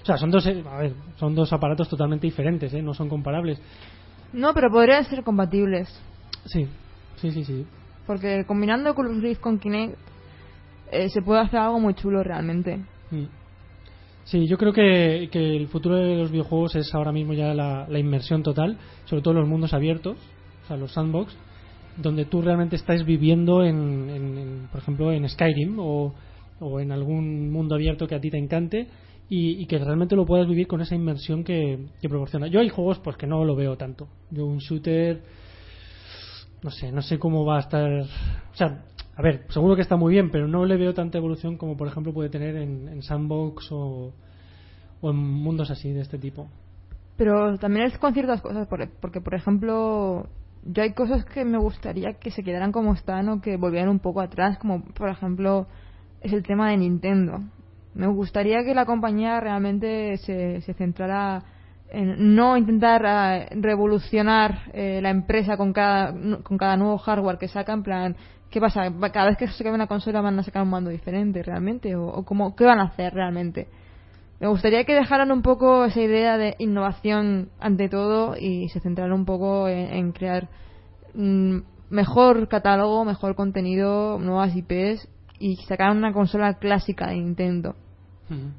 O 0.00 0.04
sea, 0.04 0.16
son 0.16 0.30
dos, 0.30 0.46
eh, 0.46 0.62
a 0.68 0.78
ver, 0.78 0.94
son 1.16 1.34
dos 1.34 1.52
aparatos 1.52 1.88
totalmente 1.88 2.26
diferentes, 2.26 2.72
¿eh? 2.74 2.82
no 2.82 2.94
son 2.94 3.08
comparables. 3.08 3.60
No, 4.32 4.54
pero 4.54 4.70
podrían 4.70 5.04
ser 5.04 5.22
compatibles. 5.22 5.88
Sí, 6.46 6.66
sí, 7.16 7.30
sí, 7.30 7.44
sí. 7.44 7.66
Porque 8.06 8.44
combinando 8.46 8.90
Oculus 8.90 9.22
Rift 9.22 9.40
con 9.40 9.58
Kinect 9.58 9.96
eh, 10.90 11.08
se 11.08 11.22
puede 11.22 11.40
hacer 11.40 11.60
algo 11.60 11.78
muy 11.78 11.94
chulo 11.94 12.22
realmente. 12.22 12.78
Mm. 13.10 13.24
Sí, 14.24 14.46
yo 14.46 14.56
creo 14.56 14.72
que, 14.72 15.28
que 15.32 15.56
el 15.56 15.68
futuro 15.68 15.96
de 15.96 16.16
los 16.16 16.30
videojuegos 16.30 16.76
es 16.76 16.94
ahora 16.94 17.12
mismo 17.12 17.32
ya 17.34 17.54
la, 17.54 17.86
la 17.88 17.98
inmersión 17.98 18.42
total, 18.42 18.78
sobre 19.04 19.22
todo 19.22 19.34
los 19.34 19.48
mundos 19.48 19.74
abiertos, 19.74 20.16
o 20.64 20.68
sea, 20.68 20.76
los 20.76 20.92
sandbox, 20.92 21.34
donde 21.96 22.24
tú 22.24 22.40
realmente 22.40 22.76
estás 22.76 23.04
viviendo 23.04 23.64
en, 23.64 24.08
en- 24.10 24.38
en, 24.38 24.68
por 24.70 24.80
ejemplo, 24.80 25.12
en 25.12 25.28
Skyrim 25.28 25.76
o, 25.78 26.14
o 26.60 26.80
en 26.80 26.92
algún 26.92 27.50
mundo 27.50 27.74
abierto 27.74 28.06
que 28.06 28.14
a 28.14 28.20
ti 28.20 28.30
te 28.30 28.38
encante 28.38 28.86
y, 29.28 29.62
y 29.62 29.66
que 29.66 29.78
realmente 29.78 30.16
lo 30.16 30.26
puedas 30.26 30.46
vivir 30.46 30.66
con 30.66 30.80
esa 30.80 30.94
inmersión 30.94 31.44
que, 31.44 31.86
proporciona. 32.02 32.46
Yo 32.48 32.60
hay 32.60 32.68
juegos 32.68 32.98
pues 32.98 33.16
que 33.16 33.26
no 33.26 33.44
lo 33.44 33.56
veo 33.56 33.76
tanto. 33.76 34.08
Yo 34.30 34.44
un 34.46 34.58
shooter, 34.58 35.22
no 36.62 36.70
sé, 36.70 36.92
no 36.92 37.02
sé 37.02 37.18
cómo 37.18 37.44
va 37.44 37.56
a 37.56 37.60
estar. 37.60 37.90
O 37.90 38.54
sea, 38.54 38.84
a 39.16 39.22
ver, 39.22 39.44
seguro 39.48 39.74
que 39.76 39.82
está 39.82 39.96
muy 39.96 40.12
bien, 40.12 40.30
pero 40.30 40.48
no 40.48 40.64
le 40.64 40.76
veo 40.76 40.94
tanta 40.94 41.18
evolución 41.18 41.56
como 41.56 41.76
por 41.76 41.88
ejemplo 41.88 42.12
puede 42.12 42.28
tener 42.30 42.56
en, 42.56 42.88
en 42.88 43.02
sandbox 43.02 43.70
o, 43.72 44.12
o 45.00 45.10
en 45.10 45.16
mundos 45.16 45.70
así 45.70 45.92
de 45.92 46.00
este 46.00 46.18
tipo. 46.18 46.48
Pero 47.16 47.58
también 47.58 47.86
es 47.86 47.98
con 47.98 48.14
ciertas 48.14 48.40
cosas, 48.40 48.66
por- 48.68 48.88
porque 49.00 49.20
por 49.20 49.34
ejemplo, 49.34 50.26
yo 50.64 50.82
hay 50.82 50.92
cosas 50.92 51.24
que 51.24 51.44
me 51.44 51.58
gustaría 51.58 52.14
que 52.14 52.30
se 52.30 52.42
quedaran 52.42 52.72
como 52.72 52.94
están 52.94 53.28
o 53.28 53.40
que 53.40 53.56
volvieran 53.56 53.90
un 53.90 53.98
poco 53.98 54.20
atrás, 54.20 54.58
como 54.58 54.82
por 54.84 55.08
ejemplo 55.08 55.66
es 56.20 56.32
el 56.32 56.42
tema 56.42 56.70
de 56.70 56.78
Nintendo. 56.78 57.40
Me 57.94 58.06
gustaría 58.06 58.64
que 58.64 58.74
la 58.74 58.86
compañía 58.86 59.38
realmente 59.40 60.16
se, 60.18 60.60
se 60.62 60.74
centrara 60.74 61.42
en 61.92 62.34
no 62.34 62.56
intentar 62.56 63.04
eh, 63.04 63.48
revolucionar 63.60 64.70
eh, 64.72 65.00
la 65.02 65.10
empresa 65.10 65.56
con 65.56 65.72
cada, 65.72 66.14
con 66.42 66.56
cada 66.56 66.76
nuevo 66.76 66.96
hardware 66.98 67.38
que 67.38 67.48
saca, 67.48 67.74
en 67.74 67.82
plan, 67.82 68.16
¿qué 68.50 68.60
pasa? 68.60 68.90
¿Cada 69.12 69.26
vez 69.26 69.36
que 69.36 69.46
se 69.46 69.52
saca 69.52 69.70
una 69.70 69.86
consola 69.86 70.22
van 70.22 70.38
a 70.38 70.42
sacar 70.42 70.62
un 70.62 70.70
mando 70.70 70.90
diferente 70.90 71.42
realmente? 71.42 71.94
¿O, 71.94 72.24
cómo, 72.24 72.56
qué 72.56 72.64
van 72.64 72.80
a 72.80 72.84
hacer 72.84 73.12
realmente? 73.12 73.68
Me 74.40 74.48
gustaría 74.48 74.84
que 74.84 74.94
dejaran 74.94 75.30
un 75.30 75.42
poco 75.42 75.84
esa 75.84 76.00
idea 76.00 76.38
de 76.38 76.56
innovación 76.58 77.50
ante 77.60 77.88
todo 77.88 78.36
y 78.36 78.70
se 78.70 78.80
centraran 78.80 79.12
un 79.12 79.26
poco 79.26 79.68
en, 79.68 79.92
en 79.92 80.12
crear 80.12 80.48
mm, 81.14 81.58
mejor 81.90 82.48
catálogo, 82.48 83.04
mejor 83.04 83.36
contenido, 83.36 84.18
nuevas 84.18 84.56
IPs 84.56 85.08
y 85.42 85.56
sacaran 85.56 85.96
una 85.96 86.12
consola 86.12 86.54
clásica 86.54 87.08
de 87.08 87.14
Nintendo. 87.14 87.74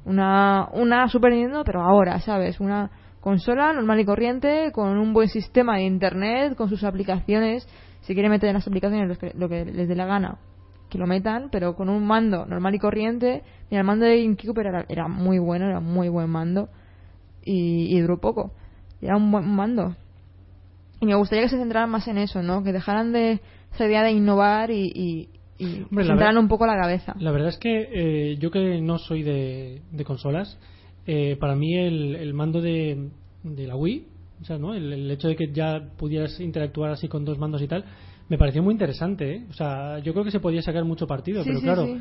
Una, 0.04 0.68
una 0.72 1.08
Super 1.08 1.32
Nintendo, 1.32 1.64
pero 1.64 1.82
ahora, 1.82 2.20
¿sabes? 2.20 2.60
Una 2.60 2.90
consola 3.20 3.72
normal 3.72 3.98
y 3.98 4.04
corriente, 4.04 4.70
con 4.72 4.98
un 4.98 5.12
buen 5.12 5.28
sistema 5.28 5.76
de 5.76 5.84
internet, 5.84 6.54
con 6.54 6.68
sus 6.68 6.84
aplicaciones. 6.84 7.66
Si 8.02 8.12
quieren 8.12 8.30
meter 8.30 8.50
en 8.50 8.54
las 8.54 8.68
aplicaciones 8.68 9.08
lo 9.08 9.16
que, 9.16 9.32
lo 9.34 9.48
que 9.48 9.64
les 9.64 9.88
dé 9.88 9.96
la 9.96 10.04
gana, 10.04 10.36
que 10.90 10.98
lo 10.98 11.06
metan, 11.06 11.48
pero 11.50 11.74
con 11.74 11.88
un 11.88 12.06
mando 12.06 12.44
normal 12.44 12.74
y 12.74 12.78
corriente. 12.78 13.42
Mira, 13.70 13.80
el 13.80 13.86
mando 13.86 14.04
de 14.04 14.22
GameCube 14.22 14.60
era, 14.60 14.84
era 14.88 15.08
muy 15.08 15.38
bueno, 15.38 15.66
era 15.66 15.80
muy 15.80 16.08
buen 16.08 16.30
mando. 16.30 16.68
Y, 17.42 17.96
y 17.96 18.00
duró 18.00 18.20
poco. 18.20 18.52
Era 19.00 19.16
un 19.16 19.30
buen 19.32 19.48
mando. 19.48 19.96
Y 21.00 21.06
me 21.06 21.16
gustaría 21.16 21.44
que 21.44 21.50
se 21.50 21.58
centraran 21.58 21.90
más 21.90 22.06
en 22.06 22.18
eso, 22.18 22.42
¿no? 22.42 22.62
Que 22.62 22.72
dejaran 22.72 23.12
de 23.12 23.40
esa 23.74 23.86
idea 23.86 24.02
de 24.02 24.12
innovar 24.12 24.70
y, 24.70 24.92
y, 24.94 25.28
y 25.58 25.82
Hombre, 25.82 26.38
un 26.38 26.48
poco 26.48 26.66
la 26.66 26.76
cabeza. 26.76 27.14
La 27.18 27.30
verdad 27.30 27.48
es 27.48 27.58
que 27.58 27.88
eh, 27.92 28.36
yo 28.38 28.50
que 28.50 28.80
no 28.80 28.98
soy 28.98 29.22
de, 29.22 29.82
de 29.92 30.04
consolas, 30.04 30.58
eh, 31.06 31.36
para 31.38 31.54
mí 31.54 31.74
el, 31.76 32.16
el 32.16 32.34
mando 32.34 32.60
de, 32.60 33.10
de 33.42 33.66
la 33.66 33.76
Wii, 33.76 34.06
o 34.42 34.44
sea, 34.44 34.58
¿no? 34.58 34.74
el, 34.74 34.92
el 34.92 35.10
hecho 35.10 35.28
de 35.28 35.36
que 35.36 35.52
ya 35.52 35.90
pudieras 35.96 36.40
interactuar 36.40 36.90
así 36.90 37.08
con 37.08 37.24
dos 37.24 37.38
mandos 37.38 37.62
y 37.62 37.68
tal, 37.68 37.84
me 38.28 38.38
pareció 38.38 38.62
muy 38.62 38.72
interesante. 38.72 39.34
¿eh? 39.36 39.46
O 39.50 39.52
sea, 39.52 39.98
yo 40.00 40.12
creo 40.12 40.24
que 40.24 40.30
se 40.30 40.40
podía 40.40 40.62
sacar 40.62 40.84
mucho 40.84 41.06
partido, 41.06 41.42
Sí, 41.42 41.48
pero 41.50 41.58
sí, 41.60 41.64
claro, 41.64 41.86
sí. 41.86 41.98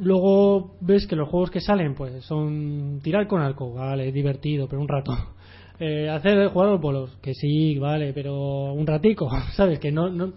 luego 0.00 0.76
ves 0.80 1.06
que 1.06 1.16
los 1.16 1.28
juegos 1.28 1.50
que 1.50 1.60
salen 1.60 1.94
pues 1.94 2.24
son 2.24 3.00
tirar 3.02 3.26
con 3.26 3.40
arco, 3.42 3.74
vale, 3.74 4.10
divertido, 4.12 4.68
pero 4.68 4.80
un 4.82 4.88
rato. 4.88 5.12
Eh, 5.80 6.08
hacer 6.08 6.46
jugar 6.48 6.68
a 6.68 6.72
los 6.72 6.80
bolos, 6.80 7.18
que 7.20 7.34
sí, 7.34 7.76
vale, 7.76 8.12
pero 8.12 8.72
un 8.72 8.86
ratico, 8.86 9.28
¿sabes? 9.56 9.80
Que 9.80 9.90
no, 9.90 10.10
no 10.10 10.32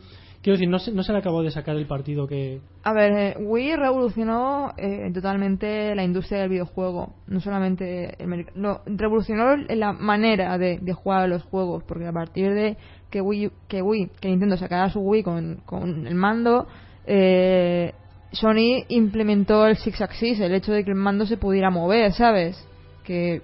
quiero 0.46 0.58
decir, 0.58 0.70
no 0.70 0.78
se, 0.78 0.92
no 0.92 1.02
se 1.02 1.12
le 1.12 1.18
acabó 1.18 1.42
de 1.42 1.50
sacar 1.50 1.76
el 1.76 1.88
partido 1.88 2.28
que, 2.28 2.62
A 2.84 2.94
ver, 2.94 3.12
eh, 3.14 3.36
Wii 3.40 3.78
revolucionó 3.78 4.74
eh, 4.78 5.10
totalmente 5.12 5.96
la 5.96 6.04
industria 6.04 6.42
del 6.42 6.50
videojuego. 6.50 7.16
No 7.26 7.40
solamente 7.40 8.22
el 8.22 8.46
no, 8.54 8.82
revolucionó 8.86 9.56
la 9.58 9.92
manera 9.92 10.56
de, 10.60 10.78
de 10.78 10.94
jugar 10.94 11.28
los 11.30 11.42
juegos, 11.46 11.84
porque 11.86 12.06
a 12.06 12.12
partir 12.12 12.54
de 12.54 12.78
que 13.10 13.22
Wii, 13.22 13.50
que 13.68 13.82
Wii, 13.82 14.12
que 14.22 14.30
Nintendo 14.30 14.56
sacara 14.56 14.92
su 14.92 15.00
Wii 15.00 15.24
con, 15.24 15.62
con 15.66 16.06
el 16.06 16.14
mando, 16.14 16.68
eh, 17.08 17.94
Sony 18.32 18.86
implementó 18.90 19.66
el 19.66 19.78
Six 19.78 20.00
Axis, 20.00 20.40
el 20.42 20.54
hecho 20.54 20.74
de 20.74 20.84
que 20.84 20.92
el 20.92 20.96
mando 20.96 21.26
se 21.26 21.38
pudiera 21.38 21.72
mover, 21.72 22.14
¿sabes? 22.14 22.64
Que 23.04 23.42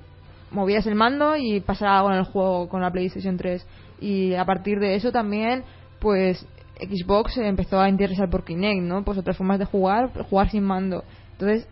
movías 0.51 0.85
el 0.85 0.93
mando 0.93 1.35
y 1.35 1.61
pasaba 1.61 1.97
algo 1.97 2.11
en 2.11 2.17
el 2.17 2.25
juego 2.25 2.69
con 2.69 2.81
la 2.81 2.91
PlayStation 2.91 3.37
3. 3.37 3.65
Y 4.01 4.35
a 4.35 4.45
partir 4.45 4.79
de 4.79 4.93
eso 4.93 5.11
también, 5.11 5.63
pues 5.99 6.45
Xbox 6.81 7.37
empezó 7.37 7.79
a 7.79 7.89
interesar 7.89 8.29
por 8.29 8.43
Kinect, 8.43 8.81
¿no? 8.81 9.03
Pues 9.03 9.17
otras 9.17 9.37
formas 9.37 9.59
de 9.59 9.65
jugar, 9.65 10.11
jugar 10.29 10.49
sin 10.49 10.63
mando. 10.63 11.03
Entonces, 11.33 11.67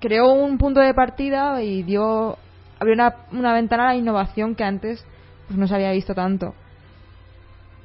creó 0.00 0.32
un 0.32 0.58
punto 0.58 0.80
de 0.80 0.94
partida 0.94 1.62
y 1.62 1.82
dio 1.82 2.38
abrió 2.78 2.94
una, 2.94 3.14
una 3.32 3.52
ventana 3.54 3.84
a 3.84 3.86
la 3.88 3.96
innovación 3.96 4.54
que 4.54 4.64
antes 4.64 5.04
pues 5.46 5.58
no 5.58 5.66
se 5.66 5.74
había 5.74 5.92
visto 5.92 6.14
tanto. 6.14 6.54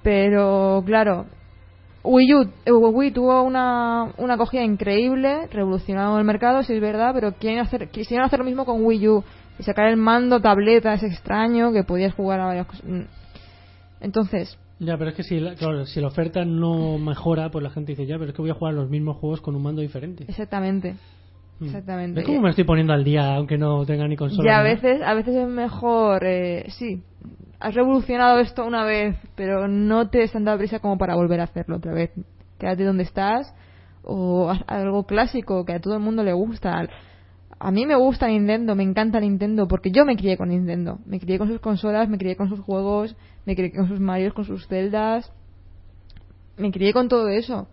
Pero, 0.03 0.81
claro, 0.85 1.25
Wii 2.03 2.33
U, 2.33 2.51
eh, 2.65 2.71
Wii 2.71 3.11
tuvo 3.11 3.43
una, 3.43 4.13
una 4.17 4.35
acogida 4.35 4.63
increíble, 4.63 5.47
revolucionó 5.51 6.17
el 6.17 6.23
mercado, 6.23 6.63
si 6.63 6.73
es 6.73 6.81
verdad, 6.81 7.11
pero 7.13 7.33
quieren 7.33 7.59
hacer, 7.59 7.89
quisieron 7.89 8.25
hacer 8.25 8.39
lo 8.39 8.45
mismo 8.45 8.65
con 8.65 8.85
Wii 8.85 9.07
U 9.09 9.23
y 9.57 9.63
sacar 9.63 9.87
el 9.87 9.97
mando 9.97 10.39
tableta 10.39 10.93
ese 10.93 11.07
extraño 11.07 11.73
que 11.73 11.83
podías 11.83 12.13
jugar 12.13 12.39
a 12.39 12.45
varias 12.45 12.67
cosas. 12.67 12.85
Mm. 12.85 13.01
Entonces, 14.01 14.57
Ya, 14.79 14.97
pero 14.97 15.09
es 15.09 15.15
que 15.15 15.23
si 15.23 15.39
la, 15.39 15.55
claro, 15.55 15.85
si 15.85 15.99
la 15.99 16.07
oferta 16.07 16.45
no 16.45 16.97
mejora, 16.97 17.51
pues 17.51 17.63
la 17.63 17.69
gente 17.69 17.91
dice, 17.91 18.05
ya, 18.05 18.17
pero 18.17 18.29
es 18.29 18.35
que 18.35 18.41
voy 18.41 18.51
a 18.51 18.53
jugar 18.53 18.73
los 18.73 18.89
mismos 18.89 19.17
juegos 19.17 19.41
con 19.41 19.55
un 19.55 19.61
mando 19.61 19.81
diferente. 19.81 20.25
exactamente. 20.27 20.95
Mm. 21.59 21.65
exactamente. 21.65 22.19
¿Ves 22.19 22.25
cómo 22.25 22.41
me 22.41 22.49
estoy 22.49 22.63
poniendo 22.63 22.93
al 22.93 23.03
día, 23.03 23.35
aunque 23.35 23.57
no 23.57 23.85
tenga 23.85 24.07
ni 24.07 24.15
consola? 24.15 24.49
Ya 24.49 24.59
a 24.59 24.63
ni 24.63 24.69
nada? 24.69 24.75
veces, 24.75 25.01
a 25.01 25.13
veces 25.13 25.35
es 25.35 25.47
mejor, 25.47 26.23
eh, 26.23 26.65
sí, 26.69 27.03
has 27.59 27.75
revolucionado 27.75 28.39
esto 28.39 28.65
una 28.65 28.85
vez, 28.85 29.17
pero 29.35 29.67
no 29.67 30.09
te 30.09 30.19
des 30.19 30.31
tanta 30.31 30.57
prisa 30.57 30.79
como 30.79 30.97
para 30.97 31.15
volver 31.15 31.41
a 31.41 31.43
hacerlo 31.43 31.77
otra 31.77 31.93
vez. 31.93 32.11
Quédate 32.57 32.85
donde 32.85 33.03
estás 33.03 33.53
o 34.03 34.49
haz 34.49 34.61
algo 34.67 35.05
clásico 35.05 35.65
que 35.65 35.73
a 35.73 35.79
todo 35.79 35.95
el 35.95 35.99
mundo 35.99 36.23
le 36.23 36.33
gusta. 36.33 36.87
A 37.59 37.71
mí 37.71 37.85
me 37.85 37.95
gusta 37.95 38.27
Nintendo, 38.27 38.73
me 38.73 38.83
encanta 38.83 39.19
Nintendo 39.19 39.67
porque 39.67 39.91
yo 39.91 40.05
me 40.05 40.15
crié 40.15 40.37
con 40.37 40.49
Nintendo. 40.49 40.99
Me 41.05 41.19
crié 41.19 41.37
con 41.37 41.49
sus 41.49 41.59
consolas, 41.59 42.07
me 42.07 42.17
crié 42.17 42.37
con 42.37 42.47
sus 42.47 42.61
juegos, 42.61 43.15
me 43.45 43.55
crié 43.55 43.71
con 43.73 43.87
sus 43.87 43.99
Marios, 43.99 44.33
con 44.33 44.45
sus 44.45 44.65
Zeldas. 44.67 45.31
Me 46.57 46.71
crié 46.71 46.93
con 46.93 47.09
todo 47.09 47.27
eso. 47.27 47.67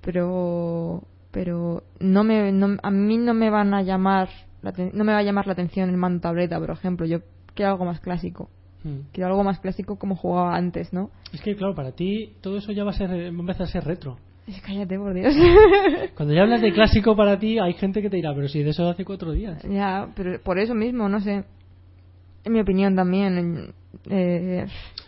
Pero 0.00 1.04
pero 1.30 1.82
no 2.00 2.24
me 2.24 2.50
no- 2.50 2.78
a 2.82 2.90
mí 2.90 3.18
no 3.18 3.34
me 3.34 3.50
van 3.50 3.74
a 3.74 3.82
llamar 3.82 4.28
la 4.62 4.72
no 4.92 5.04
me 5.04 5.12
va 5.12 5.18
a 5.18 5.22
llamar 5.22 5.46
la 5.46 5.52
atención 5.52 5.88
el 5.90 5.96
mando 5.96 6.20
tableta, 6.20 6.58
por 6.58 6.70
ejemplo. 6.70 7.06
Yo 7.06 7.20
quiero 7.54 7.72
algo 7.72 7.84
más 7.84 8.00
clásico. 8.00 8.48
Mm. 8.84 9.10
Quiero 9.12 9.28
algo 9.30 9.44
más 9.44 9.60
clásico 9.60 9.96
como 9.96 10.16
jugaba 10.16 10.56
antes, 10.56 10.92
¿no? 10.92 11.10
Es 11.32 11.40
que, 11.42 11.56
claro, 11.56 11.74
para 11.74 11.92
ti 11.92 12.34
todo 12.40 12.56
eso 12.58 12.72
ya 12.72 12.84
va 12.84 12.90
a, 12.90 12.94
ser, 12.94 13.10
va 13.10 13.14
a 13.14 13.28
empezar 13.28 13.62
a 13.62 13.66
ser 13.66 13.84
retro. 13.84 14.18
Cállate, 14.64 14.96
por 14.98 15.12
Dios. 15.14 15.34
Cuando 16.16 16.32
ya 16.34 16.42
hablas 16.42 16.60
de 16.62 16.72
clásico 16.72 17.16
para 17.16 17.38
ti, 17.38 17.58
hay 17.58 17.74
gente 17.74 18.00
que 18.00 18.08
te 18.10 18.16
dirá, 18.16 18.32
pero 18.34 18.48
si 18.48 18.62
de 18.62 18.70
eso 18.70 18.88
hace 18.88 19.04
cuatro 19.04 19.32
días. 19.32 19.62
ya, 19.68 20.08
pero 20.14 20.40
por 20.42 20.58
eso 20.58 20.74
mismo, 20.74 21.08
no 21.08 21.20
sé. 21.20 21.44
En 22.44 22.52
mi 22.52 22.60
opinión 22.60 22.94
también. 22.94 23.72
eh, 24.08 24.66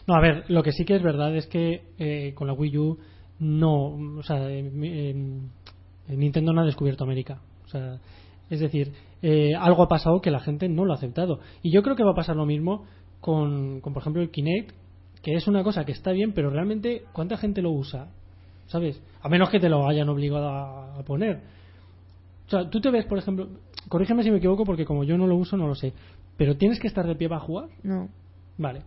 No, 0.09 0.15
a 0.15 0.21
ver, 0.21 0.45
lo 0.49 0.63
que 0.65 0.73
sí 0.73 0.85
que 0.85 0.97
es 0.97 1.03
verdad 1.03 1.37
es 1.37 1.47
que 1.47 1.83
eh, 1.99 2.33
con 2.35 2.49
la 2.49 2.53
Wii 2.55 2.79
U 2.79 2.99
no, 3.39 4.19
o 4.19 4.23
sea, 4.25 4.39
eh, 4.51 5.15
Nintendo 6.09 6.53
no 6.53 6.63
ha 6.63 6.67
descubierto 6.67 7.05
América. 7.05 7.41
O 7.65 7.69
sea, 7.69 7.99
es 8.51 8.59
decir, 8.59 8.93
eh, 9.23 9.53
algo 9.57 9.85
ha 9.85 9.89
pasado 9.89 10.21
que 10.21 10.33
la 10.33 10.41
gente 10.41 10.69
no 10.69 10.85
lo 10.85 10.93
ha 10.93 10.97
aceptado. 10.97 11.39
Y 11.63 11.71
yo 11.73 11.83
creo 11.85 11.95
que 11.95 12.03
va 12.03 12.11
a 12.11 12.17
pasar 12.17 12.35
lo 12.35 12.47
mismo 12.47 12.87
con, 13.21 13.81
con, 13.83 13.93
por 13.93 14.03
ejemplo, 14.03 14.21
el 14.21 14.31
Kinect, 14.31 14.73
que 15.23 15.35
es 15.35 15.47
una 15.47 15.63
cosa 15.63 15.85
que 15.85 15.93
está 15.93 16.11
bien, 16.11 16.33
pero 16.33 16.51
realmente, 16.51 17.03
¿cuánta 17.13 17.37
gente 17.37 17.63
lo 17.63 17.71
usa? 17.71 18.09
¿Sabes? 18.69 19.03
A 19.21 19.29
menos 19.29 19.51
que 19.51 19.61
te 19.61 19.69
lo 19.69 19.87
hayan 19.89 20.09
obligado 20.09 20.49
a, 20.49 20.99
a 20.99 21.03
poner. 21.03 21.41
O 22.47 22.51
sea, 22.51 22.71
tú 22.71 22.81
te 22.81 22.91
ves, 22.91 23.05
por 23.05 23.19
ejemplo, 23.19 23.49
corrígeme 23.89 24.23
si 24.23 24.31
me 24.31 24.39
equivoco 24.39 24.65
porque 24.65 24.85
como 24.85 25.05
yo 25.05 25.19
no 25.19 25.27
lo 25.27 25.37
uso 25.37 25.57
no 25.57 25.67
lo 25.67 25.75
sé, 25.75 25.93
pero 26.37 26.57
tienes 26.57 26.81
que 26.81 26.87
estar 26.87 27.07
de 27.07 27.15
pie 27.15 27.29
para 27.29 27.41
jugar. 27.41 27.69
No. 27.83 28.09
Vale. 28.57 28.83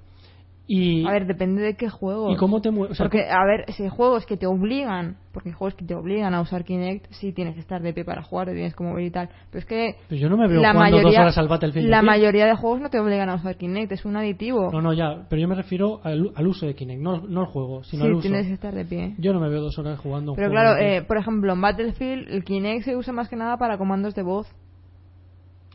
Y, 0.68 1.06
A 1.06 1.12
ver, 1.12 1.26
depende 1.26 1.62
de 1.62 1.76
qué 1.76 1.90
juego. 1.90 2.32
¿y 2.32 2.38
cómo 2.38 2.62
te 2.62 2.72
mueves? 2.72 2.92
O 2.92 2.96
sea, 2.96 3.06
porque, 3.06 3.26
a 3.30 3.46
ver, 3.46 3.66
si 3.74 3.84
hay 3.84 3.90
juegos 3.90 4.26
que 4.26 4.38
te 4.38 4.46
obligan, 4.46 5.18
porque 5.34 5.50
hay 5.50 5.54
juegos 5.54 5.76
que 5.76 5.86
te 5.86 5.96
obligan 5.96 6.34
a 6.34 6.42
usar 6.42 6.64
Kinect, 6.64 7.08
sí 7.12 7.34
tienes 7.34 7.56
que 7.56 7.60
estar 7.60 7.82
de 7.82 7.94
pie 7.94 8.06
para 8.06 8.24
jugar, 8.24 8.48
te 8.48 8.54
tienes 8.54 8.76
que 8.76 8.84
mover 8.84 9.04
y 9.04 9.12
tal. 9.12 9.30
Pero 9.50 9.60
es 9.60 9.66
que 9.66 9.96
pues 10.08 10.22
yo 10.22 10.30
no 10.30 10.38
me 10.38 10.48
veo 10.48 10.62
la 10.62 10.74
mayoría, 10.74 11.04
dos 11.04 11.20
horas 11.20 11.38
al 11.38 11.48
Battlefield. 11.48 11.90
la 11.90 12.02
mayoría 12.02 12.46
de 12.46 12.56
juegos 12.56 12.80
no 12.80 12.90
te 12.90 13.00
obligan 13.00 13.30
a 13.30 13.36
usar 13.36 13.58
Kinect, 13.58 13.92
es 13.92 14.06
un 14.06 14.16
aditivo. 14.16 14.70
No, 14.72 14.82
no, 14.82 14.94
ya, 14.94 15.26
pero 15.30 15.42
yo 15.42 15.48
me 15.48 15.56
refiero 15.56 16.00
al, 16.04 16.32
al 16.36 16.48
uso 16.48 16.66
de 16.66 16.76
Kinect, 16.76 17.02
no, 17.02 17.22
no 17.22 17.42
al 17.42 17.48
juego, 17.48 17.84
sino 17.84 18.04
sí, 18.04 18.08
al 18.08 18.14
uso. 18.16 18.22
tienes 18.22 18.48
que 18.48 18.54
estar 18.54 18.74
de 18.74 18.86
pie. 18.86 19.16
Yo 19.18 19.34
no 19.34 19.40
me 19.40 19.50
veo 19.50 19.62
dos 19.62 19.78
horas 19.80 20.00
jugando 20.00 20.32
un 20.32 20.36
Pero 20.38 20.50
juego 20.50 20.62
claro, 20.62 20.82
eh, 20.82 21.02
por 21.02 21.18
ejemplo, 21.18 21.52
en 21.54 21.62
Battlefield 21.62 22.30
el 22.30 22.44
Kinect 22.44 22.86
se 22.86 22.96
usa 22.96 23.12
más 23.12 23.28
que 23.30 23.36
nada 23.36 23.58
para 23.58 23.78
comandos 23.78 24.16
de 24.16 24.24
voz. 24.24 24.48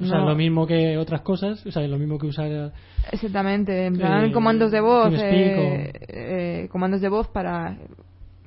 O 0.01 0.05
sea, 0.05 0.19
no. 0.19 0.29
lo 0.29 0.35
mismo 0.35 0.67
que 0.67 0.99
otras 0.99 1.23
cosas, 1.23 1.65
o 1.65 1.71
sea, 1.71 1.87
lo 1.89 1.99
mismo 1.99 2.19
que 2.19 2.27
usar. 2.27 2.73
Exactamente, 3.11 3.87
en 3.87 3.95
plan 3.95 4.27
Eh, 4.27 4.33
comandos 4.33 4.71
de 4.71 4.81
voz, 4.81 5.13
eh, 5.17 5.93
eh, 6.09 6.69
comandos 6.71 7.01
de 7.01 7.09
voz 7.09 7.29
para 7.29 7.77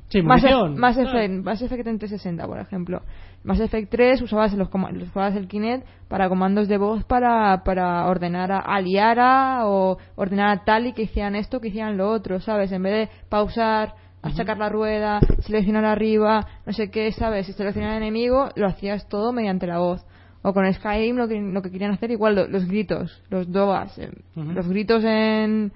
Sí, 0.09 0.23
Mass. 0.23 0.43
Mass 0.75 0.95
tal. 0.95 1.05
Effect, 1.05 1.45
Mass 1.45 1.61
Effect 1.61 1.87
en 1.87 1.99
360, 1.99 2.47
por 2.47 2.59
ejemplo. 2.59 3.01
Mass 3.43 3.59
Effect 3.59 3.91
3 3.91 4.21
usabas, 4.23 4.53
los, 4.53 4.67
usabas 4.67 5.35
el 5.35 5.47
Kinect 5.47 5.87
para 6.07 6.27
comandos 6.27 6.67
de 6.67 6.77
voz 6.77 7.03
para, 7.05 7.63
para 7.63 8.07
ordenar 8.07 8.51
a, 8.51 8.59
a 8.59 8.81
Liara 8.81 9.67
o 9.67 9.97
ordenar 10.15 10.49
a 10.49 10.63
Tali 10.65 10.93
que 10.93 11.03
hicieran 11.03 11.35
esto, 11.35 11.61
que 11.61 11.67
hicieran 11.69 11.95
lo 11.95 12.09
otro, 12.09 12.41
¿sabes? 12.41 12.71
En 12.71 12.81
vez 12.81 13.07
de 13.07 13.15
pausar, 13.29 13.93
achacar 14.23 14.57
la 14.57 14.69
rueda, 14.69 15.19
seleccionar 15.41 15.85
arriba, 15.85 16.45
no 16.65 16.73
sé 16.73 16.89
qué, 16.89 17.11
¿sabes? 17.11 17.47
Y 17.47 17.53
seleccionar 17.53 17.95
enemigo, 17.95 18.49
lo 18.55 18.67
hacías 18.67 19.07
todo 19.07 19.31
mediante 19.31 19.67
la 19.67 19.77
voz. 19.77 20.03
O 20.41 20.53
con 20.53 20.71
Skyrim 20.73 21.17
lo 21.17 21.27
que, 21.27 21.39
lo 21.39 21.61
que 21.61 21.69
querían 21.71 21.91
hacer 21.91 22.11
igual, 22.11 22.35
lo- 22.35 22.47
los 22.47 22.65
gritos, 22.67 23.21
los 23.29 23.51
dobas, 23.51 23.97
eh, 23.99 24.09
los 24.35 24.67
gritos 24.69 25.03
en, 25.03 25.71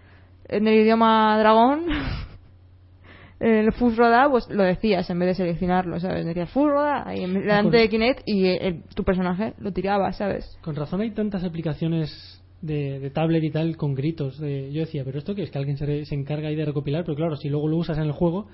en 0.47 0.67
el 0.67 0.73
idioma 0.81 1.37
dragón. 1.37 1.85
el 3.39 3.71
full 3.73 3.93
roda, 3.95 4.29
pues 4.29 4.47
lo 4.49 4.63
decías 4.63 5.09
en 5.09 5.19
vez 5.19 5.29
de 5.29 5.35
seleccionarlo, 5.35 5.99
¿sabes? 5.99 6.25
Decías 6.25 6.49
full 6.51 6.69
roda 6.69 7.03
ahí 7.05 7.23
en- 7.23 7.33
delante 7.33 7.77
de 7.77 7.89
Kinect 7.89 8.21
y 8.25 8.45
eh, 8.45 8.57
el- 8.67 8.83
tu 8.95 9.03
personaje 9.03 9.53
lo 9.59 9.71
tiraba, 9.73 10.13
¿sabes? 10.13 10.57
Con 10.61 10.75
razón 10.75 11.01
hay 11.01 11.11
tantas 11.11 11.43
aplicaciones 11.43 12.41
de, 12.61 12.99
de 12.99 13.09
tablet 13.09 13.43
y 13.43 13.51
tal 13.51 13.75
con 13.75 13.93
gritos. 13.95 14.39
De, 14.39 14.71
yo 14.71 14.79
decía, 14.81 15.03
pero 15.03 15.17
esto 15.19 15.35
que 15.35 15.43
es 15.43 15.51
que 15.51 15.57
alguien 15.57 15.75
se, 15.77 16.05
se 16.05 16.15
encarga 16.15 16.47
ahí 16.47 16.55
de 16.55 16.63
recopilar, 16.65 17.03
pero 17.03 17.17
claro, 17.17 17.35
si 17.35 17.49
luego 17.49 17.67
lo 17.67 17.75
usas 17.77 17.97
en 17.97 18.05
el 18.05 18.13
juego, 18.13 18.47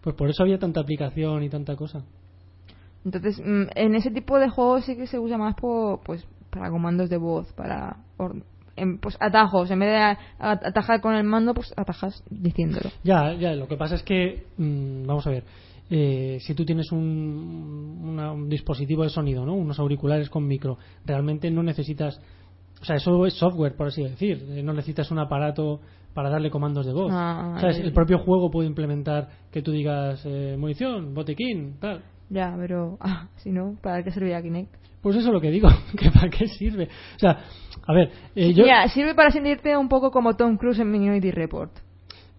pues 0.00 0.16
por 0.16 0.28
eso 0.28 0.42
había 0.42 0.58
tanta 0.58 0.80
aplicación 0.80 1.44
y 1.44 1.48
tanta 1.48 1.76
cosa. 1.76 2.04
Entonces, 3.04 3.38
mm, 3.38 3.64
en 3.74 3.94
ese 3.94 4.10
tipo 4.10 4.38
de 4.38 4.48
juegos 4.48 4.84
sí 4.84 4.96
que 4.96 5.06
se 5.06 5.18
usa 5.18 5.36
más 5.38 5.54
po- 5.56 6.00
pues 6.04 6.26
para 6.50 6.70
comandos 6.70 7.10
de 7.10 7.16
voz, 7.18 7.52
para 7.52 7.96
en, 8.76 8.98
pues 8.98 9.16
atajos, 9.20 9.70
en 9.70 9.78
vez 9.78 9.90
de 9.90 10.16
atajar 10.38 11.00
con 11.00 11.14
el 11.14 11.24
mando, 11.24 11.54
pues 11.54 11.72
atajas 11.76 12.22
diciéndolo. 12.30 12.90
Ya, 13.02 13.32
ya, 13.34 13.54
lo 13.54 13.68
que 13.68 13.76
pasa 13.76 13.94
es 13.96 14.02
que, 14.02 14.46
mm, 14.56 15.06
vamos 15.06 15.26
a 15.26 15.30
ver, 15.30 15.44
eh, 15.90 16.38
si 16.40 16.54
tú 16.54 16.64
tienes 16.64 16.90
un, 16.92 18.00
una- 18.04 18.32
un 18.32 18.48
dispositivo 18.48 19.02
de 19.02 19.10
sonido, 19.10 19.44
¿no? 19.44 19.54
unos 19.54 19.78
auriculares 19.78 20.30
con 20.30 20.46
micro, 20.46 20.78
realmente 21.04 21.50
no 21.50 21.62
necesitas, 21.62 22.20
o 22.80 22.84
sea, 22.84 22.96
eso 22.96 23.26
es 23.26 23.34
software, 23.34 23.76
por 23.76 23.88
así 23.88 24.02
decir, 24.02 24.44
eh, 24.50 24.62
no 24.62 24.72
necesitas 24.72 25.10
un 25.10 25.18
aparato 25.18 25.80
para 26.14 26.30
darle 26.30 26.50
comandos 26.50 26.86
de 26.86 26.92
voz. 26.92 27.12
Ah, 27.12 27.58
¿Sabes? 27.60 27.78
El 27.78 27.92
propio 27.92 28.18
juego 28.18 28.50
puede 28.50 28.68
implementar 28.68 29.28
que 29.50 29.62
tú 29.62 29.72
digas 29.72 30.22
eh, 30.24 30.56
munición, 30.58 31.12
botiquín, 31.14 31.74
tal. 31.80 32.02
Ya, 32.30 32.54
pero 32.58 32.98
ah, 33.00 33.28
si 33.36 33.50
no, 33.50 33.76
¿para 33.82 34.02
qué 34.02 34.10
servía 34.10 34.42
Kinect? 34.42 34.74
Pues 35.02 35.16
eso 35.16 35.28
es 35.28 35.34
lo 35.34 35.40
que 35.40 35.50
digo, 35.50 35.68
que 35.98 36.10
para 36.10 36.30
qué 36.30 36.48
sirve. 36.48 36.88
O 37.16 37.18
sea, 37.18 37.44
a 37.86 37.92
ver, 37.92 38.10
eh, 38.34 38.52
yo... 38.54 38.64
Ya, 38.64 38.88
sirve 38.88 39.14
para 39.14 39.30
sentirte 39.30 39.76
un 39.76 39.88
poco 39.88 40.10
como 40.10 40.34
Tom 40.34 40.56
Cruise 40.56 40.78
en 40.80 40.90
Minority 40.90 41.30
Report. 41.30 41.72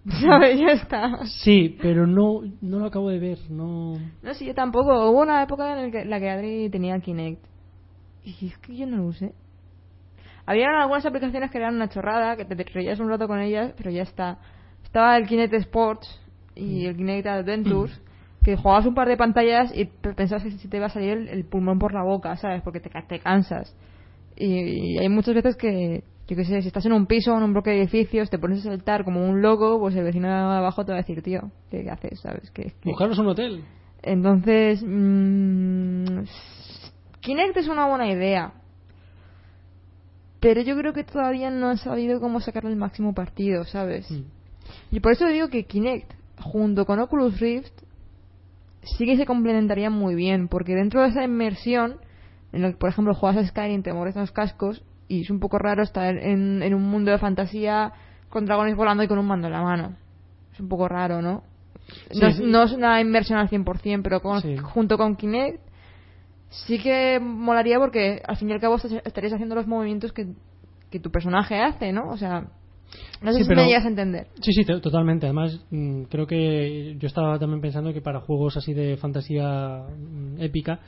¿Sabes? 0.21 0.59
Ya 0.59 0.71
está. 0.73 1.25
Sí, 1.25 1.77
pero 1.81 2.05
no, 2.05 2.41
no 2.61 2.79
lo 2.79 2.85
acabo 2.85 3.09
de 3.09 3.19
ver, 3.19 3.39
no... 3.49 3.93
No, 4.21 4.33
sí, 4.33 4.45
yo 4.45 4.53
tampoco. 4.53 5.09
Hubo 5.09 5.21
una 5.21 5.41
época 5.43 5.79
en 5.79 5.85
la 5.85 5.91
que, 5.91 6.05
la 6.05 6.19
que 6.19 6.29
Adri 6.29 6.69
tenía 6.69 6.99
Kinect. 6.99 7.43
Y 8.23 8.47
es 8.47 8.57
que 8.59 8.75
yo 8.75 8.87
no 8.87 8.97
lo 8.97 9.05
usé. 9.05 9.33
Había 10.45 10.67
algunas 10.79 11.05
aplicaciones 11.05 11.49
que 11.49 11.57
eran 11.57 11.75
una 11.75 11.89
chorrada, 11.89 12.35
que 12.35 12.45
te, 12.45 12.55
te 12.55 12.63
reías 12.65 12.99
un 12.99 13.09
rato 13.09 13.27
con 13.27 13.39
ellas, 13.39 13.73
pero 13.77 13.89
ya 13.89 14.03
está. 14.03 14.39
Estaba 14.83 15.17
el 15.17 15.27
Kinect 15.27 15.53
Sports 15.55 16.21
y 16.55 16.85
el 16.85 16.95
Kinect 16.95 17.27
Adventures, 17.27 17.99
que 18.45 18.55
jugabas 18.55 18.85
un 18.85 18.93
par 18.93 19.07
de 19.07 19.17
pantallas 19.17 19.71
y 19.75 19.85
pe- 19.85 20.13
pensabas 20.13 20.43
que 20.43 20.51
si 20.51 20.67
te 20.67 20.77
iba 20.77 20.85
a 20.85 20.89
salir 20.89 21.09
el, 21.17 21.27
el 21.29 21.45
pulmón 21.45 21.79
por 21.79 21.93
la 21.93 22.03
boca, 22.03 22.37
¿sabes? 22.37 22.61
Porque 22.61 22.79
te, 22.79 22.89
te 22.89 23.19
cansas. 23.19 23.75
Y, 24.37 24.45
y 24.93 24.97
hay 24.99 25.09
muchas 25.09 25.33
veces 25.33 25.55
que, 25.55 26.03
yo 26.27 26.35
qué 26.35 26.45
sé, 26.45 26.61
si 26.61 26.67
estás 26.67 26.85
en 26.85 26.93
un 26.93 27.07
piso 27.07 27.33
o 27.33 27.37
en 27.37 27.43
un 27.43 27.53
bloque 27.53 27.71
de 27.71 27.79
edificios, 27.81 28.29
te 28.29 28.37
pones 28.37 28.59
a 28.59 28.69
saltar 28.69 29.03
como 29.03 29.27
un 29.27 29.41
loco, 29.41 29.79
pues 29.79 29.95
el 29.95 30.03
vecino 30.03 30.27
de 30.27 30.33
abajo 30.35 30.85
te 30.85 30.91
va 30.91 30.99
a 30.99 31.01
decir, 31.01 31.23
tío, 31.23 31.49
¿qué 31.71 31.89
haces? 31.89 32.19
¿Sabes? 32.21 32.51
Que, 32.51 32.73
Buscaros 32.83 33.17
un 33.17 33.27
hotel. 33.27 33.63
entonces, 34.03 34.83
mm, 34.85 36.19
Kinect 37.21 37.57
es 37.57 37.67
una 37.67 37.87
buena 37.87 38.07
idea. 38.11 38.53
Pero 40.39 40.61
yo 40.61 40.77
creo 40.77 40.93
que 40.93 41.03
todavía 41.03 41.49
no 41.49 41.69
han 41.69 41.77
sabido 41.77 42.19
cómo 42.19 42.39
sacarle 42.39 42.69
el 42.69 42.75
máximo 42.75 43.13
partido, 43.13 43.63
¿sabes? 43.65 44.09
Mm. 44.11 44.21
Y 44.91 44.99
por 44.99 45.13
eso 45.13 45.25
digo 45.27 45.47
que 45.49 45.63
Kinect, 45.63 46.11
junto 46.39 46.85
con 46.85 46.99
Oculus 46.99 47.39
Rift, 47.39 47.71
sí 48.85 49.05
que 49.05 49.17
se 49.17 49.25
complementarían 49.25 49.93
muy 49.93 50.15
bien, 50.15 50.47
porque 50.47 50.75
dentro 50.75 51.01
de 51.01 51.09
esa 51.09 51.23
inmersión, 51.23 51.97
en 52.53 52.61
la 52.61 52.71
que, 52.71 52.77
por 52.77 52.89
ejemplo, 52.89 53.13
juegas 53.13 53.43
a 53.43 53.47
Skyrim, 53.47 53.83
te 53.83 53.93
mueres 53.93 54.15
en 54.15 54.21
los 54.21 54.31
cascos, 54.31 54.83
y 55.07 55.21
es 55.21 55.29
un 55.29 55.39
poco 55.39 55.57
raro 55.59 55.83
estar 55.83 56.15
en, 56.17 56.63
en 56.63 56.73
un 56.73 56.83
mundo 56.83 57.11
de 57.11 57.17
fantasía 57.17 57.93
con 58.29 58.45
dragones 58.45 58.75
volando 58.75 59.03
y 59.03 59.07
con 59.07 59.19
un 59.19 59.27
mando 59.27 59.47
en 59.47 59.53
la 59.53 59.61
mano. 59.61 59.95
Es 60.53 60.59
un 60.59 60.67
poco 60.69 60.87
raro, 60.87 61.21
¿no? 61.21 61.43
Sí, 62.11 62.19
no, 62.19 62.31
sí. 62.31 62.43
no 62.43 62.63
es 62.63 62.71
una 62.71 62.99
inversión 63.01 63.37
al 63.37 63.49
100%, 63.49 64.01
pero 64.03 64.21
con- 64.21 64.41
Sí. 64.41 64.57
junto 64.57 64.97
con 64.97 65.15
Kinect 65.15 65.59
sí 66.49 66.79
que 66.79 67.19
molaría 67.21 67.79
porque 67.79 68.21
al 68.25 68.37
fin 68.37 68.49
y 68.49 68.53
al 68.53 68.59
cabo 68.61 68.77
estarías 68.77 69.33
haciendo 69.33 69.55
los 69.55 69.67
movimientos 69.67 70.11
que, 70.13 70.27
que 70.89 70.99
tu 70.99 71.11
personaje 71.11 71.59
hace, 71.61 71.91
¿no? 71.91 72.09
O 72.09 72.17
sea, 72.17 72.45
no 73.21 73.31
sé 73.31 73.37
Sí, 73.39 73.43
si 73.43 73.49
pero- 73.49 73.61
me 73.61 73.67
llegas 73.67 73.85
a 73.85 73.89
entender. 73.89 74.27
Sí, 74.41 74.51
sí, 74.53 74.65
to- 74.65 74.81
totalmente. 74.81 75.25
Además, 75.25 75.65
mm, 75.71 76.03
creo 76.03 76.27
que 76.27 76.95
yo 76.99 77.07
estaba 77.07 77.37
también 77.39 77.61
pensando 77.61 77.93
que 77.93 78.01
para 78.01 78.19
juegos 78.21 78.57
así 78.57 78.73
de 78.73 78.97
fantasía 78.97 79.83
mm, 79.89 80.41
épica 80.41 80.79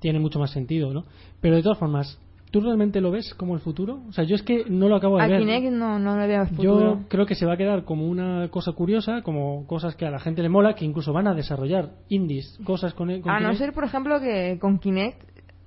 tiene 0.00 0.18
mucho 0.20 0.38
más 0.38 0.50
sentido, 0.50 0.92
¿no? 0.92 1.04
Pero 1.40 1.56
de 1.56 1.62
todas 1.62 1.78
formas, 1.78 2.20
¿tú 2.50 2.60
realmente 2.60 3.00
lo 3.00 3.10
ves 3.10 3.32
como 3.34 3.54
el 3.54 3.60
futuro? 3.60 4.02
O 4.08 4.12
sea, 4.12 4.24
yo 4.24 4.34
es 4.34 4.42
que 4.42 4.64
no 4.68 4.88
lo 4.88 4.96
acabo 4.96 5.16
de 5.16 5.24
A 5.24 5.26
ver. 5.28 5.40
Kinect 5.40 5.72
no, 5.72 5.98
no 5.98 6.18
le 6.18 6.26
veo 6.26 6.46
futuro. 6.46 6.98
Yo 7.00 7.08
creo 7.08 7.24
que 7.26 7.34
se 7.34 7.46
va 7.46 7.54
a 7.54 7.56
quedar 7.56 7.84
como 7.84 8.06
una 8.06 8.48
cosa 8.48 8.72
curiosa, 8.72 9.22
como 9.22 9.66
cosas 9.66 9.96
que 9.96 10.04
a 10.06 10.10
la 10.10 10.18
gente 10.20 10.42
le 10.42 10.48
mola, 10.50 10.74
que 10.74 10.84
incluso 10.84 11.12
van 11.12 11.26
a 11.26 11.34
desarrollar 11.34 11.92
indies, 12.10 12.58
cosas 12.64 12.92
con, 12.94 13.20
con 13.22 13.32
A 13.32 13.40
no 13.40 13.54
ser, 13.54 13.72
por 13.72 13.84
ejemplo, 13.84 14.20
que 14.20 14.58
con 14.60 14.78
Kinect 14.78 15.22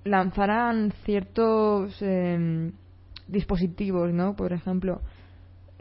lanzaran 0.06 0.92
ciertos 1.04 2.00
em, 2.02 2.72
dispositivos, 3.28 4.14
¿no? 4.14 4.36
Por 4.36 4.54
ejemplo, 4.54 5.02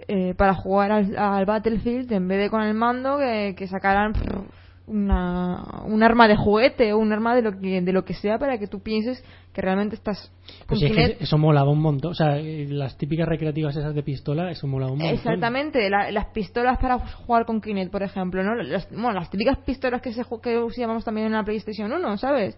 eh, 0.09 0.34
para 0.36 0.55
jugar 0.55 0.92
al, 0.92 1.16
al 1.16 1.44
Battlefield, 1.47 2.11
en 2.12 2.28
vez 2.28 2.38
de 2.38 2.51
con 2.51 2.62
el 2.62 2.74
mando, 2.74 3.18
que, 3.18 3.55
que 3.57 3.66
sacaran 3.66 4.12
prr, 4.12 4.42
una, 4.86 5.82
un 5.84 6.03
arma 6.05 6.28
de 6.28 6.36
juguete 6.36 6.92
o 6.92 6.99
un 6.99 7.12
arma 7.12 7.34
de 7.34 7.42
lo 7.42 7.59
que 7.59 7.80
de 7.82 7.92
lo 7.92 8.05
que 8.05 8.14
sea 8.14 8.38
para 8.38 8.57
que 8.59 8.68
tú 8.68 8.80
pienses 8.80 9.22
que 9.53 9.61
realmente 9.61 9.97
estás 9.97 10.30
Pues 10.66 10.78
sí, 10.78 10.86
es 10.86 10.92
que 10.92 11.24
eso 11.24 11.38
molaba 11.38 11.70
un 11.70 11.80
montón. 11.80 12.12
O 12.12 12.14
sea, 12.14 12.38
eh, 12.38 12.66
las 12.68 12.97
típicas 12.97 13.26
recreativas 13.26 13.74
esas 13.74 13.94
de 13.94 14.03
pistola, 14.05 14.51
eso 14.51 14.66
molaba 14.68 14.92
un 14.92 14.99
montón. 14.99 15.16
Exactamente, 15.16 15.90
la- 15.90 16.11
las 16.12 16.26
pistolas 16.26 16.78
para 16.78 16.99
jugar 16.99 17.47
con 17.47 17.61
Kinect, 17.61 17.90
por 17.90 18.03
ejemplo, 18.05 18.44
¿no? 18.44 18.55
Las, 18.55 18.88
bueno, 18.90 19.12
las 19.12 19.30
típicas 19.30 19.59
pistolas 19.59 20.03
que 20.03 20.12
se 20.12 20.22
que 20.42 20.59
usamos 20.59 21.05
también 21.05 21.28
en 21.28 21.32
la 21.32 21.42
PlayStation 21.44 21.90
1, 21.90 22.16
¿sabes? 22.18 22.57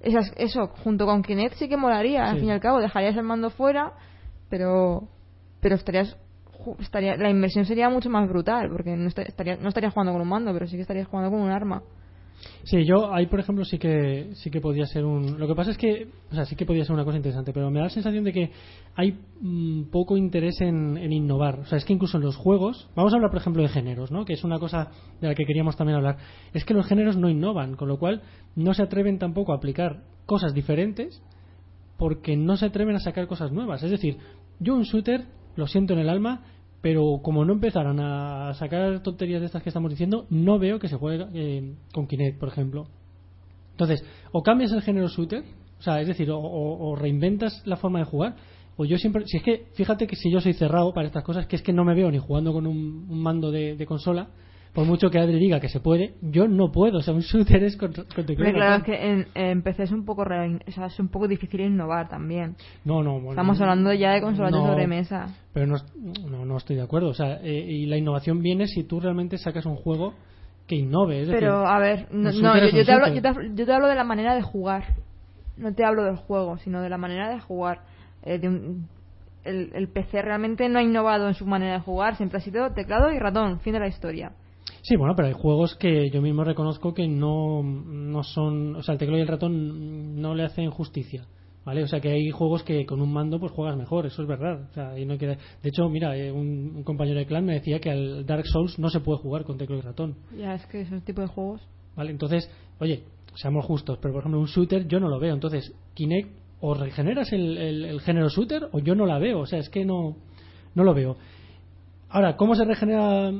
Esas, 0.00 0.32
eso, 0.36 0.68
junto 0.84 1.06
con 1.06 1.22
Kinect 1.22 1.54
sí 1.54 1.68
que 1.68 1.76
molaría, 1.78 2.26
al 2.30 2.38
fin 2.38 2.48
y 2.48 2.52
al 2.52 2.60
cabo, 2.60 2.78
dejarías 2.78 3.16
el 3.16 3.22
mando 3.24 3.50
fuera, 3.50 3.94
pero 4.50 5.08
pero 5.60 5.76
estarías 5.76 6.14
estaría 6.80 7.16
la 7.16 7.30
inversión 7.30 7.64
sería 7.64 7.88
mucho 7.88 8.10
más 8.10 8.28
brutal, 8.28 8.68
porque 8.70 8.96
no, 8.96 9.08
esta- 9.08 9.22
estaría, 9.22 9.56
no 9.56 9.68
estarías 9.68 9.92
jugando 9.92 10.12
con 10.12 10.22
un 10.22 10.28
mando, 10.28 10.52
pero 10.52 10.66
sí 10.66 10.76
que 10.76 10.82
estarías 10.82 11.08
jugando 11.08 11.30
con 11.30 11.40
un 11.40 11.50
arma. 11.50 11.82
Sí, 12.64 12.84
yo 12.84 13.12
ahí, 13.14 13.26
por 13.26 13.40
ejemplo, 13.40 13.64
sí 13.64 13.78
que 13.78 14.30
sí 14.34 14.50
que 14.50 14.60
podía 14.60 14.86
ser 14.86 15.04
un. 15.04 15.38
Lo 15.38 15.46
que 15.46 15.54
pasa 15.54 15.70
es 15.70 15.78
que, 15.78 16.08
o 16.30 16.34
sea, 16.34 16.44
sí 16.44 16.56
que 16.56 16.66
podía 16.66 16.84
ser 16.84 16.94
una 16.94 17.04
cosa 17.04 17.16
interesante, 17.16 17.52
pero 17.52 17.70
me 17.70 17.78
da 17.78 17.84
la 17.84 17.90
sensación 17.90 18.24
de 18.24 18.32
que 18.32 18.50
hay 18.96 19.18
mm, 19.40 19.84
poco 19.90 20.16
interés 20.16 20.60
en, 20.60 20.96
en 20.96 21.12
innovar. 21.12 21.60
O 21.60 21.66
sea, 21.66 21.78
es 21.78 21.84
que 21.84 21.92
incluso 21.92 22.18
en 22.18 22.24
los 22.24 22.36
juegos, 22.36 22.88
vamos 22.96 23.12
a 23.12 23.16
hablar, 23.16 23.30
por 23.30 23.40
ejemplo, 23.40 23.62
de 23.62 23.68
géneros, 23.68 24.10
¿no? 24.10 24.24
Que 24.24 24.32
es 24.34 24.44
una 24.44 24.58
cosa 24.58 24.90
de 25.20 25.28
la 25.28 25.34
que 25.34 25.44
queríamos 25.44 25.76
también 25.76 25.96
hablar. 25.96 26.16
Es 26.52 26.64
que 26.64 26.74
los 26.74 26.86
géneros 26.86 27.16
no 27.16 27.28
innovan, 27.28 27.76
con 27.76 27.88
lo 27.88 27.98
cual 27.98 28.22
no 28.56 28.74
se 28.74 28.82
atreven 28.82 29.18
tampoco 29.18 29.52
a 29.52 29.56
aplicar 29.56 30.02
cosas 30.26 30.54
diferentes 30.54 31.22
porque 31.98 32.36
no 32.36 32.56
se 32.56 32.66
atreven 32.66 32.96
a 32.96 33.00
sacar 33.00 33.26
cosas 33.26 33.52
nuevas. 33.52 33.82
Es 33.82 33.90
decir, 33.90 34.18
yo 34.58 34.74
un 34.74 34.82
shooter 34.82 35.26
lo 35.56 35.66
siento 35.66 35.92
en 35.94 36.00
el 36.00 36.08
alma, 36.08 36.42
pero 36.84 37.20
como 37.22 37.46
no 37.46 37.54
empezaran 37.54 37.98
a 37.98 38.52
sacar 38.58 39.02
tonterías 39.02 39.40
de 39.40 39.46
estas 39.46 39.62
que 39.62 39.70
estamos 39.70 39.90
diciendo, 39.90 40.26
no 40.28 40.58
veo 40.58 40.78
que 40.78 40.88
se 40.88 40.96
juegue 40.96 41.24
eh, 41.32 41.72
con 41.94 42.06
Kinect, 42.06 42.38
por 42.38 42.50
ejemplo. 42.50 42.88
Entonces, 43.70 44.04
o 44.32 44.42
cambias 44.42 44.70
el 44.70 44.82
género 44.82 45.08
shooter, 45.08 45.44
o 45.78 45.82
sea, 45.82 46.02
es 46.02 46.08
decir, 46.08 46.28
o, 46.30 46.94
reinventas 46.94 47.62
la 47.64 47.78
forma 47.78 48.00
de 48.00 48.04
jugar, 48.04 48.36
o 48.76 48.84
yo 48.84 48.98
siempre, 48.98 49.26
si 49.26 49.38
es 49.38 49.42
que, 49.42 49.68
fíjate 49.72 50.06
que 50.06 50.14
si 50.14 50.30
yo 50.30 50.42
soy 50.42 50.52
cerrado 50.52 50.92
para 50.92 51.06
estas 51.06 51.24
cosas, 51.24 51.46
que 51.46 51.56
es 51.56 51.62
que 51.62 51.72
no 51.72 51.86
me 51.86 51.94
veo 51.94 52.10
ni 52.10 52.18
jugando 52.18 52.52
con 52.52 52.66
un, 52.66 53.08
mando 53.18 53.50
de 53.50 53.86
consola, 53.86 54.28
por 54.74 54.86
mucho 54.86 55.08
que 55.08 55.18
Adri 55.20 55.38
diga 55.38 55.60
que 55.60 55.68
se 55.68 55.78
puede, 55.80 56.14
yo 56.20 56.48
no 56.48 56.72
puedo, 56.72 56.98
o 56.98 57.02
sea, 57.02 57.14
un 57.14 57.20
shooter 57.20 57.62
es 57.62 57.76
con, 57.76 57.92
con 57.92 58.26
teclado 58.26 58.36
Pero 58.36 58.52
claro, 58.54 58.74
es 58.76 58.82
que 58.82 59.10
en, 59.10 59.26
en 59.34 59.62
PC 59.62 59.84
es 59.84 59.92
un 59.92 60.04
poco 60.04 60.24
re- 60.24 60.58
o 60.66 60.70
sea, 60.72 60.86
es 60.86 60.98
un 60.98 61.08
poco 61.08 61.28
difícil 61.28 61.60
innovar 61.60 62.08
también. 62.08 62.56
No, 62.84 63.02
no, 63.02 63.12
bueno, 63.14 63.30
Estamos 63.30 63.60
hablando 63.60 63.92
ya 63.92 64.10
de 64.12 64.20
consolas 64.20 64.50
no, 64.50 64.62
de 64.64 64.70
sobremesa. 64.72 65.28
Pero 65.52 65.66
no, 65.68 65.76
no, 66.28 66.44
no 66.44 66.56
estoy 66.56 66.74
de 66.76 66.82
acuerdo, 66.82 67.08
o 67.10 67.14
sea, 67.14 67.38
eh, 67.42 67.64
y 67.68 67.86
la 67.86 67.96
innovación 67.96 68.42
viene 68.42 68.66
si 68.66 68.82
tú 68.82 68.98
realmente 68.98 69.38
sacas 69.38 69.64
un 69.64 69.76
juego 69.76 70.14
que 70.66 70.74
innove, 70.74 71.20
es 71.20 71.28
decir, 71.28 71.40
Pero 71.40 71.66
a 71.66 71.78
ver, 71.78 72.08
no, 72.10 72.32
no, 72.32 72.58
yo, 72.58 72.84
te 72.84 72.92
hablo, 72.92 73.14
yo, 73.14 73.22
te, 73.22 73.28
hablo- 73.28 73.54
yo 73.54 73.66
te 73.66 73.72
hablo 73.72 73.86
de 73.86 73.94
la 73.94 74.04
manera 74.04 74.34
de 74.34 74.42
jugar. 74.42 74.84
No 75.56 75.72
te 75.72 75.84
hablo 75.84 76.02
del 76.02 76.16
juego, 76.16 76.58
sino 76.58 76.82
de 76.82 76.88
la 76.88 76.98
manera 76.98 77.28
de 77.30 77.38
jugar. 77.38 77.82
Eh, 78.24 78.38
de 78.40 78.48
un- 78.48 78.88
el, 79.44 79.70
el 79.74 79.88
PC 79.88 80.20
realmente 80.22 80.68
no 80.68 80.78
ha 80.78 80.82
innovado 80.82 81.28
en 81.28 81.34
su 81.34 81.46
manera 81.46 81.74
de 81.74 81.80
jugar, 81.80 82.16
siempre 82.16 82.38
ha 82.38 82.40
sido 82.40 82.72
teclado 82.72 83.12
y 83.12 83.18
ratón, 83.18 83.60
fin 83.60 83.74
de 83.74 83.78
la 83.80 83.86
historia. 83.88 84.32
Sí, 84.82 84.96
bueno, 84.96 85.14
pero 85.16 85.28
hay 85.28 85.34
juegos 85.34 85.74
que 85.76 86.10
yo 86.10 86.20
mismo 86.22 86.44
reconozco 86.44 86.92
que 86.94 87.06
no, 87.08 87.62
no 87.62 88.22
son. 88.22 88.76
O 88.76 88.82
sea, 88.82 88.92
el 88.94 88.98
teclado 88.98 89.18
y 89.18 89.22
el 89.22 89.28
ratón 89.28 90.20
no 90.20 90.34
le 90.34 90.44
hacen 90.44 90.70
justicia. 90.70 91.26
¿Vale? 91.64 91.82
O 91.82 91.88
sea, 91.88 91.98
que 91.98 92.10
hay 92.10 92.30
juegos 92.30 92.62
que 92.62 92.84
con 92.84 93.00
un 93.00 93.10
mando 93.10 93.40
pues 93.40 93.50
juegas 93.52 93.74
mejor, 93.78 94.04
eso 94.04 94.20
es 94.20 94.28
verdad. 94.28 94.68
O 94.70 94.74
sea, 94.74 94.90
ahí 94.90 95.06
no 95.06 95.12
hay 95.12 95.18
que- 95.18 95.26
De 95.28 95.38
hecho, 95.62 95.88
mira, 95.88 96.14
eh, 96.14 96.30
un, 96.30 96.72
un 96.76 96.82
compañero 96.84 97.18
de 97.18 97.24
clan 97.24 97.46
me 97.46 97.54
decía 97.54 97.80
que 97.80 97.90
al 97.90 98.26
Dark 98.26 98.46
Souls 98.46 98.78
no 98.78 98.90
se 98.90 99.00
puede 99.00 99.18
jugar 99.20 99.44
con 99.44 99.56
teclado 99.56 99.80
y 99.80 99.82
ratón. 99.82 100.14
Ya 100.38 100.54
es 100.54 100.66
que 100.66 100.82
esos 100.82 101.02
tipos 101.04 101.24
de 101.24 101.28
juegos. 101.28 101.62
¿Vale? 101.96 102.10
Entonces, 102.10 102.50
oye, 102.80 103.04
seamos 103.36 103.64
justos, 103.64 103.98
pero 104.02 104.12
por 104.12 104.20
ejemplo, 104.20 104.40
un 104.40 104.46
shooter 104.46 104.86
yo 104.86 105.00
no 105.00 105.08
lo 105.08 105.18
veo. 105.18 105.32
Entonces, 105.32 105.74
Kinect, 105.94 106.28
o 106.60 106.74
regeneras 106.74 107.32
el, 107.32 107.56
el- 107.56 107.84
el 107.86 108.00
género 108.02 108.28
shooter 108.28 108.68
o 108.72 108.78
yo 108.80 108.94
no 108.94 109.06
la 109.06 109.18
veo. 109.18 109.40
O 109.40 109.46
sea, 109.46 109.58
es 109.58 109.70
que 109.70 109.86
no, 109.86 110.16
no 110.74 110.84
lo 110.84 110.92
veo. 110.92 111.16
Ahora, 112.10 112.36
¿cómo 112.36 112.54
se 112.56 112.66
regenera 112.66 113.32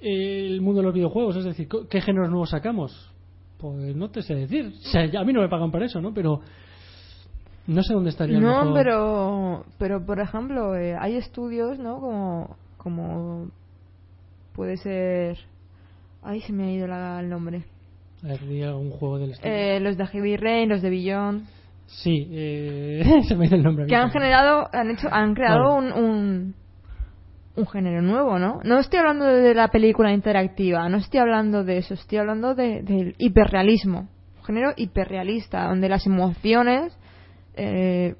el 0.00 0.60
mundo 0.60 0.80
de 0.80 0.86
los 0.86 0.94
videojuegos? 0.94 1.36
Es 1.36 1.44
decir, 1.44 1.68
¿qué- 1.68 1.86
¿qué 1.88 2.00
géneros 2.00 2.30
nuevos 2.30 2.50
sacamos? 2.50 3.12
Pues 3.58 3.96
no 3.96 4.10
te 4.10 4.22
sé 4.22 4.34
decir. 4.34 4.66
O 4.76 4.88
sea, 4.90 5.02
a 5.20 5.24
mí 5.24 5.32
no 5.32 5.40
me 5.40 5.48
pagan 5.48 5.70
para 5.70 5.86
eso, 5.86 6.00
¿no? 6.00 6.12
Pero 6.12 6.40
no 7.66 7.82
sé 7.82 7.94
dónde 7.94 8.10
estaría. 8.10 8.36
el 8.36 8.42
No, 8.42 8.58
mejor- 8.64 8.74
pero, 8.74 9.64
pero 9.78 10.04
por 10.06 10.20
ejemplo, 10.20 10.76
eh, 10.76 10.94
hay 10.98 11.16
estudios, 11.16 11.78
¿no? 11.78 11.98
Como, 12.00 12.56
como 12.76 13.50
puede 14.54 14.76
ser. 14.76 15.38
Ay, 16.22 16.40
se 16.42 16.52
me 16.52 16.64
ha 16.64 16.72
ido 16.72 16.86
la- 16.86 17.20
el 17.20 17.28
nombre. 17.28 17.64
Un 18.22 18.90
juego 18.90 19.18
del 19.18 19.32
estilo. 19.32 19.52
Eh, 19.54 19.78
los 19.80 19.96
de 19.96 20.06
Heavy 20.06 20.36
Rain, 20.36 20.68
los 20.68 20.82
de 20.82 20.90
Beyond, 20.90 21.44
Sí, 21.86 22.26
eh, 22.32 23.02
se 23.28 23.36
me 23.36 23.44
ha 23.44 23.46
ido 23.48 23.56
el 23.56 23.62
nombre. 23.62 23.86
que 23.86 23.94
han 23.94 24.10
generado, 24.10 24.68
han 24.72 24.90
hecho, 24.90 25.08
han 25.10 25.34
creado 25.34 25.76
un, 25.76 25.92
un, 25.92 26.54
un 27.56 27.66
género 27.66 28.02
nuevo, 28.02 28.38
¿no? 28.38 28.60
No 28.64 28.78
estoy 28.78 28.98
hablando 28.98 29.24
de 29.24 29.54
la 29.54 29.68
película 29.68 30.12
interactiva, 30.12 30.88
no 30.88 30.98
estoy 30.98 31.20
hablando 31.20 31.64
de 31.64 31.78
eso, 31.78 31.94
estoy 31.94 32.18
hablando 32.18 32.54
de- 32.54 32.82
del 32.82 33.14
hiperrealismo, 33.18 34.08
un 34.38 34.44
género 34.44 34.72
hiperrealista, 34.76 35.64
donde 35.68 35.88
las 35.88 36.06
emociones 36.06 36.96
eh, 37.56 38.14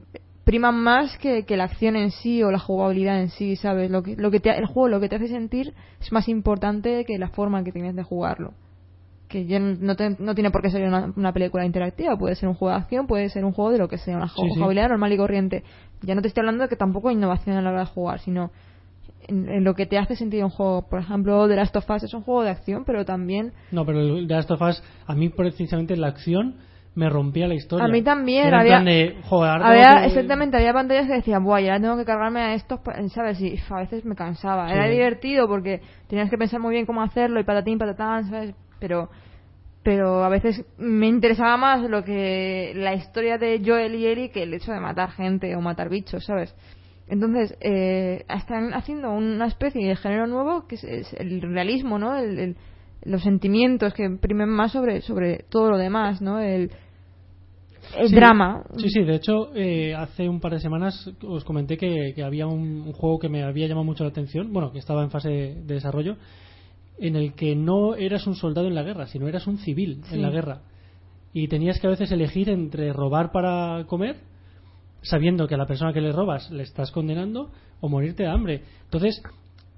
priman 0.45 0.77
más 0.83 1.19
que, 1.19 1.45
que 1.45 1.57
la 1.57 1.65
acción 1.65 1.97
en 1.97 2.11
sí 2.11 2.43
o 2.43 2.51
la 2.51 2.59
jugabilidad 2.59 3.21
en 3.21 3.31
sí, 3.31 3.57
¿sabes? 3.57 3.91
Lo 3.91 4.03
que, 4.03 4.17
lo 4.17 4.31
que 4.31 4.41
te, 4.41 4.51
el 4.57 4.67
juego 4.67 4.89
lo 4.89 5.01
que 5.01 5.09
te 5.09 5.17
hace 5.17 5.29
sentir 5.29 5.75
es 6.01 6.13
más 6.13 6.29
importante 6.29 7.05
que 7.05 7.19
la 7.19 7.29
forma 7.29 7.59
en 7.59 7.65
que 7.65 7.73
tienes 7.73 7.95
de 7.97 8.03
jugarlo. 8.03 8.55
Que 9.29 9.45
ya 9.45 9.59
no, 9.59 9.97
te- 9.97 10.17
no 10.21 10.35
tiene 10.37 10.53
por 10.53 10.63
qué 10.63 10.71
ser 10.71 10.87
una, 10.87 11.13
una 11.17 11.33
película 11.33 11.67
interactiva, 11.67 12.17
puede 12.17 12.37
ser 12.37 12.49
un 12.49 12.55
juego 12.55 12.75
de 12.77 12.81
acción, 12.81 13.07
puede 13.09 13.29
ser 13.29 13.45
un 13.45 13.53
juego 13.53 13.73
de 13.73 13.79
lo 13.79 13.89
que 13.89 13.99
sea, 13.99 14.17
una 14.17 14.29
Sí, 14.29 14.35
sí. 14.41 14.49
jugabilidad 14.55 14.89
normal 14.89 15.13
y 15.13 15.17
corriente. 15.17 15.65
Ya 16.03 16.15
no 16.15 16.23
te 16.23 16.29
estoy 16.29 16.43
hablando 16.43 16.63
de 16.63 16.69
que 16.69 16.77
tampoco 16.77 17.09
hay 17.09 17.17
innovación 17.17 17.57
a 17.57 17.61
la 17.63 17.71
hora 17.71 17.81
de 17.81 17.87
jugar, 17.87 18.21
sino 18.21 18.53
en, 19.29 19.49
en 19.49 19.65
lo 19.65 19.75
que 19.75 19.87
te 19.87 19.99
hace 19.99 20.17
sentir 20.17 20.43
un 20.45 20.51
juego. 20.51 20.89
Por 20.89 21.01
ejemplo, 21.01 21.47
The 21.49 21.57
Last 21.57 21.77
of 21.77 21.89
Us 21.91 22.03
es 22.05 22.15
un 22.15 22.23
juego 22.23 22.43
de 22.43 22.51
acción, 22.51 22.85
pero 22.85 23.05
también 23.05 23.53
No, 23.73 23.85
pero 23.85 24.03
de 24.03 24.23
Last 24.23 24.51
of 24.51 24.61
Us, 24.63 24.83
a 25.07 25.15
mí 25.15 25.29
precisamente 25.29 25.97
la 25.97 26.09
acción 26.09 26.57
me 26.95 27.11
rompía 27.11 27.47
la 27.47 27.55
historia. 27.55 27.85
A 27.85 27.89
mí 27.89 28.01
también, 28.03 28.47
Era 28.47 28.61
había- 28.61 28.73
plan 28.77 28.85
de, 28.87 29.17
joder, 29.25 29.51
ahora 29.51 29.69
había 29.69 29.85
tengo 29.89 30.01
que- 30.01 30.07
exactamente 30.07 30.57
había 30.57 30.73
pantallas 30.73 31.07
que 31.07 31.13
decían 31.13 31.45
buah 31.45 31.61
ya 31.61 31.79
tengo 31.79 31.97
que 31.99 32.07
cargarme 32.07 32.41
a 32.41 32.55
estos 32.55 32.81
pa-", 32.81 32.95
sabes 33.09 33.39
y 33.43 33.59
a 33.69 33.77
veces 33.81 34.05
me 34.07 34.15
cansaba 34.15 34.67
Sí. 34.69 34.75
era 34.75 34.87
divertido 34.89 35.47
porque 35.47 35.83
tenías 36.09 36.31
que 36.31 36.39
pensar 36.39 36.59
muy 36.61 36.73
bien 36.73 36.87
cómo 36.87 37.03
hacerlo 37.03 37.39
y 37.39 37.45
patatín 37.45 37.79
patatán 37.79 38.31
sabes 38.31 38.55
pero 38.81 39.11
pero 39.83 40.25
a 40.25 40.29
veces 40.31 40.65
me 40.79 41.07
interesaba 41.07 41.57
más 41.59 41.83
lo 41.83 42.03
que 42.03 42.73
la 42.75 42.95
historia 42.95 43.37
de 43.39 43.61
Joel 43.65 43.95
y 43.95 44.07
Ellie 44.07 44.31
que 44.31 44.43
el 44.45 44.55
hecho 44.55 44.73
de 44.73 44.81
matar 44.81 45.11
gente 45.11 45.55
o 45.55 45.61
matar 45.61 45.89
bichos 45.91 46.25
sabes 46.25 46.55
entonces 47.09 47.57
eh, 47.61 48.25
están 48.29 48.75
haciendo 48.75 49.11
una 49.11 49.47
especie 49.47 49.87
de 49.87 49.97
género 49.97 50.27
nuevo 50.27 50.67
que 50.67 50.75
es, 50.77 50.85
es 50.85 51.13
el 51.15 51.41
realismo 51.43 51.99
no 51.99 52.17
el, 52.17 52.39
el- 52.39 52.57
los 53.05 53.23
sentimientos 53.23 53.95
que 53.95 54.11
primen 54.21 54.49
más 54.49 54.73
sobre 54.73 55.01
sobre 55.03 55.45
todo 55.49 55.71
lo 55.71 55.79
demás 55.79 56.21
no 56.21 56.41
el 56.41 56.71
el 57.99 58.09
Sí. 58.09 58.15
drama 58.17 58.65
Sí, 58.79 58.91
sí, 58.91 59.05
de 59.05 59.15
hecho, 59.15 59.55
eh, 59.55 59.95
hace 59.95 60.29
un 60.29 60.41
par 60.41 60.53
de 60.55 60.59
semanas 60.61 61.09
os 61.23 61.45
comenté 61.45 61.77
que, 61.77 62.13
que 62.17 62.25
había 62.25 62.49
un, 62.49 62.83
un 62.85 62.93
juego 62.93 63.21
que 63.21 63.29
me 63.29 63.45
había 63.45 63.69
llamado 63.69 63.85
mucho 63.85 64.03
la 64.03 64.11
atención, 64.11 64.53
bueno, 64.53 64.73
que 64.73 64.81
estaba 64.81 65.05
en 65.05 65.11
fase 65.11 65.29
de 65.29 65.75
desarrollo, 65.75 66.17
en 66.99 67.15
el 67.15 67.35
que 67.35 67.55
no 67.55 67.95
eras 67.95 68.27
un 68.27 68.35
soldado 68.35 68.67
en 68.67 68.75
la 68.75 68.83
guerra, 68.83 69.07
sino 69.07 69.29
eras 69.29 69.47
un 69.47 69.59
civil 69.59 70.01
Sí. 70.09 70.17
en 70.17 70.23
la 70.23 70.31
guerra. 70.31 70.63
Y 71.33 71.47
tenías 71.47 71.79
que 71.79 71.87
a 71.87 71.91
veces 71.91 72.11
elegir 72.11 72.49
entre 72.51 72.93
robar 72.93 73.31
para 73.31 73.85
comer, 73.87 74.17
sabiendo 75.09 75.47
que 75.47 75.55
a 75.55 75.59
la 75.59 75.67
persona 75.67 75.93
que 75.93 76.01
le 76.01 76.13
robas 76.13 76.51
le 76.51 76.63
estás 76.63 76.91
condenando, 76.91 77.51
o 77.81 77.89
morirte 77.89 78.23
de 78.25 78.29
hambre. 78.31 78.63
Entonces, 78.85 79.23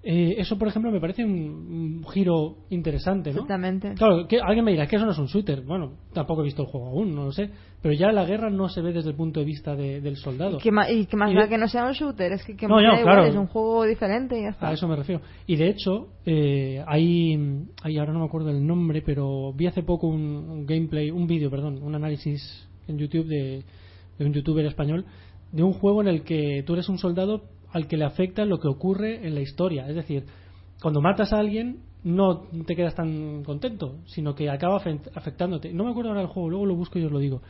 eh, 0.05 0.37
eso, 0.39 0.57
por 0.57 0.69
ejemplo, 0.69 0.93
me 0.93 1.01
parece 1.01 1.25
un, 1.25 1.33
un 1.33 2.07
giro 2.09 2.59
interesante, 2.71 3.31
¿no? 3.31 3.37
Exactamente. 3.43 3.95
Claro, 3.95 4.29
que 4.29 4.41
alguien 4.41 4.65
me 4.65 4.71
dirá 4.71 4.87
que 4.87 4.95
eso 4.97 5.05
no 5.05 5.11
es 5.11 5.19
un 5.19 5.27
shooter. 5.27 5.63
Bueno, 5.63 5.95
tampoco 6.13 6.41
he 6.43 6.45
visto 6.45 6.63
el 6.63 6.69
juego 6.69 6.87
aún, 6.87 7.15
no 7.15 7.25
lo 7.25 7.33
sé. 7.33 7.51
Pero 7.83 7.95
ya 7.95 8.13
la 8.13 8.25
guerra 8.25 8.49
no 8.49 8.69
se 8.69 8.81
ve 8.81 8.93
desde 8.93 9.11
el 9.11 9.17
punto 9.17 9.41
de 9.41 9.47
vista 9.47 9.75
de- 9.75 10.01
del 10.01 10.17
soldado. 10.17 10.59
¿Y 10.59 10.61
qué 10.61 10.71
más, 10.71 10.89
y 10.91 11.07
más 11.17 11.35
de- 11.35 11.49
que 11.49 11.59
no 11.59 11.67
sea 11.69 11.85
un 11.87 11.93
shooter? 11.93 12.33
Es 12.33 12.45
que, 12.45 12.57
que 12.57 12.69
No, 12.69 12.77
me 12.77 12.85
no, 12.85 12.93
da 12.93 13.01
igual, 13.01 13.15
claro. 13.17 13.29
es 13.29 13.37
un 13.37 13.47
juego 13.49 13.85
diferente 13.85 14.39
y 14.39 14.43
ya 14.45 14.51
está. 14.51 14.69
A 14.69 14.73
eso 14.73 14.87
me 14.87 14.95
refiero. 14.97 15.21
Y 15.49 15.57
de 15.57 15.69
hecho, 15.69 16.07
eh, 16.25 16.83
hay, 16.87 17.67
hay, 17.83 17.99
ahora 17.99 18.13
no 18.13 18.21
me 18.21 18.27
acuerdo 18.27 18.51
el 18.51 18.65
nombre, 18.65 19.03
pero 19.03 19.53
vi 19.53 19.67
hace 19.67 19.83
poco 19.83 20.07
un, 20.07 20.21
un 20.23 20.65
gameplay, 20.65 21.11
un 21.11 21.27
vídeo, 21.27 21.51
perdón, 21.51 21.81
un 21.83 21.95
análisis 21.97 22.69
en 22.87 22.99
YouTube 22.99 23.27
de, 23.27 23.65
de 24.19 24.25
un 24.25 24.33
youtuber 24.33 24.65
español 24.67 25.05
de 25.53 25.63
un 25.63 25.73
juego 25.73 26.01
en 26.03 26.09
el 26.09 26.23
que 26.23 26.63
tú 26.67 26.75
eres 26.75 26.89
un 26.89 26.99
soldado 26.99 27.43
al 27.73 27.87
que 27.87 27.97
le 27.97 28.05
afecta 28.05 28.45
lo 28.45 28.59
que 28.59 28.69
ocurre 28.69 29.27
en 29.27 29.35
la 29.35 29.41
historia. 29.41 29.89
Es 29.89 29.95
decir, 29.95 30.25
cuando 30.83 31.01
matas 31.01 31.33
a 31.33 31.39
alguien 31.39 31.79
no 32.05 32.43
te 32.67 32.77
quedas 32.77 32.95
tan 32.95 33.43
contento, 33.45 33.97
sino 34.07 34.35
que 34.35 34.49
acaba 34.51 34.77
afe- 34.81 35.01
afectándote. 35.15 35.73
No 35.73 35.85
me 35.85 35.91
acuerdo 35.91 36.11
ahora 36.11 36.21
del 36.23 36.31
juego, 36.31 36.49
luego 36.51 36.67
lo 36.67 36.75
busco 36.77 36.99
y 36.99 37.05
os 37.05 37.13
lo 37.13 37.19
digo. 37.19 37.41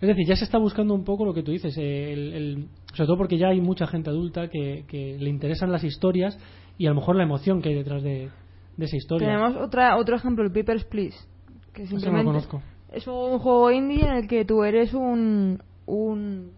Es 0.00 0.08
decir, 0.08 0.26
ya 0.26 0.36
se 0.36 0.44
está 0.44 0.58
buscando 0.58 0.92
un 0.94 1.04
poco 1.04 1.24
lo 1.24 1.32
que 1.32 1.42
tú 1.42 1.52
dices, 1.52 1.76
el- 1.78 2.32
el- 2.34 2.68
sobre 2.94 3.06
todo 3.06 3.16
porque 3.16 3.38
ya 3.38 3.48
hay 3.48 3.60
mucha 3.60 3.86
gente 3.86 4.10
adulta 4.10 4.48
que, 4.48 4.84
que 4.88 5.16
le 5.18 5.30
interesan 5.30 5.70
las 5.72 5.84
historias 5.84 6.38
y 6.78 6.86
a 6.86 6.90
lo 6.90 6.96
mejor 6.96 7.16
la 7.16 7.22
emoción 7.22 7.62
que 7.62 7.70
hay 7.70 7.74
detrás 7.74 8.02
de, 8.02 8.28
de 8.76 8.84
esa 8.84 8.96
historia. 8.96 9.28
Tenemos 9.28 9.56
otra, 9.56 9.96
otro 9.96 10.16
ejemplo, 10.16 10.44
el 10.44 10.52
Papers, 10.52 10.84
Please. 10.84 11.16
Que 11.72 11.84
Ese 11.84 11.94
no 11.94 11.96
lo 11.96 12.00
simplemente 12.04 12.26
conozco. 12.26 12.62
es 12.92 13.06
un 13.06 13.38
juego 13.38 13.70
indie 13.70 14.04
en 14.06 14.14
el 14.16 14.26
que 14.28 14.44
tú 14.44 14.64
eres 14.64 14.92
un, 14.92 15.62
un 15.86 16.52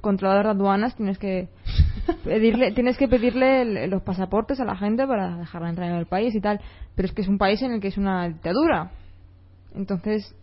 controlador 0.00 0.44
de 0.44 0.50
aduanas, 0.50 0.96
tienes 0.96 1.18
que 1.18 1.48
pedirle, 2.24 2.72
tienes 2.72 2.96
que 2.98 3.08
pedirle 3.08 3.86
los 3.88 4.02
pasaportes 4.02 4.60
a 4.60 4.64
la 4.64 4.76
gente 4.76 5.06
para 5.06 5.36
dejarla 5.36 5.70
entrar 5.70 5.90
en 5.90 5.96
el 5.96 6.06
país 6.06 6.34
y 6.34 6.40
tal. 6.40 6.60
Pero 6.94 7.06
es 7.06 7.14
que 7.14 7.22
es 7.22 7.28
un 7.28 7.38
país 7.38 7.62
en 7.62 7.72
el 7.72 7.80
que 7.80 7.88
es 7.88 7.98
una 7.98 8.28
dictadura. 8.28 8.90
Entonces, 9.74 10.34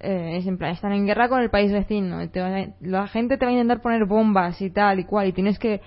eh, 0.00 0.38
es 0.38 0.46
en 0.46 0.58
plan, 0.58 0.72
están 0.72 0.92
en 0.92 1.06
guerra 1.06 1.28
con 1.28 1.40
el 1.40 1.50
país 1.50 1.70
vecino. 1.70 2.28
te 2.28 2.74
la 2.80 3.06
gente 3.06 3.38
te 3.38 3.44
va 3.44 3.50
a 3.50 3.54
intentar 3.54 3.80
poner 3.80 4.04
bombas 4.04 4.60
y 4.60 4.70
tal 4.70 4.98
y 4.98 5.04
cual. 5.04 5.28
Y 5.28 5.32
tienes 5.32 5.58
que. 5.58 5.80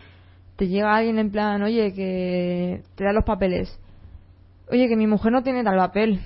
Te 0.56 0.70
llega 0.70 0.96
alguien 0.96 1.20
en 1.20 1.32
plan, 1.32 1.62
oye, 1.64 1.94
que 1.94 2.82
te 2.96 3.04
da 3.04 3.12
los 3.12 3.26
papeles. 3.26 3.78
Oye, 4.72 4.88
que 4.88 4.96
mi 4.96 5.06
mujer 5.06 5.34
no 5.34 5.44
tiene 5.44 5.66
tal 5.66 5.76
papel. 5.76 6.22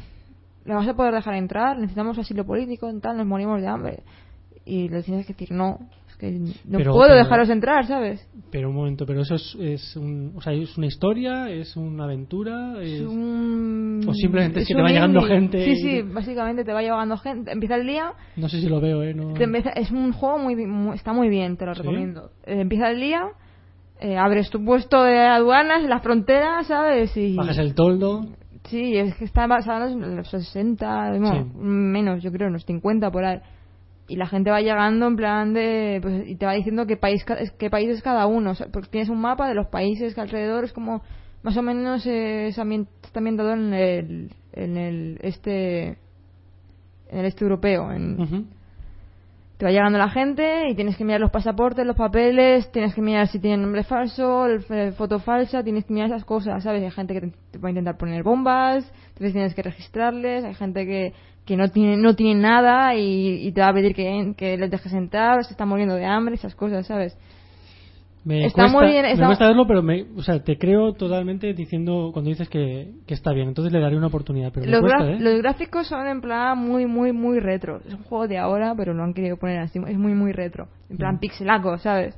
¿Le 0.66 0.76
vas 0.76 0.88
a 0.88 0.94
poder 0.94 1.16
dejar 1.16 1.34
entrar? 1.34 1.78
Necesitamos 1.80 2.18
asilo 2.20 2.46
político, 2.46 2.88
tal, 3.02 3.18
nos 3.18 3.26
morimos 3.26 3.60
de 3.60 3.68
hambre. 3.68 4.04
Y 4.72 4.88
le 4.88 5.02
tienes 5.02 5.26
que 5.26 5.34
decir, 5.34 5.52
no, 5.52 5.80
es 6.08 6.16
que 6.18 6.32
no 6.32 6.78
Pero- 6.78 6.92
puedo 6.94 7.08
pero- 7.08 7.16
dejaros 7.24 7.50
entrar, 7.50 7.88
¿sabes? 7.88 8.24
Pero 8.52 8.70
un 8.70 8.76
momento, 8.76 9.06
pero 9.08 9.22
eso 9.22 9.34
es, 9.34 9.56
es, 9.60 9.96
un, 9.96 10.34
o 10.36 10.42
sea, 10.42 10.54
es 10.54 10.78
una 10.78 10.86
historia, 10.86 11.50
es 11.50 11.76
una 11.76 12.04
aventura, 12.04 12.80
es... 12.84 13.02
Es 13.02 13.08
un... 13.08 14.02
O 14.08 14.14
simplemente 14.14 14.60
es 14.60 14.68
que 14.68 14.76
te 14.76 14.82
va 14.82 14.90
llegando 14.90 15.22
gente 15.24 15.64
Sí, 15.66 15.72
y- 15.72 15.76
sí, 15.78 16.02
básicamente 16.04 16.64
te 16.64 16.72
va 16.72 16.82
llegando 16.84 17.18
gente. 17.18 17.52
Empieza 17.52 17.76
el 17.78 17.88
día, 17.88 18.14
No 18.36 18.48
sé 18.48 18.60
si 18.62 18.68
lo 18.70 18.80
veo, 18.80 19.02
¿eh? 19.02 19.14
No... 19.16 19.36
empieza- 19.36 19.72
es 19.72 19.90
un 19.90 20.12
juego 20.14 20.38
muy, 20.38 20.94
está 20.94 21.14
muy 21.14 21.30
bien, 21.30 21.58
te 21.58 21.66
lo 21.66 21.74
¿Sí? 21.74 21.82
recomiendo. 21.82 22.30
Eh, 22.46 22.62
empieza 22.62 22.92
el 22.92 23.00
día, 23.00 23.24
eh, 24.00 24.18
abres 24.18 24.52
tu 24.52 24.64
puesto 24.64 25.02
de 25.04 25.18
aduanas 25.18 25.84
en 25.84 25.90
las 25.90 26.04
fronteras, 26.04 26.68
¿sabes? 26.68 27.16
Y, 27.18 27.36
Bajas 27.36 27.58
el 27.58 27.74
toldo. 27.74 28.26
Sí, 28.66 28.96
es 28.98 29.16
que 29.16 29.26
está 29.26 29.48
basado 29.48 29.88
en 29.88 30.16
los 30.18 30.30
60, 30.30 31.12
no, 31.18 31.32
Sí. 31.34 31.50
menos, 31.56 32.22
yo 32.22 32.32
creo, 32.32 32.50
unos 32.50 32.66
50 32.66 33.10
por 33.10 33.26
ahí. 33.26 33.40
Y 34.10 34.16
la 34.16 34.28
gente 34.28 34.50
va 34.52 34.60
llegando 34.62 35.08
en 35.08 35.16
plan 35.16 35.54
de. 35.54 36.00
Pues, 36.02 36.28
y 36.28 36.36
te 36.36 36.46
va 36.46 36.54
diciendo 36.54 36.86
qué 36.88 36.98
país, 36.98 37.24
qué 37.58 37.70
país 37.70 37.90
es 37.90 38.02
cada 38.02 38.26
uno. 38.26 38.52
o 38.52 38.56
sea, 38.56 38.68
porque 38.72 38.90
tienes 38.90 39.10
un 39.10 39.22
mapa 39.22 39.48
de 39.48 39.54
los 39.56 39.68
países 39.68 40.14
que 40.16 40.22
alrededor 40.22 40.64
es 40.66 40.74
como. 40.74 41.02
Más 41.44 41.56
o 41.56 41.62
menos 41.62 42.06
eh, 42.06 42.48
es 42.48 42.58
está 42.58 43.20
ambientado 43.20 43.54
en 43.54 43.74
el, 43.74 44.32
en 44.54 44.78
el 44.78 45.20
este. 45.22 45.98
En 47.12 47.20
el 47.20 47.26
este 47.26 47.46
europeo. 47.46 47.92
En, 47.92 48.48
te 49.58 49.66
va 49.66 49.72
llegando 49.72 49.98
la 49.98 50.10
gente 50.10 50.70
y 50.70 50.74
tienes 50.76 50.96
que 50.96 51.04
mirar 51.04 51.20
los 51.20 51.32
pasaportes, 51.32 51.86
los 51.86 51.98
papeles, 51.98 52.72
tienes 52.72 52.96
que 52.96 53.02
mirar 53.02 53.28
si 53.28 53.40
tienen 53.40 53.62
nombre 53.62 53.84
falso, 53.84 54.46
el- 54.46 54.64
eh, 54.70 54.94
foto 54.94 55.20
falsa, 55.20 55.62
tienes 55.66 55.84
que 55.84 55.94
mirar 55.94 56.08
esas 56.08 56.24
cosas, 56.24 56.64
¿sabes? 56.64 56.82
Hay 56.82 56.92
gente 56.92 57.14
que 57.14 57.20
te, 57.22 57.32
te 57.52 57.58
va 57.58 57.68
a 57.68 57.72
intentar 57.72 57.98
poner 57.98 58.24
bombas, 58.24 58.90
entonces 59.10 59.34
tienes 59.34 59.54
que 59.54 59.62
registrarles, 59.62 60.46
hay 60.46 60.54
gente 60.54 60.86
que, 60.86 61.14
que 61.50 61.58
no 61.58 61.68
tiene 61.70 61.98
no 61.98 62.16
tiene 62.16 62.40
nada 62.40 62.94
y, 62.96 63.48
y 63.48 63.52
te 63.52 63.62
va 63.62 63.70
a 63.70 63.74
pedir 63.74 63.96
que, 63.96 64.34
que 64.38 64.56
les 64.56 64.70
dejes 64.70 64.94
entrar, 64.94 65.44
se 65.44 65.52
está 65.52 65.66
muriendo 65.66 65.96
de 65.96 66.06
hambre, 66.06 66.36
esas 66.36 66.54
cosas, 66.54 66.86
¿sabes? 66.86 67.18
Me, 68.24 68.46
Está 68.46 68.64
cuesta, 68.64 68.78
muy 68.78 68.88
bien, 68.92 69.02
me 69.04 69.12
está- 69.14 69.26
cuesta 69.26 69.48
verlo, 69.48 69.66
pero 69.66 69.82
me, 69.82 70.06
o 70.16 70.22
sea, 70.22 70.44
te 70.44 70.58
creo 70.58 70.94
totalmente 70.94 71.54
diciendo 71.54 72.12
cuando 72.14 72.30
dices 72.30 72.50
que, 72.50 72.92
que 73.08 73.14
está 73.16 73.32
bien. 73.34 73.48
Entonces 73.48 73.74
le 73.74 73.80
daré 73.80 73.96
una 73.98 74.08
oportunidad, 74.08 74.52
pero 74.54 74.66
me 74.66 74.72
Los, 74.74 74.82
cuesta, 74.82 75.00
gra- 75.06 75.16
¿eh? 75.16 75.20
los 75.20 75.38
gráficos 75.42 75.88
son 75.88 76.06
en 76.06 76.22
plan 76.22 76.58
muy, 76.58 76.86
muy, 76.86 77.14
muy 77.14 77.40
retro. 77.40 77.82
Es 77.88 77.94
un 77.94 78.04
juego 78.04 78.28
de 78.28 78.38
ahora, 78.38 78.76
pero 78.78 78.94
lo 78.94 79.04
han 79.04 79.14
querido 79.14 79.38
poner 79.38 79.60
así. 79.60 79.80
Es 79.88 79.98
muy, 79.98 80.14
muy 80.14 80.34
retro. 80.34 80.68
En 80.90 80.98
plan 80.98 81.16
Mm. 81.16 81.20
pixelaco, 81.20 81.78
¿sabes? 81.80 82.16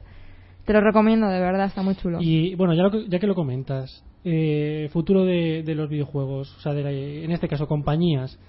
Te 0.65 0.73
lo 0.73 0.81
recomiendo, 0.81 1.27
de 1.27 1.39
verdad, 1.39 1.67
está 1.67 1.81
muy 1.83 1.95
chulo. 1.95 2.17
Y 2.19 2.55
bueno, 2.55 2.73
ya, 2.73 2.83
lo 2.83 2.91
que- 2.91 3.07
ya 3.07 3.19
que 3.19 3.27
lo 3.27 3.35
comentas, 3.35 4.03
eh, 4.25 4.89
futuro 4.91 5.23
de, 5.23 5.63
de 5.63 5.75
los 5.75 5.87
videojuegos, 5.87 6.53
o 6.57 6.59
sea, 6.61 6.73
de 6.73 6.83
la- 6.83 6.91
en 6.91 7.31
este 7.31 7.47
caso 7.47 7.67
compañías, 7.67 8.39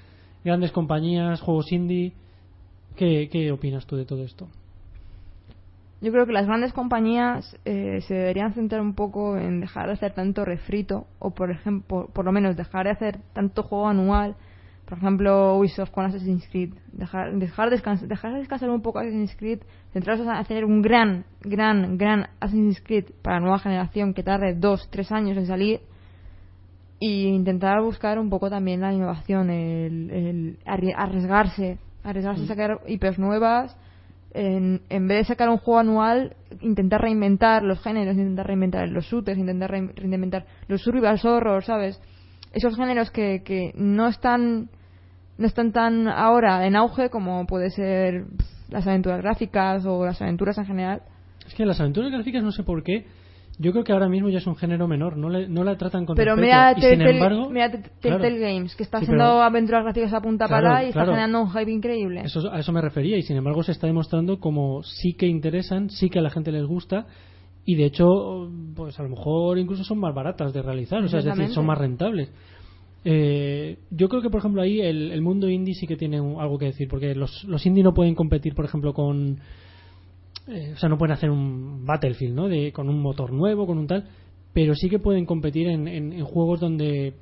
grandes 0.45 0.73
compañías, 0.73 1.41
juegos 1.41 1.73
indie, 1.73 2.13
¿qué, 2.97 3.29
qué 3.31 3.53
opinas 3.53 3.87
tú 3.87 3.97
de 3.97 4.05
todo 4.05 4.25
esto? 4.25 4.49
Yo 6.01 6.11
creo 6.11 6.27
que 6.27 6.33
las 6.33 6.47
grandes 6.47 6.73
compañías 6.73 7.57
eh, 7.65 8.01
se 8.09 8.15
deberían 8.15 8.55
centrar 8.55 8.81
un 8.81 8.95
poco 8.95 9.37
en 9.37 9.61
dejar 9.61 9.87
de 9.87 9.93
hacer 9.93 10.13
tanto 10.15 10.45
refrito, 10.45 11.07
o 11.21 11.31
por 11.31 11.51
ejemplo, 11.53 12.09
por 12.13 12.25
lo 12.25 12.33
menos 12.33 12.57
dejar 12.57 12.87
de 12.87 12.91
hacer 12.91 13.19
tanto 13.33 13.63
juego 13.63 13.87
anual. 13.89 14.35
Por 14.85 14.99
ejemplo, 14.99 15.57
Ubisoft 15.57 15.93
con 15.93 16.05
Assassin's 16.05 16.47
Creed. 16.49 16.75
Dejar, 16.93 17.33
dejar, 17.39 17.71
descans- 17.71 18.07
dejar 18.07 18.35
descansar 18.35 18.69
un 18.69 18.83
poco 18.83 18.99
Assassin's 18.99 19.35
Creed, 19.37 19.61
centrarse 19.93 20.25
en 20.25 20.31
hacer 20.31 20.65
un 20.65 20.83
gran, 20.83 21.25
gran, 21.41 21.97
gran 21.97 22.27
Assassin's 22.41 22.81
Creed 22.83 23.05
para 23.23 23.37
la 23.37 23.43
nueva 23.43 23.59
generación 23.61 24.13
que 24.13 24.25
tarde 24.25 24.55
dos, 24.55 24.89
tres 24.91 25.13
años 25.13 25.37
en 25.37 25.47
salir. 25.47 25.81
Y 27.05 27.25
intentar 27.27 27.81
buscar 27.83 28.17
un 28.21 28.31
poco 28.31 28.49
también 28.49 28.81
la 28.81 28.93
innovación, 28.93 29.51
el, 29.51 30.11
el 30.11 30.59
arri- 30.65 30.95
arriesgarse, 30.97 31.79
arriesgarse 32.05 32.45
a 32.45 32.47
sacar 32.47 32.79
IPs 32.87 33.19
nuevas 33.19 33.77
en, 34.35 34.83
en 34.89 35.09
vez 35.09 35.19
de 35.19 35.25
sacar 35.25 35.49
un 35.49 35.59
juego 35.59 35.81
anual, 35.81 36.37
intentar 36.61 37.01
reinventar 37.01 37.65
los 37.65 37.83
géneros, 37.83 38.15
intentar 38.17 38.47
reinventar 38.47 38.89
los 38.89 39.05
shooters, 39.07 39.37
intentar 39.37 39.71
rein- 39.73 39.93
reinventar 39.97 40.47
los 40.69 40.81
survival 40.83 41.19
horror, 41.25 41.65
¿sabes? 41.65 42.01
Esos 42.53 42.77
géneros 42.77 43.11
que, 43.11 43.43
que 43.45 43.73
no 43.75 44.07
están 44.07 44.69
no 45.39 45.47
están 45.47 45.73
tan 45.73 46.07
ahora 46.07 46.67
en 46.69 46.77
auge 46.77 47.11
como 47.11 47.47
puede 47.47 47.71
ser 47.71 48.27
las 48.69 48.87
aventuras 48.87 49.21
gráficas 49.23 49.85
o 49.87 50.05
las 50.07 50.23
aventuras 50.23 50.57
en 50.59 50.67
general. 50.67 51.03
Es 51.49 51.55
que 51.55 51.67
las 51.67 51.81
aventuras 51.81 52.13
gráficas 52.13 52.45
no 52.45 52.53
sé 52.53 52.63
por 52.63 52.85
qué, 52.85 53.07
yo 53.59 53.73
creo 53.73 53.85
que 53.85 53.93
ahora 53.93 54.09
mismo 54.09 54.29
ya 54.31 54.39
es 54.39 54.47
un 54.47 54.57
género 54.57 54.89
menor, 54.89 55.17
no, 55.17 55.29
le- 55.29 55.49
no 55.49 55.63
la 55.65 55.77
tratan 55.77 56.07
con 56.07 56.17
Pero 56.17 56.35
respeto. 56.37 56.47
mira, 56.47 56.73
y 56.73 56.81
sin 56.81 56.91
Telltale, 56.91 57.11
embargo, 57.19 57.51
mira 57.51 57.71
Te- 57.71 57.81
claro, 57.83 58.21
Telltale 58.23 58.39
Games, 58.39 58.75
que 58.77 58.83
está 58.83 58.99
Sí, 58.99 59.05
haciendo 59.05 59.25
pero- 59.25 59.43
aventuras 59.43 59.85
gráficas 59.85 60.13
a 60.15 60.21
punta 60.21 60.47
Claro, 60.49 60.69
pala 60.69 60.83
y 60.85 60.87
está 60.89 61.01
claro. 61.01 61.13
generando 61.13 61.43
un 61.43 61.51
hype 61.51 61.71
increíble. 61.71 62.23
Eso, 62.25 62.51
a 62.53 62.59
eso 62.59 62.73
me 62.73 62.81
refería 62.81 63.17
y 63.19 63.23
sin 63.23 63.37
embargo 63.37 63.63
se 63.63 63.73
está 63.73 63.87
demostrando 63.87 64.41
como 64.41 64.83
sí 64.83 65.15
que 65.15 65.27
interesan, 65.27 65.91
sí 65.91 66.09
que 66.11 66.19
a 66.19 66.23
la 66.23 66.31
gente 66.31 66.51
les 66.51 66.65
gusta 66.65 67.07
y 67.65 67.77
de 67.77 67.85
hecho 67.85 68.07
pues 68.75 68.99
a 68.99 69.03
lo 69.05 69.11
mejor 69.11 69.59
incluso 69.59 69.85
son 69.85 69.99
más 70.01 70.15
baratas 70.15 70.53
de 70.53 70.63
realizar, 70.63 71.03
o 71.05 71.09
sea, 71.09 71.21
es 71.21 71.25
decir, 71.27 71.49
son 71.51 71.67
más 71.67 71.79
rentables. 71.79 72.33
Eh, 73.05 73.79
yo 73.91 74.09
creo 74.09 74.23
que 74.23 74.31
por 74.31 74.39
ejemplo 74.39 74.63
ahí 74.63 74.81
el, 74.81 75.11
el 75.11 75.23
mundo 75.23 75.49
indie 75.49 75.75
sí 75.75 75.87
que 75.89 75.97
tiene 75.97 76.21
un- 76.21 76.41
algo 76.41 76.57
que 76.57 76.67
decir 76.67 76.87
porque 76.89 77.15
los, 77.17 77.43
los 77.45 77.67
indie 77.67 77.83
no 77.83 77.93
pueden 77.95 78.15
competir 78.15 78.55
por 78.55 78.65
ejemplo 78.65 78.93
con 78.95 79.41
eh, 80.49 80.73
o 80.75 80.77
sea 80.77 80.89
no 80.89 80.99
pueden 80.99 81.13
hacer 81.15 81.31
un 81.31 81.85
Battlefield 81.87 82.35
¿no? 82.35 82.49
de, 82.49 82.73
con 82.73 82.89
un 82.89 83.01
motor 83.01 83.33
nuevo 83.33 83.67
con 83.67 83.79
un 83.79 83.87
tal 83.87 84.09
pero 84.53 84.75
sí 84.75 84.89
que 84.91 84.99
pueden 84.99 85.25
competir 85.27 85.69
en, 85.69 85.89
en- 85.89 86.13
en 86.13 86.25
juegos 86.25 86.61
donde 86.61 87.15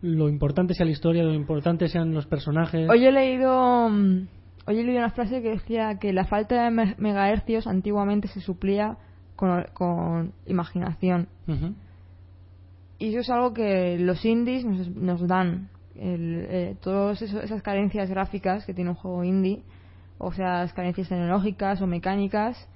lo 0.00 0.28
importante 0.28 0.74
sea 0.74 0.86
la 0.86 0.92
historia 0.92 1.22
lo 1.22 1.34
importante 1.34 1.88
sean 1.88 2.12
los 2.14 2.26
personajes 2.26 2.88
Hoy 2.90 3.04
he 3.06 3.12
leído 3.12 3.88
mm, 3.88 4.26
hoy 4.66 4.78
he 4.78 4.84
leído 4.84 4.98
una 4.98 5.10
frase 5.10 5.42
que 5.42 5.50
decía 5.50 5.98
que 6.00 6.12
la 6.12 6.24
falta 6.24 6.64
de 6.64 6.70
me- 6.70 6.94
megahercios 6.98 7.66
antiguamente 7.66 8.28
se 8.28 8.40
suplía 8.40 8.96
con, 9.36 9.64
con 9.74 10.32
imaginación. 10.46 11.26
Y 12.98 13.08
eso 13.08 13.18
es 13.20 13.30
algo 13.30 13.52
que 13.52 13.98
los 13.98 14.24
indies 14.24 14.64
nos, 14.64 14.88
nos 14.94 15.26
dan. 15.26 15.68
El, 15.96 16.46
eh, 16.48 16.76
todas 16.80 17.20
esas 17.22 17.60
carencias 17.62 18.08
gráficas 18.08 18.64
que 18.64 18.72
tiene 18.74 18.90
un 18.90 18.96
juego 18.96 19.24
indie, 19.24 19.62
o 20.22 20.32
sea, 20.32 20.60
las 20.60 20.72
carencias 20.72 21.08
tecnológicas 21.08 21.82
o 21.82 21.86
mecánicas, 21.86 22.68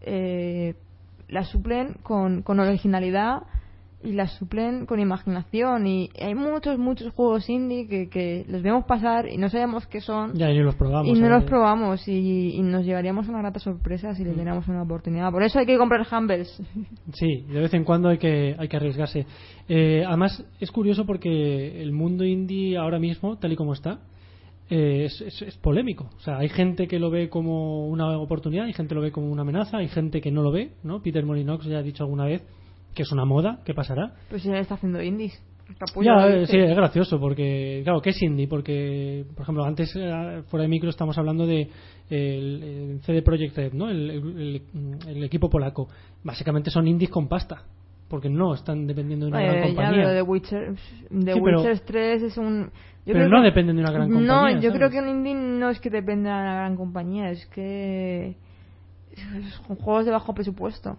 eh, 0.00 0.74
las 1.28 1.48
suplen 1.48 1.94
con, 2.02 2.42
con 2.42 2.60
originalidad 2.60 3.42
y 4.02 4.12
las 4.12 4.32
suplen 4.34 4.84
con 4.84 5.00
imaginación. 5.00 5.86
Y 5.86 6.10
hay 6.20 6.34
muchos, 6.34 6.78
muchos 6.78 7.10
juegos 7.14 7.48
indie 7.48 7.88
que, 7.88 8.10
que 8.10 8.44
los 8.48 8.62
vemos 8.62 8.84
pasar 8.84 9.26
y 9.28 9.38
no 9.38 9.48
sabemos 9.48 9.86
qué 9.86 10.02
son. 10.02 10.34
Ya, 10.34 10.50
y 10.50 10.58
los 10.58 10.74
probamos. 10.74 11.08
y 11.08 11.18
no 11.18 11.26
¿eh? 11.26 11.30
los 11.30 11.44
probamos 11.44 12.06
y, 12.06 12.50
y 12.54 12.60
nos 12.62 12.84
llevaríamos 12.84 13.28
una 13.28 13.38
grata 13.38 13.58
sorpresa 13.60 14.14
si 14.14 14.22
le 14.22 14.32
Mm. 14.32 14.36
diéramos 14.36 14.68
una 14.68 14.82
oportunidad. 14.82 15.32
Por 15.32 15.42
eso 15.42 15.58
hay 15.58 15.64
que 15.66 15.78
comprar 15.78 16.06
Humbles. 16.12 16.62
Sí, 17.14 17.44
de 17.48 17.60
vez 17.60 17.72
en 17.74 17.84
cuando 17.84 18.10
hay 18.10 18.18
que, 18.18 18.54
hay 18.58 18.68
que 18.68 18.76
arriesgarse. 18.76 19.26
Eh, 19.68 20.04
además, 20.06 20.44
es 20.60 20.70
curioso 20.70 21.06
porque 21.06 21.80
el 21.82 21.92
mundo 21.92 22.24
indie 22.24 22.76
ahora 22.76 22.98
mismo, 22.98 23.38
tal 23.38 23.52
y 23.52 23.56
como 23.56 23.72
está, 23.72 24.00
eh, 24.76 25.04
es, 25.04 25.20
es- 25.20 25.42
es 25.42 25.56
polémico. 25.58 26.10
O 26.16 26.20
sea, 26.20 26.38
hay 26.38 26.48
gente 26.48 26.86
que 26.86 26.98
lo 26.98 27.10
ve 27.10 27.28
como 27.28 27.86
una 27.88 28.18
oportunidad, 28.18 28.64
hay 28.66 28.72
gente 28.72 28.90
que 28.90 28.94
lo 28.96 29.00
ve 29.02 29.12
como 29.12 29.30
una 29.30 29.42
amenaza, 29.42 29.78
hay 29.78 29.88
gente 29.88 30.20
que 30.20 30.30
no 30.30 30.42
lo 30.42 30.50
ve, 30.50 30.72
¿no? 30.82 31.00
Peter 31.02 31.24
Molinox 31.24 31.66
ya 31.66 31.78
ha 31.78 31.82
dicho 31.82 32.02
alguna 32.04 32.24
vez 32.24 32.42
que 32.94 33.02
es 33.02 33.12
una 33.12 33.24
moda, 33.24 33.60
¿qué 33.64 33.74
pasará? 33.74 34.14
Pues 34.30 34.44
él 34.46 34.54
está 34.56 34.74
haciendo 34.74 35.02
indies. 35.02 35.40
Ya, 36.02 36.28
eh, 36.28 36.46
sí, 36.46 36.58
es 36.58 36.76
gracioso 36.76 37.18
porque, 37.18 37.80
claro, 37.84 38.00
¿qué 38.02 38.10
es 38.10 38.22
indie? 38.22 38.46
Porque, 38.46 39.24
por 39.34 39.42
ejemplo, 39.44 39.64
antes, 39.64 39.90
eh, 39.96 40.42
fuera 40.48 40.62
de 40.62 40.68
micro, 40.68 40.90
estamos 40.90 41.16
hablando 41.16 41.46
de 41.46 41.68
el, 42.10 42.62
el 42.62 43.00
CD 43.02 43.22
Projekt 43.22 43.56
Red, 43.56 43.72
¿no? 43.72 43.88
El, 43.90 44.10
el- 44.10 44.62
el 45.08 45.24
equipo 45.24 45.48
polaco. 45.48 45.88
Básicamente 46.22 46.70
son 46.70 46.86
indies 46.86 47.10
con 47.10 47.28
pasta, 47.28 47.62
porque 48.08 48.28
no 48.28 48.52
están 48.54 48.86
dependiendo 48.86 49.24
de 49.26 49.32
una 49.32 49.42
Eh, 49.42 49.46
gran 49.46 49.56
ya, 49.60 49.66
compañía. 49.68 50.02
pero 50.04 50.14
The 50.14 50.22
Witcher, 50.22 50.74
The 50.74 51.32
Sí, 51.32 51.40
pero- 51.42 51.58
Witcher 51.60 51.80
3 51.80 52.22
es 52.22 52.36
un... 52.36 52.70
yo 53.06 53.12
pero 53.12 53.28
no 53.28 53.38
que- 53.40 53.44
dependen 53.46 53.76
de 53.76 53.82
una 53.82 53.92
gran 53.92 54.08
compañía. 54.08 54.32
No, 54.32 54.48
yo 54.50 54.60
¿sabes? 54.70 54.72
creo 54.76 54.90
que 54.90 54.98
un 55.00 55.08
indie 55.08 55.34
no 55.34 55.70
es 55.70 55.80
que 55.80 55.90
dependa 55.90 56.36
de 56.36 56.42
una 56.42 56.54
gran 56.54 56.76
compañía, 56.76 57.30
es 57.30 57.44
que... 57.46 58.36
Son 59.66 59.76
juegos 59.76 60.06
de 60.06 60.10
bajo 60.10 60.34
presupuesto. 60.34 60.96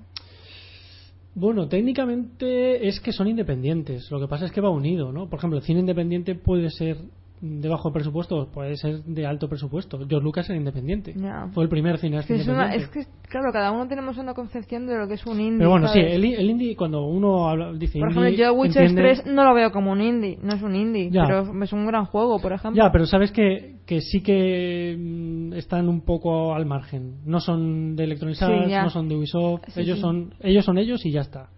Bueno, 1.34 1.68
técnicamente 1.68 2.88
es 2.88 3.00
que 3.02 3.12
son 3.12 3.28
independientes. 3.28 4.10
Lo 4.10 4.22
que 4.22 4.28
pasa 4.28 4.46
es 4.46 4.52
que 4.54 4.62
va 4.62 4.70
unido, 4.70 5.12
¿no? 5.12 5.28
Por 5.30 5.40
ejemplo, 5.40 5.60
el 5.60 5.66
cine 5.66 5.82
independiente 5.82 6.34
puede 6.36 6.70
ser 6.70 6.98
de 7.42 7.68
bajo 7.68 7.92
presupuesto 7.92 8.48
puede 8.52 8.78
ser 8.78 9.04
de 9.04 9.26
alto 9.26 9.48
presupuesto. 9.50 9.98
George 10.08 10.24
Lucas 10.24 10.50
era 10.50 10.58
independiente. 10.58 11.14
Ya. 11.16 11.48
Fue 11.54 11.64
el 11.64 11.70
primer 11.70 11.98
cineasta 11.98 12.34
Es, 12.34 12.48
una- 12.48 12.74
independiente. 12.74 13.00
es 13.00 13.06
que, 13.08 13.30
claro, 13.30 13.52
cada 13.52 13.72
uno 13.72 13.88
tenemos 13.88 14.18
una 14.18 14.34
concepción 14.34 14.88
de 14.88 14.98
lo 14.98 15.08
que 15.08 15.16
es 15.16 15.26
un 15.26 15.40
indie. 15.40 15.58
Pero 15.60 15.70
bueno, 15.72 15.88
sí, 15.90 16.00
¿sabes? 16.00 16.16
el, 16.16 16.24
el 16.26 16.50
indie, 16.50 16.76
cuando 16.76 17.04
uno 17.06 17.50
habla, 17.50 17.74
dice 17.74 18.00
Por 18.00 18.10
indie, 18.12 18.24
ejemplo, 18.30 18.46
yo 18.46 18.54
Witcher 18.54 18.84
entiende- 18.84 19.22
3 19.24 19.26
no 19.28 19.44
lo 19.44 19.54
veo 19.54 19.72
como 19.72 19.92
un 19.92 20.02
indie, 20.02 20.40
no 20.42 20.54
es 20.56 20.62
un 20.64 20.76
indie, 20.76 21.10
Ya. 21.12 21.24
pero 21.28 21.64
es 21.64 21.74
un 21.74 21.86
gran 21.86 22.06
juego, 22.06 22.40
por 22.40 22.54
ejemplo. 22.54 22.82
Ya, 22.84 22.90
pero 22.92 23.06
sabes 23.06 23.32
que, 23.32 23.76
que 23.86 24.00
sí 24.02 24.22
que 24.24 24.96
mm, 24.98 25.54
están 25.54 25.90
un 25.90 26.02
poco 26.02 26.56
al 26.56 26.66
margen. 26.66 27.18
No 27.26 27.40
son 27.42 27.96
de 27.98 28.06
Electronic 28.06 28.38
Sí, 28.38 28.46
Arts, 28.46 28.70
ya. 28.70 28.84
no 28.84 28.90
son 28.90 29.10
de 29.10 29.16
Ubisoft. 29.18 29.62
Sí, 29.68 29.82
ellos 29.82 29.98
sí. 29.98 30.02
son 30.02 30.34
ellos 30.40 30.64
son 30.66 30.78
ellos 30.78 31.06
y 31.06 31.12
ya 31.12 31.22
está. 31.22 31.50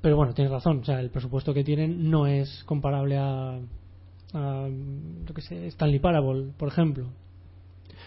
Pero 0.00 0.16
bueno, 0.16 0.32
tienes 0.34 0.52
razón. 0.52 0.80
O 0.80 0.84
sea, 0.84 1.00
el 1.00 1.10
presupuesto 1.10 1.52
que 1.54 1.64
tienen 1.64 2.10
no 2.10 2.26
es 2.26 2.62
comparable 2.64 3.16
a, 3.16 3.58
a 4.34 4.68
que 5.34 5.42
sé, 5.42 5.66
Stanley 5.68 6.00
Parable, 6.00 6.52
por 6.56 6.68
ejemplo. 6.68 7.06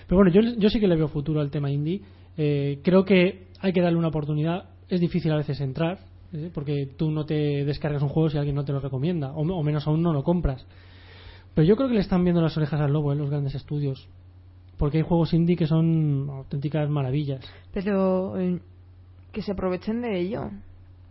Pero 0.08 0.18
bueno, 0.18 0.32
yo, 0.32 0.42
yo 0.58 0.70
sí 0.70 0.80
que 0.80 0.88
le 0.88 0.96
veo 0.96 1.08
futuro 1.08 1.42
al 1.42 1.52
tema 1.52 1.72
indie. 1.72 2.02
Eh, 2.38 2.80
creo 2.84 3.04
que 3.04 3.48
hay 3.60 3.74
que 3.74 3.82
darle 3.82 3.98
una 3.98 4.10
oportunidad. 4.10 4.70
Es 4.90 5.02
difícil 5.02 5.32
a 5.32 5.38
veces 5.38 5.60
entrar, 5.60 6.00
¿eh? 6.34 6.50
porque 6.54 6.88
tú 6.98 7.12
no 7.12 7.26
te 7.26 7.66
descargas 7.66 8.02
un 8.02 8.10
juego 8.10 8.30
si 8.30 8.38
alguien 8.38 8.56
no 8.56 8.64
te 8.64 8.72
lo 8.72 8.80
recomienda, 8.80 9.32
o, 9.34 9.64
menos 9.64 9.88
aún 9.88 10.02
no 10.02 10.14
lo 10.14 10.24
compras. 10.24 10.66
Pero 11.54 11.68
yo 11.68 11.76
creo 11.76 11.90
que 11.90 11.96
le 11.96 12.02
están 12.02 12.24
viendo 12.24 12.42
las 12.42 12.56
orejas 12.56 12.80
al 12.80 12.94
lobo 12.94 13.12
en 13.12 13.18
los 13.18 13.30
grandes 13.30 13.56
estudios. 13.56 14.08
Porque 14.78 14.98
hay 14.98 15.04
juegos 15.04 15.34
indie 15.34 15.56
que 15.56 15.66
son 15.66 16.30
auténticas 16.30 16.88
maravillas. 16.88 17.44
Pero, 17.74 18.40
eh, 18.40 18.60
que 19.32 19.42
se 19.42 19.54
aprovechen 19.54 20.02
de 20.02 20.20
ello. 20.20 20.52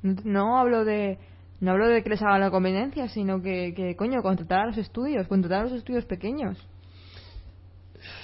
No 0.03 0.57
hablo 0.57 0.85
de 0.85 1.19
no 1.61 1.73
hablo 1.73 1.89
de 1.89 2.03
que 2.03 2.11
les 2.11 2.23
hagan 2.23 2.41
la 2.41 2.51
conveniencia, 2.51 3.09
sino 3.09 3.41
que, 3.43 3.73
que, 3.75 3.97
coño, 3.97 4.23
contratar 4.23 4.61
a 4.61 4.67
los 4.67 4.79
estudios, 4.79 5.27
contratar 5.27 5.61
a 5.61 5.65
los 5.65 5.73
estudios 5.73 6.05
pequeños. 6.05 6.59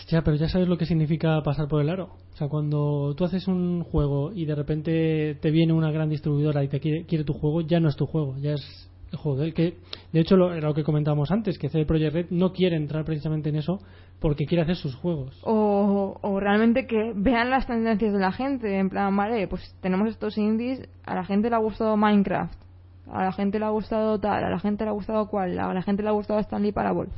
Ya, 0.09 0.23
pero 0.23 0.37
ya 0.37 0.49
sabes 0.49 0.69
lo 0.69 0.77
que 0.77 0.87
significa 0.87 1.41
pasar 1.43 1.69
por 1.69 1.81
el 1.81 1.91
aro. 1.91 2.11
O 2.35 2.37
sea, 2.37 2.49
cuando 2.49 3.15
tú 3.17 3.25
haces 3.25 3.49
un 3.49 3.83
juego 3.83 4.33
y 4.33 4.45
de 4.45 4.55
repente 4.55 5.37
te 5.41 5.51
viene 5.51 5.73
una 5.73 5.91
gran 5.91 6.09
distribuidora 6.09 6.63
y 6.63 6.69
te 6.69 6.81
quiere, 6.81 7.05
quiere 7.07 7.25
tu 7.25 7.33
juego, 7.33 7.63
ya 7.63 7.81
no 7.81 7.89
es 7.89 7.97
tu 7.97 8.07
juego, 8.07 8.37
ya 8.39 8.53
es 8.53 8.91
el 9.11 9.19
juego 9.19 9.39
de 9.39 9.47
él. 9.47 9.55
Que, 9.55 9.79
de 10.13 10.21
hecho, 10.21 10.37
lo, 10.37 10.53
era 10.55 10.69
lo 10.69 10.75
que 10.75 10.85
comentábamos 10.85 11.31
antes, 11.31 11.59
que 11.59 11.69
CD 11.69 11.87
Projekt 11.87 12.15
Red 12.15 12.27
no 12.31 12.53
quiere 12.53 12.77
entrar 12.77 13.05
precisamente 13.05 13.49
en 13.49 13.57
eso 13.57 13.79
porque 14.21 14.45
quiere 14.45 14.63
hacer 14.63 14.77
sus 14.77 14.95
juegos. 14.95 15.41
O, 15.45 16.19
o 16.21 16.41
realmente 16.41 16.87
que 16.87 17.13
vean 17.15 17.51
las 17.51 17.67
tendencias 17.67 18.13
de 18.13 18.21
la 18.21 18.33
gente, 18.33 18.79
en 18.79 18.89
plan, 18.89 19.15
vale, 19.17 19.47
pues 19.49 19.75
tenemos 19.81 20.09
estos 20.09 20.39
indies, 20.39 20.89
a 21.05 21.15
la 21.15 21.25
gente 21.25 21.51
le 21.51 21.57
ha 21.57 21.59
gustado 21.59 21.97
Minecraft, 21.97 22.55
a 23.11 23.25
la 23.25 23.33
gente 23.33 23.59
le 23.59 23.65
ha 23.65 23.71
gustado 23.71 24.19
tal, 24.19 24.45
a 24.45 24.51
la 24.51 24.59
gente 24.59 24.85
le 24.85 24.91
ha 24.91 24.93
gustado 24.95 25.27
cual, 25.29 25.59
a 25.59 25.73
la 25.75 25.83
gente 25.83 26.03
le 26.03 26.09
ha 26.09 26.13
gustado 26.13 26.39
Stanley 26.41 26.73
Parable. 26.73 27.11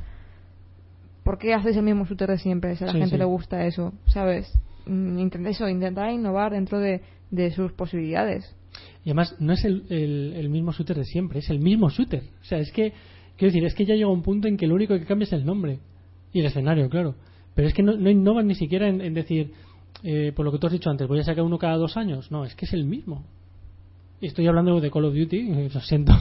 ¿Por 1.23 1.37
qué 1.37 1.53
haces 1.53 1.75
el 1.75 1.83
mismo 1.83 2.05
shooter 2.05 2.29
de 2.29 2.37
siempre 2.37 2.75
si 2.75 2.83
a 2.83 2.87
la 2.87 2.93
Sí, 2.93 2.99
gente 2.99 3.15
sí. 3.15 3.19
le 3.19 3.25
gusta 3.25 3.65
eso? 3.65 3.93
¿Sabes? 4.07 4.51
Mm, 4.85 5.17
intenta 5.19 5.49
eso, 5.49 5.67
intentar 5.67 6.11
innovar 6.11 6.51
dentro 6.51 6.79
de, 6.79 7.01
de 7.31 7.51
sus 7.51 7.71
posibilidades. 7.73 8.55
Y 9.03 9.09
además, 9.09 9.35
no 9.39 9.53
es 9.53 9.65
el, 9.65 9.85
el- 9.89 10.33
el 10.35 10.49
mismo 10.49 10.71
shooter 10.71 10.97
de 10.97 11.05
siempre, 11.05 11.39
es 11.39 11.49
el 11.49 11.59
mismo 11.59 11.89
shooter. 11.89 12.21
O 12.41 12.43
sea, 12.43 12.59
es 12.59 12.71
que, 12.71 12.91
quiero 13.37 13.51
decir, 13.51 13.65
es 13.65 13.73
que 13.73 13.85
ya 13.85 13.95
llega 13.95 14.09
un 14.09 14.21
punto 14.21 14.47
en 14.47 14.57
que 14.57 14.67
lo 14.67 14.75
único 14.75 14.93
que 14.99 15.05
cambia 15.05 15.23
es 15.25 15.33
el 15.33 15.45
nombre 15.45 15.79
y 16.31 16.41
el 16.41 16.45
escenario, 16.45 16.89
claro. 16.89 17.15
Pero 17.55 17.67
es 17.69 17.73
que 17.73 17.81
no, 17.83 17.95
no 17.95 18.09
innovan 18.09 18.47
ni 18.47 18.55
siquiera 18.55 18.87
en, 18.87 19.01
en 19.01 19.13
decir, 19.13 19.53
eh, 20.03 20.31
por 20.35 20.45
lo 20.45 20.51
que 20.51 20.59
tú 20.59 20.67
has 20.67 20.73
dicho 20.73 20.89
antes, 20.89 21.07
voy 21.07 21.19
a 21.19 21.23
sacar 21.23 21.43
uno 21.43 21.57
cada 21.57 21.77
dos 21.77 21.95
años. 21.97 22.29
No, 22.31 22.43
es 22.45 22.53
que 22.53 22.65
es 22.65 22.73
el 22.73 22.83
mismo. 22.85 23.23
Estoy 24.21 24.47
hablando 24.47 24.79
de 24.79 24.89
Call 24.91 25.05
of 25.05 25.13
Duty, 25.13 25.69
lo 25.73 25.79
siento. 25.81 26.13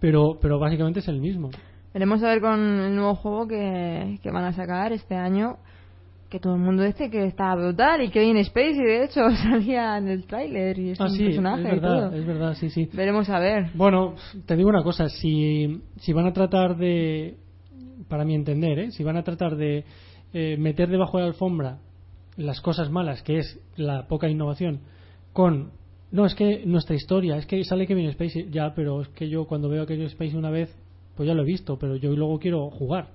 pero, 0.00 0.38
pero 0.40 0.58
básicamente 0.58 1.00
es 1.00 1.08
el 1.08 1.20
mismo. 1.20 1.50
Veremos 1.92 2.22
a 2.22 2.28
ver 2.28 2.40
con 2.40 2.58
el 2.60 2.94
nuevo 2.94 3.14
juego 3.14 3.46
que, 3.46 4.18
que 4.22 4.30
van 4.30 4.44
a 4.44 4.52
sacar 4.52 4.92
este 4.92 5.14
año. 5.14 5.56
Que 6.28 6.40
todo 6.40 6.54
el 6.56 6.60
mundo 6.62 6.82
dice 6.82 7.10
que 7.10 7.26
está 7.26 7.54
brutal 7.54 8.02
y 8.02 8.08
que 8.10 8.18
viene 8.18 8.40
Space 8.40 8.72
y 8.72 8.82
de 8.82 9.04
hecho 9.04 9.20
salía 9.42 9.96
en 9.98 10.08
el 10.08 10.26
tráiler 10.26 10.76
y 10.78 10.90
es 10.90 11.00
Ah, 11.00 11.04
un 11.04 11.10
sí, 11.10 11.24
personaje 11.26 11.62
es 11.62 11.68
y 11.68 11.70
verdad, 11.70 12.08
todo. 12.10 12.18
es 12.18 12.26
verdad, 12.26 12.54
sí, 12.54 12.70
sí. 12.70 12.88
Veremos 12.92 13.28
a 13.30 13.38
ver. 13.38 13.70
Bueno, 13.74 14.14
te 14.44 14.56
digo 14.56 14.68
una 14.68 14.82
cosa, 14.82 15.08
si, 15.08 15.80
si 15.98 16.12
van 16.12 16.26
a 16.26 16.32
tratar 16.32 16.76
de, 16.76 17.36
para 18.08 18.24
mi 18.24 18.34
entender, 18.34 18.78
¿eh? 18.80 18.90
si 18.90 19.04
van 19.04 19.16
a 19.16 19.22
tratar 19.22 19.54
de 19.54 19.84
eh, 20.32 20.56
meter 20.58 20.88
debajo 20.88 21.18
de 21.18 21.22
la 21.24 21.28
alfombra 21.28 21.78
las 22.36 22.60
cosas 22.60 22.90
malas, 22.90 23.22
que 23.22 23.38
es 23.38 23.60
la 23.76 24.08
poca 24.08 24.28
innovación, 24.28 24.80
con, 25.32 25.70
no, 26.14 26.26
es 26.26 26.36
que 26.36 26.64
nuestra 26.64 26.94
historia, 26.94 27.36
es 27.36 27.44
que 27.44 27.64
sale 27.64 27.88
Kevin 27.88 28.12
Spacey, 28.12 28.48
ya, 28.48 28.72
pero 28.72 29.02
es 29.02 29.08
que 29.08 29.28
yo 29.28 29.48
cuando 29.48 29.68
veo 29.68 29.82
a 29.82 29.86
Kevin 29.86 30.08
Spacey 30.08 30.36
una 30.36 30.48
vez, 30.48 30.72
pues 31.16 31.26
ya 31.26 31.34
lo 31.34 31.42
he 31.42 31.44
visto, 31.44 31.76
pero 31.76 31.96
yo 31.96 32.14
luego 32.14 32.38
quiero 32.38 32.70
jugar. 32.70 33.08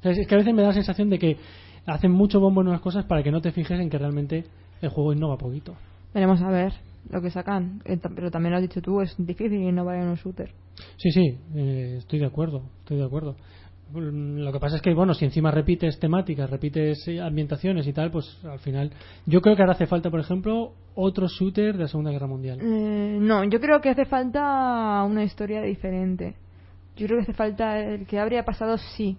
O 0.00 0.02
sea, 0.02 0.12
es, 0.12 0.28
que 0.28 0.34
a 0.34 0.36
veces 0.36 0.52
me 0.52 0.60
da 0.60 0.68
la 0.68 0.74
sensación 0.74 1.08
de 1.08 1.18
que 1.18 1.38
hacen 1.86 2.10
mucho 2.10 2.40
bombo 2.40 2.60
en 2.60 2.68
unas 2.68 2.82
cosas 2.82 3.06
para 3.06 3.22
que 3.22 3.30
no 3.30 3.40
te 3.40 3.50
fijes 3.50 3.80
en 3.80 3.88
que 3.88 3.96
realmente 3.96 4.44
el 4.82 4.90
juego 4.90 5.14
innova 5.14 5.38
poquito. 5.38 5.74
Veremos 6.12 6.42
a 6.42 6.50
ver 6.50 6.74
lo 7.10 7.22
que 7.22 7.30
sacan. 7.30 7.80
Eh, 7.86 7.96
Pero 8.14 8.30
también 8.30 8.50
lo 8.50 8.58
has 8.58 8.62
dicho 8.62 8.82
tú, 8.82 9.00
es 9.00 9.14
difícil 9.16 9.62
innovar 9.62 9.96
en 10.02 10.08
un 10.08 10.16
shooter. 10.16 10.50
Sí, 10.98 11.12
sí, 11.12 11.38
eh, 11.54 11.94
estoy 11.96 12.18
de 12.18 12.26
acuerdo, 12.26 12.64
estoy 12.80 12.98
de 12.98 13.04
acuerdo. 13.04 13.36
Lo 13.92 14.52
que 14.52 14.58
pasa 14.58 14.76
es 14.76 14.82
que, 14.82 14.92
bueno, 14.94 15.14
si 15.14 15.24
encima 15.24 15.50
repites 15.50 15.98
temáticas, 16.00 16.50
repites 16.50 17.06
eh, 17.06 17.20
ambientaciones 17.20 17.86
y 17.86 17.92
tal, 17.92 18.10
pues 18.10 18.38
al 18.44 18.58
final. 18.58 18.90
Yo 19.26 19.40
creo 19.40 19.54
que 19.54 19.62
ahora 19.62 19.74
hace 19.74 19.86
falta, 19.86 20.10
por 20.10 20.20
ejemplo, 20.20 20.72
otro 20.94 21.28
shooter 21.28 21.74
de 21.76 21.82
la 21.82 21.88
Segunda 21.88 22.10
Guerra 22.10 22.26
Mundial. 22.26 22.58
Eh, 22.60 23.18
no, 23.20 23.44
yo 23.44 23.60
creo 23.60 23.80
que 23.80 23.90
hace 23.90 24.04
falta 24.06 25.02
una 25.04 25.22
historia 25.22 25.60
diferente. 25.62 26.34
Yo 26.96 27.06
creo 27.06 27.18
que 27.18 27.22
hace 27.24 27.34
falta 27.34 27.78
el 27.78 28.06
que 28.06 28.18
habría 28.18 28.44
pasado 28.44 28.78
sí. 28.78 29.16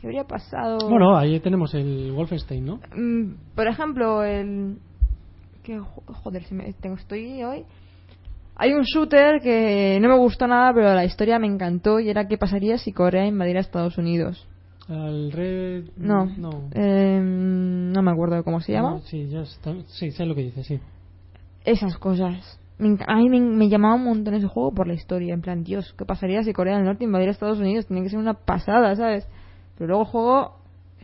¿Qué 0.00 0.06
habría 0.08 0.24
pasado? 0.24 0.78
Bueno, 0.88 1.16
ahí 1.16 1.38
tenemos 1.40 1.72
el 1.74 2.12
Wolfenstein, 2.12 2.64
¿no? 2.64 2.80
Mm, 2.96 3.34
por 3.54 3.66
ejemplo, 3.68 4.22
el. 4.24 4.78
Que, 5.62 5.78
jo- 5.78 6.02
joder, 6.06 6.42
si 6.44 6.54
me, 6.54 6.72
tengo, 6.74 6.96
estoy 6.96 7.42
hoy. 7.42 7.64
Hay 8.56 8.72
un 8.72 8.82
shooter 8.84 9.40
que 9.40 9.98
no 10.00 10.08
me 10.08 10.16
gustó 10.16 10.46
nada, 10.46 10.72
pero 10.74 10.94
la 10.94 11.04
historia 11.04 11.38
me 11.38 11.46
encantó 11.46 12.00
y 12.00 12.08
era 12.08 12.26
qué 12.26 12.38
pasaría 12.38 12.78
si 12.78 12.92
Corea 12.92 13.26
invadiera 13.26 13.60
Estados 13.60 13.98
Unidos. 13.98 14.46
Al 14.88 15.30
Red. 15.32 15.84
No, 15.96 16.26
No. 16.38 16.68
eh, 16.72 17.20
no 17.22 18.02
me 18.02 18.10
acuerdo 18.10 18.42
cómo 18.44 18.60
se 18.60 18.72
llama. 18.72 18.90
No, 18.92 19.00
sí, 19.00 19.28
ya 19.28 19.40
está. 19.40 19.74
Sí, 19.88 20.10
sé 20.10 20.24
lo 20.24 20.34
que 20.34 20.42
dice, 20.42 20.62
sí. 20.64 20.80
Esas 21.64 21.98
cosas. 21.98 22.58
Me 22.78 22.96
a 23.06 23.16
mí 23.16 23.28
me, 23.28 23.40
me 23.40 23.68
llamaba 23.68 23.94
un 23.96 24.04
montón 24.04 24.34
ese 24.34 24.46
juego 24.46 24.72
por 24.72 24.86
la 24.86 24.94
historia. 24.94 25.34
En 25.34 25.40
plan, 25.42 25.64
Dios, 25.64 25.94
¿qué 25.98 26.04
pasaría 26.04 26.42
si 26.44 26.52
Corea 26.52 26.76
del 26.76 26.84
Norte 26.84 27.04
invadiera 27.04 27.32
Estados 27.32 27.58
Unidos? 27.58 27.86
Tiene 27.86 28.02
que 28.02 28.10
ser 28.10 28.18
una 28.18 28.34
pasada, 28.34 28.94
¿sabes? 28.96 29.26
Pero 29.76 29.88
luego 29.88 30.02
el 30.04 30.08
juego 30.08 30.56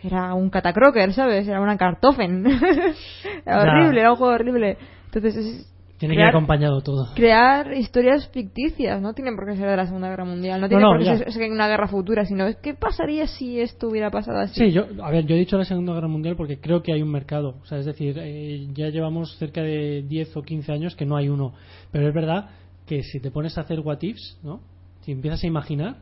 era 0.03 0.35
un 0.35 0.49
catacroker, 0.51 1.13
¿sabes? 1.13 1.49
Era 1.49 1.61
una 1.61 1.77
cartofen. 1.77 2.47
era 3.47 3.63
horrible, 3.63 4.01
era 4.01 4.13
un 4.13 4.17
juego 4.17 4.35
horrible. 4.35 4.77
Entonces, 5.07 5.72
es 6.07 6.09
Tiene 6.09 6.15
que 6.15 6.21
ir 6.21 6.25
crear, 6.25 6.37
acompañado 6.37 6.81
todo. 6.81 7.15
crear 7.15 7.73
historias 7.75 8.29
ficticias. 8.29 9.01
No 9.01 9.15
tienen 9.15 9.37
por 9.37 9.47
qué 9.47 9.57
ser 9.57 9.69
de 9.69 9.77
la 9.77 9.87
Segunda 9.87 10.09
Guerra 10.09 10.25
Mundial. 10.25 10.61
No 10.61 10.69
tiene 10.69 10.83
no, 10.83 10.91
por 10.91 10.99
qué 10.99 11.31
ser 11.31 11.51
una 11.51 11.69
guerra 11.69 11.89
futura, 11.89 12.25
sino 12.25 12.47
¿qué 12.61 12.75
pasaría 12.75 13.27
si 13.27 13.61
esto 13.61 13.89
hubiera 13.89 14.11
pasado 14.11 14.41
así? 14.41 14.55
Sí, 14.55 14.73
yo, 14.73 14.87
a 15.03 15.11
ver, 15.11 15.27
yo 15.27 15.37
he 15.37 15.39
dicho 15.39 15.57
la 15.57 15.65
Segunda 15.65 15.95
Guerra 15.95 16.09
Mundial 16.09 16.37
porque 16.37 16.59
creo 16.59 16.83
que 16.83 16.93
hay 16.93 17.03
un 17.03 17.11
mercado. 17.11 17.57
O 17.63 17.67
sea, 17.67 17.79
es 17.79 17.87
decir, 17.87 18.17
eh, 18.19 18.69
ya 18.75 18.89
llevamos 18.89 19.37
cerca 19.39 19.63
de 19.63 20.03
10 20.03 20.37
o 20.37 20.43
15 20.43 20.73
años 20.73 20.97
que 20.97 21.07
no 21.07 21.17
hay 21.17 21.29
uno. 21.29 21.55
Pero 21.91 22.09
es 22.09 22.15
verdad 22.15 22.51
que 22.87 23.03
si 23.03 23.21
te 23.21 23.31
pones 23.31 23.57
a 23.59 23.63
hacer 23.63 23.81
what 23.81 24.03
ifs, 24.03 24.39
¿no? 24.43 24.61
Si 25.03 25.13
empiezas 25.13 25.43
a 25.45 25.47
imaginar, 25.47 25.97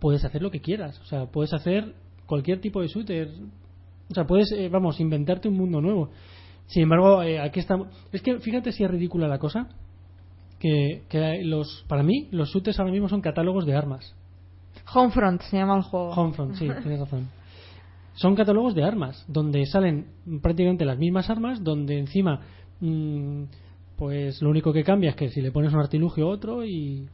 puedes 0.00 0.24
hacer 0.24 0.42
lo 0.42 0.50
que 0.50 0.60
quieras. 0.60 1.00
O 1.00 1.04
sea, 1.04 1.26
puedes 1.26 1.52
hacer 1.52 1.94
cualquier 2.26 2.60
tipo 2.60 2.80
de 2.80 2.88
shooter. 2.88 3.28
O 4.10 4.14
sea, 4.14 4.24
puedes, 4.24 4.52
eh, 4.52 4.68
vamos, 4.68 5.00
inventarte 5.00 5.48
un 5.48 5.56
mundo 5.56 5.80
nuevo. 5.80 6.10
Sin 6.66 6.84
embargo, 6.84 7.22
eh, 7.22 7.40
aquí 7.40 7.60
estamos. 7.60 7.88
Es 8.12 8.22
que 8.22 8.38
fíjate 8.40 8.72
si 8.72 8.84
es 8.84 8.90
ridícula 8.90 9.28
la 9.28 9.38
cosa. 9.38 9.68
Que, 10.58 11.02
que 11.10 11.42
los, 11.44 11.84
para 11.88 12.02
mí, 12.02 12.28
los 12.30 12.48
shooters 12.50 12.78
ahora 12.78 12.92
mismo 12.92 13.08
son 13.08 13.20
catálogos 13.20 13.66
de 13.66 13.76
armas. 13.76 14.14
Homefront 14.92 15.42
se 15.42 15.56
llama 15.56 15.76
el 15.76 15.82
juego. 15.82 16.10
Homefront, 16.10 16.54
sí, 16.54 16.66
tienes 16.82 17.00
razón. 17.00 17.28
Son 18.14 18.34
catálogos 18.34 18.74
de 18.74 18.84
armas, 18.84 19.24
donde 19.28 19.66
salen 19.66 20.06
prácticamente 20.40 20.84
las 20.84 20.98
mismas 20.98 21.28
armas, 21.28 21.62
donde 21.62 21.98
encima, 21.98 22.40
mm, 22.80 23.42
pues 23.96 24.40
lo 24.40 24.50
único 24.50 24.72
que 24.72 24.84
cambia 24.84 25.10
es 25.10 25.16
que 25.16 25.28
si 25.30 25.42
le 25.42 25.50
pones 25.50 25.72
un 25.72 25.80
artilugio 25.80 26.26
a 26.26 26.30
otro 26.30 26.64
y, 26.64 27.08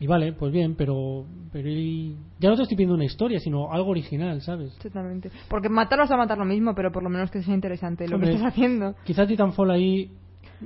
y 0.00 0.06
vale, 0.06 0.32
pues 0.32 0.50
bien, 0.52 0.74
pero, 0.74 1.24
pero 1.52 1.68
y- 1.68 2.16
ya 2.40 2.48
no 2.50 2.56
te 2.56 2.62
estoy 2.62 2.76
pidiendo 2.76 2.94
una 2.96 3.04
historia, 3.04 3.38
sino 3.38 3.70
algo 3.70 3.90
original, 3.90 4.40
¿sabes? 4.40 4.74
Totalmente. 4.78 5.30
Porque 5.48 5.68
matarlos 5.68 6.10
va 6.10 6.14
a 6.14 6.18
matar 6.18 6.38
lo 6.38 6.44
mismo, 6.46 6.74
pero 6.74 6.90
por 6.90 7.02
lo 7.02 7.10
menos 7.10 7.30
que 7.30 7.42
sea 7.42 7.54
interesante 7.54 8.08
lo 8.08 8.16
Hombre, 8.16 8.30
que 8.30 8.36
estás 8.36 8.52
haciendo. 8.52 8.94
Quizá 9.04 9.26
Titanfall 9.26 9.70
ahí, 9.70 10.10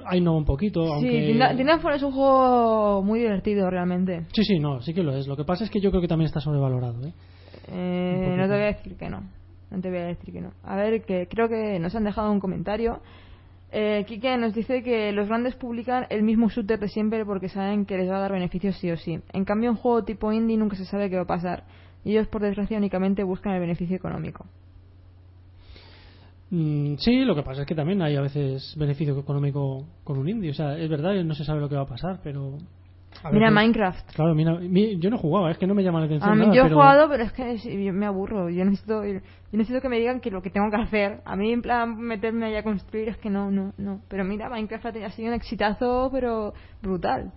ahí 0.06 0.20
no 0.20 0.36
un 0.36 0.44
poquito, 0.44 0.80
aunque... 0.92 1.26
Sí, 1.26 1.32
Tina- 1.32 1.54
Titanfall 1.56 1.94
es 1.94 2.02
un 2.04 2.12
juego 2.12 3.02
muy 3.02 3.18
divertido 3.18 3.68
realmente. 3.68 4.24
Sí, 4.32 4.44
sí, 4.44 4.58
no, 4.60 4.80
sí 4.82 4.94
que 4.94 5.02
lo 5.02 5.14
es. 5.16 5.26
Lo 5.26 5.36
que 5.36 5.44
pasa 5.44 5.64
es 5.64 5.70
que 5.70 5.80
yo 5.80 5.90
creo 5.90 6.00
que 6.00 6.08
también 6.08 6.26
está 6.26 6.40
sobrevalorado, 6.40 7.04
¿eh? 7.04 7.12
Eh, 7.68 8.34
no 8.36 8.44
te 8.44 8.52
voy 8.52 8.62
a 8.62 8.66
decir 8.66 8.96
que 8.96 9.08
no. 9.08 9.22
No 9.70 9.80
te 9.80 9.88
voy 9.88 9.98
a 9.98 10.04
decir 10.06 10.32
que 10.32 10.40
no. 10.40 10.52
A 10.62 10.76
ver, 10.76 11.02
que 11.04 11.26
creo 11.28 11.48
que 11.48 11.78
nos 11.80 11.94
han 11.96 12.04
dejado 12.04 12.30
un 12.30 12.38
comentario. 12.40 13.00
Eh, 13.76 14.04
Kike 14.06 14.36
nos 14.36 14.54
dice 14.54 14.84
que 14.84 15.10
los 15.10 15.26
grandes 15.26 15.56
publican 15.56 16.06
el 16.08 16.22
mismo 16.22 16.48
shooter 16.48 16.78
de 16.78 16.86
siempre 16.86 17.24
porque 17.24 17.48
saben 17.48 17.86
que 17.86 17.96
les 17.98 18.08
va 18.08 18.18
a 18.18 18.20
dar 18.20 18.30
beneficios 18.30 18.76
sí 18.76 18.88
o 18.88 18.96
sí. 18.96 19.18
En 19.32 19.44
cambio, 19.44 19.68
un 19.68 19.76
juego 19.76 20.04
tipo 20.04 20.32
indie 20.32 20.56
nunca 20.56 20.76
se 20.76 20.84
sabe 20.84 21.10
qué 21.10 21.16
va 21.16 21.22
a 21.22 21.26
pasar. 21.26 21.64
Y 22.04 22.12
ellos, 22.12 22.28
por 22.28 22.40
desgracia, 22.40 22.78
únicamente 22.78 23.24
buscan 23.24 23.52
el 23.54 23.60
beneficio 23.60 23.96
económico. 23.96 24.46
Mm, 26.50 26.98
sí, 26.98 27.24
lo 27.24 27.34
que 27.34 27.42
pasa 27.42 27.62
es 27.62 27.66
que 27.66 27.74
también 27.74 28.00
hay 28.00 28.14
a 28.14 28.20
veces 28.20 28.76
beneficio 28.78 29.18
económico 29.18 29.84
con 30.04 30.18
un 30.18 30.28
indie. 30.28 30.52
O 30.52 30.54
sea, 30.54 30.78
es 30.78 30.88
verdad, 30.88 31.12
no 31.24 31.34
se 31.34 31.44
sabe 31.44 31.60
lo 31.60 31.68
que 31.68 31.74
va 31.74 31.82
a 31.82 31.88
pasar, 31.88 32.20
pero. 32.22 32.58
A 33.22 33.30
Mira 33.30 33.50
Minecraft. 33.50 34.12
Claro, 34.14 34.34
mira, 34.34 34.54
mi- 34.58 34.98
yo 34.98 35.08
no 35.10 35.18
jugaba, 35.18 35.50
es 35.50 35.58
que 35.58 35.66
no 35.66 35.74
me 35.74 35.82
llama 35.82 36.00
la 36.00 36.06
atención. 36.06 36.30
A 36.30 36.34
mí 36.34 36.42
nada, 36.42 36.54
yo 36.54 36.60
he 36.60 36.64
pero- 36.64 36.74
jugado, 36.76 37.08
pero 37.08 37.22
es 37.24 37.32
que 37.32 37.58
sí, 37.58 37.84
yo 37.84 37.92
me 37.92 38.06
aburro. 38.06 38.50
Yo 38.50 38.64
necesito, 38.64 39.04
yo 39.04 39.20
necesito 39.52 39.80
que 39.80 39.88
me 39.88 39.98
digan 39.98 40.20
que 40.20 40.30
lo 40.30 40.42
que 40.42 40.50
tengo 40.50 40.70
que 40.70 40.76
hacer. 40.76 41.20
A 41.24 41.36
mí, 41.36 41.52
en 41.52 41.62
plan, 41.62 41.96
meterme 41.96 42.46
ahí 42.46 42.56
a 42.56 42.62
construir 42.62 43.08
es 43.08 43.16
que 43.18 43.30
no, 43.30 43.50
no, 43.50 43.72
no. 43.78 44.00
Pero 44.08 44.24
mira, 44.24 44.48
Minecraft 44.50 44.86
ha 44.86 44.92
tenido- 44.92 45.08
ha 45.08 45.12
sido 45.12 45.28
un 45.28 45.34
exitazo, 45.34 46.08
pero 46.12 46.52
brutal. 46.82 47.32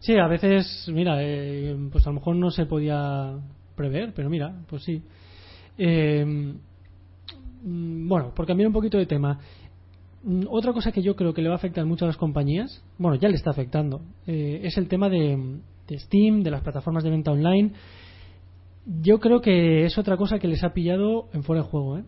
Sí, 0.00 0.16
a 0.16 0.26
veces, 0.28 0.88
mira, 0.92 1.16
eh, 1.22 1.76
pues 1.92 2.06
a 2.06 2.10
lo 2.10 2.14
mejor 2.14 2.36
no 2.36 2.50
se 2.50 2.64
podía 2.66 3.34
prever, 3.76 4.12
pero 4.14 4.30
mira, 4.30 4.54
pues 4.68 4.82
sí. 4.84 5.02
Eh, 5.76 6.24
mm, 7.64 8.08
bueno, 8.08 8.32
por 8.34 8.46
cambiar 8.46 8.68
un 8.68 8.72
poquito 8.72 8.96
de 8.98 9.06
tema. 9.06 9.38
Mm, 10.22 10.42
Otra 10.50 10.72
cosa 10.72 10.92
que 10.92 11.02
yo 11.02 11.16
creo 11.16 11.32
que 11.32 11.42
le 11.42 11.48
va 11.48 11.54
a 11.54 11.58
afectar 11.58 11.84
mucho 11.86 12.04
a 12.04 12.08
las 12.08 12.16
compañías, 12.16 12.84
bueno, 12.98 13.16
ya 13.16 13.28
le 13.28 13.36
está 13.36 13.50
afectando, 13.50 14.02
eh, 14.26 14.60
es 14.64 14.76
el 14.76 14.86
tema 14.88 15.08
de, 15.08 15.58
de 15.88 15.98
Steam, 15.98 16.42
de 16.42 16.50
las 16.50 16.62
plataformas 16.62 17.04
de 17.04 17.10
venta 17.10 17.32
online. 17.32 17.72
Yo 19.02 19.20
creo 19.20 19.40
que 19.40 19.84
es 19.84 19.96
otra 19.98 20.16
cosa 20.16 20.38
que 20.38 20.48
les 20.48 20.64
ha 20.64 20.72
pillado 20.72 21.28
en 21.32 21.42
fuera 21.42 21.62
de 21.62 21.68
juego, 21.68 21.98
¿eh? 21.98 22.04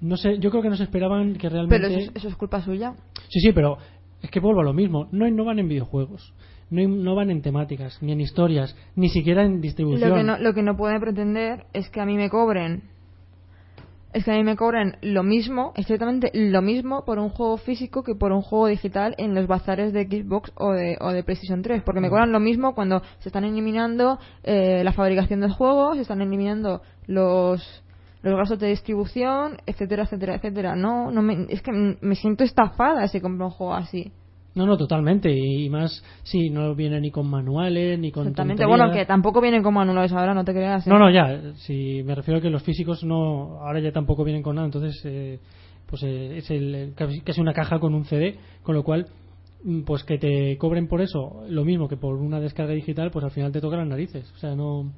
No 0.00 0.16
sé, 0.16 0.38
yo 0.38 0.50
creo 0.50 0.62
que 0.62 0.70
no 0.70 0.76
se 0.76 0.84
esperaban 0.84 1.34
que 1.34 1.48
realmente. 1.48 1.76
Pero 1.86 1.88
eso, 2.00 2.10
es- 2.10 2.16
eso 2.16 2.28
es 2.28 2.36
culpa 2.36 2.62
suya. 2.62 2.94
Sí, 3.28 3.40
sí, 3.40 3.52
pero 3.52 3.76
es 4.22 4.30
que 4.30 4.40
vuelvo 4.40 4.60
a 4.60 4.64
lo 4.64 4.72
mismo, 4.72 5.08
no 5.12 5.26
innovan 5.26 5.58
en 5.58 5.68
videojuegos, 5.68 6.32
no 6.70 6.80
innovan 6.80 7.30
en 7.30 7.42
temáticas, 7.42 7.98
ni 8.02 8.12
en 8.12 8.20
historias, 8.20 8.76
ni 8.96 9.08
siquiera 9.08 9.44
en 9.44 9.60
distribución. 9.60 10.10
Lo 10.10 10.16
que, 10.16 10.22
no, 10.24 10.38
lo 10.38 10.54
que 10.54 10.62
no 10.62 10.76
pueden 10.76 11.00
pretender 11.00 11.64
es 11.72 11.90
que 11.90 12.00
a 12.00 12.06
mí 12.06 12.16
me 12.16 12.30
cobren. 12.30 12.82
Es 14.12 14.24
que 14.24 14.32
a 14.32 14.34
mí 14.34 14.42
me 14.42 14.56
cobren 14.56 14.96
lo 15.02 15.22
mismo, 15.22 15.72
exactamente 15.76 16.32
lo 16.34 16.62
mismo, 16.62 17.04
por 17.04 17.20
un 17.20 17.28
juego 17.28 17.56
físico 17.58 18.02
que 18.02 18.16
por 18.16 18.32
un 18.32 18.42
juego 18.42 18.66
digital 18.66 19.14
en 19.18 19.34
los 19.34 19.46
bazares 19.46 19.92
de 19.92 20.04
Xbox 20.04 20.50
o 20.56 20.72
de, 20.72 20.96
o 21.00 21.12
de 21.12 21.22
PlayStation 21.22 21.62
3. 21.62 21.82
Porque 21.84 22.00
me 22.00 22.08
Mm. 22.08 22.10
cobran 22.10 22.32
lo 22.32 22.40
mismo 22.40 22.74
cuando 22.74 23.02
se 23.20 23.28
están 23.28 23.44
eliminando 23.44 24.18
eh, 24.42 24.82
la 24.82 24.92
fabricación 24.92 25.40
del 25.40 25.52
juego, 25.52 25.94
se 25.94 26.00
están 26.02 26.20
eliminando 26.20 26.82
los 27.06 27.84
los 28.22 28.36
gastos 28.36 28.58
de 28.58 28.68
distribución, 28.68 29.56
etcétera, 29.64 30.02
etcétera, 30.02 30.34
etcétera. 30.34 30.76
No, 30.76 31.10
no 31.10 31.22
me, 31.22 31.46
es 31.48 31.62
que 31.62 31.72
me 31.72 32.14
siento 32.16 32.44
estafada 32.44 33.08
si 33.08 33.18
compro 33.18 33.46
un 33.46 33.50
juego 33.52 33.72
así. 33.74 34.12
No, 34.54 34.66
no, 34.66 34.76
totalmente. 34.76 35.30
Y 35.32 35.70
más, 35.70 36.02
sí, 36.22 36.50
no 36.50 36.74
viene 36.74 37.00
ni 37.00 37.10
con 37.10 37.28
manuales, 37.28 37.98
ni 37.98 38.10
con. 38.10 38.24
Exactamente. 38.24 38.62
tonterías. 38.62 38.88
Bueno, 38.88 38.92
que 38.92 39.06
tampoco 39.06 39.40
vienen 39.40 39.62
como 39.62 39.80
anuales 39.80 40.12
ahora, 40.12 40.34
no 40.34 40.44
te 40.44 40.52
creas. 40.52 40.86
¿eh? 40.86 40.90
No, 40.90 40.98
no, 40.98 41.10
ya. 41.10 41.54
Si 41.56 42.02
me 42.04 42.14
refiero 42.14 42.38
a 42.38 42.42
que 42.42 42.50
los 42.50 42.62
físicos 42.62 43.04
no, 43.04 43.60
ahora 43.60 43.80
ya 43.80 43.92
tampoco 43.92 44.24
vienen 44.24 44.42
con 44.42 44.56
nada. 44.56 44.66
Entonces, 44.66 45.00
eh, 45.04 45.38
pues 45.86 46.02
eh, 46.02 46.38
es 46.38 46.50
el, 46.50 46.94
casi 46.96 47.40
una 47.40 47.52
caja 47.52 47.78
con 47.78 47.94
un 47.94 48.04
CD, 48.04 48.38
con 48.62 48.74
lo 48.74 48.82
cual, 48.82 49.06
mm, 49.62 49.82
pues 49.82 50.02
que 50.02 50.18
te 50.18 50.56
cobren 50.58 50.88
por 50.88 51.00
eso 51.00 51.42
lo 51.48 51.64
mismo 51.64 51.88
que 51.88 51.96
por 51.96 52.16
una 52.16 52.40
descarga 52.40 52.72
digital, 52.72 53.10
pues 53.10 53.24
al 53.24 53.30
final 53.30 53.52
te 53.52 53.60
toca 53.60 53.76
las 53.76 53.86
narices. 53.86 54.32
O 54.34 54.38
sea, 54.38 54.56
no, 54.56 54.92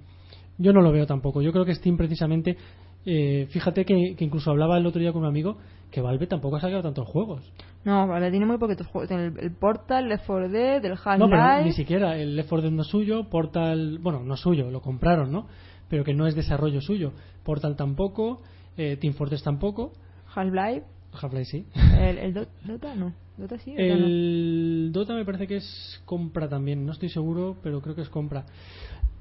yo 0.56 0.72
no 0.72 0.80
lo 0.80 0.92
veo 0.92 1.06
tampoco. 1.06 1.42
Yo 1.42 1.52
creo 1.52 1.64
que 1.66 1.74
Steam 1.74 1.96
precisamente, 1.96 2.56
eh, 3.04 3.46
fíjate 3.50 3.84
que, 3.84 4.14
que 4.16 4.24
incluso 4.24 4.50
hablaba 4.50 4.78
el 4.78 4.86
otro 4.86 5.00
día 5.00 5.12
con 5.12 5.22
un 5.22 5.28
amigo 5.28 5.58
que 5.90 6.00
Valve 6.00 6.26
tampoco 6.26 6.56
ha 6.56 6.60
sacado 6.60 6.82
tantos 6.82 7.06
juegos. 7.06 7.52
No, 7.84 8.06
vale, 8.06 8.30
tiene 8.30 8.46
muy 8.46 8.56
poquitos 8.58 8.86
juegos. 8.86 9.10
El, 9.10 9.38
el 9.38 9.52
Portal, 9.52 10.04
el 10.04 10.08
Left 10.10 10.24
4 10.26 10.48
Dead, 10.48 10.84
el 10.84 10.92
No, 10.92 11.28
pero 11.28 11.42
Half-Life. 11.42 11.64
ni 11.64 11.72
siquiera 11.72 12.16
el 12.16 12.36
Left 12.36 12.48
4 12.48 12.62
Dead 12.68 12.72
no 12.76 12.82
es 12.82 12.88
suyo, 12.88 13.24
Portal, 13.28 13.98
bueno, 14.00 14.22
no 14.24 14.34
es 14.34 14.40
suyo, 14.40 14.70
lo 14.70 14.80
compraron, 14.80 15.30
¿no? 15.32 15.46
Pero 15.90 16.04
que 16.04 16.14
no 16.14 16.26
es 16.26 16.34
desarrollo 16.34 16.80
suyo. 16.80 17.12
Portal 17.44 17.76
tampoco, 17.76 18.40
eh, 18.78 18.96
Team 18.98 19.12
Fortress 19.14 19.42
tampoco, 19.42 19.92
Half-Life. 20.34 20.86
Half-Life 21.20 21.44
sí. 21.44 21.66
El, 22.00 22.16
el 22.18 22.32
Do- 22.32 22.46
Dota 22.64 22.94
no. 22.94 23.12
Dota 23.36 23.58
sí. 23.58 23.72
Dota 23.72 23.82
no. 23.82 24.06
El 24.06 24.90
Dota 24.92 25.14
me 25.14 25.24
parece 25.26 25.46
que 25.46 25.56
es 25.56 26.00
compra 26.06 26.48
también, 26.48 26.86
no 26.86 26.92
estoy 26.92 27.10
seguro, 27.10 27.58
pero 27.62 27.82
creo 27.82 27.94
que 27.94 28.00
es 28.02 28.08
compra. 28.08 28.46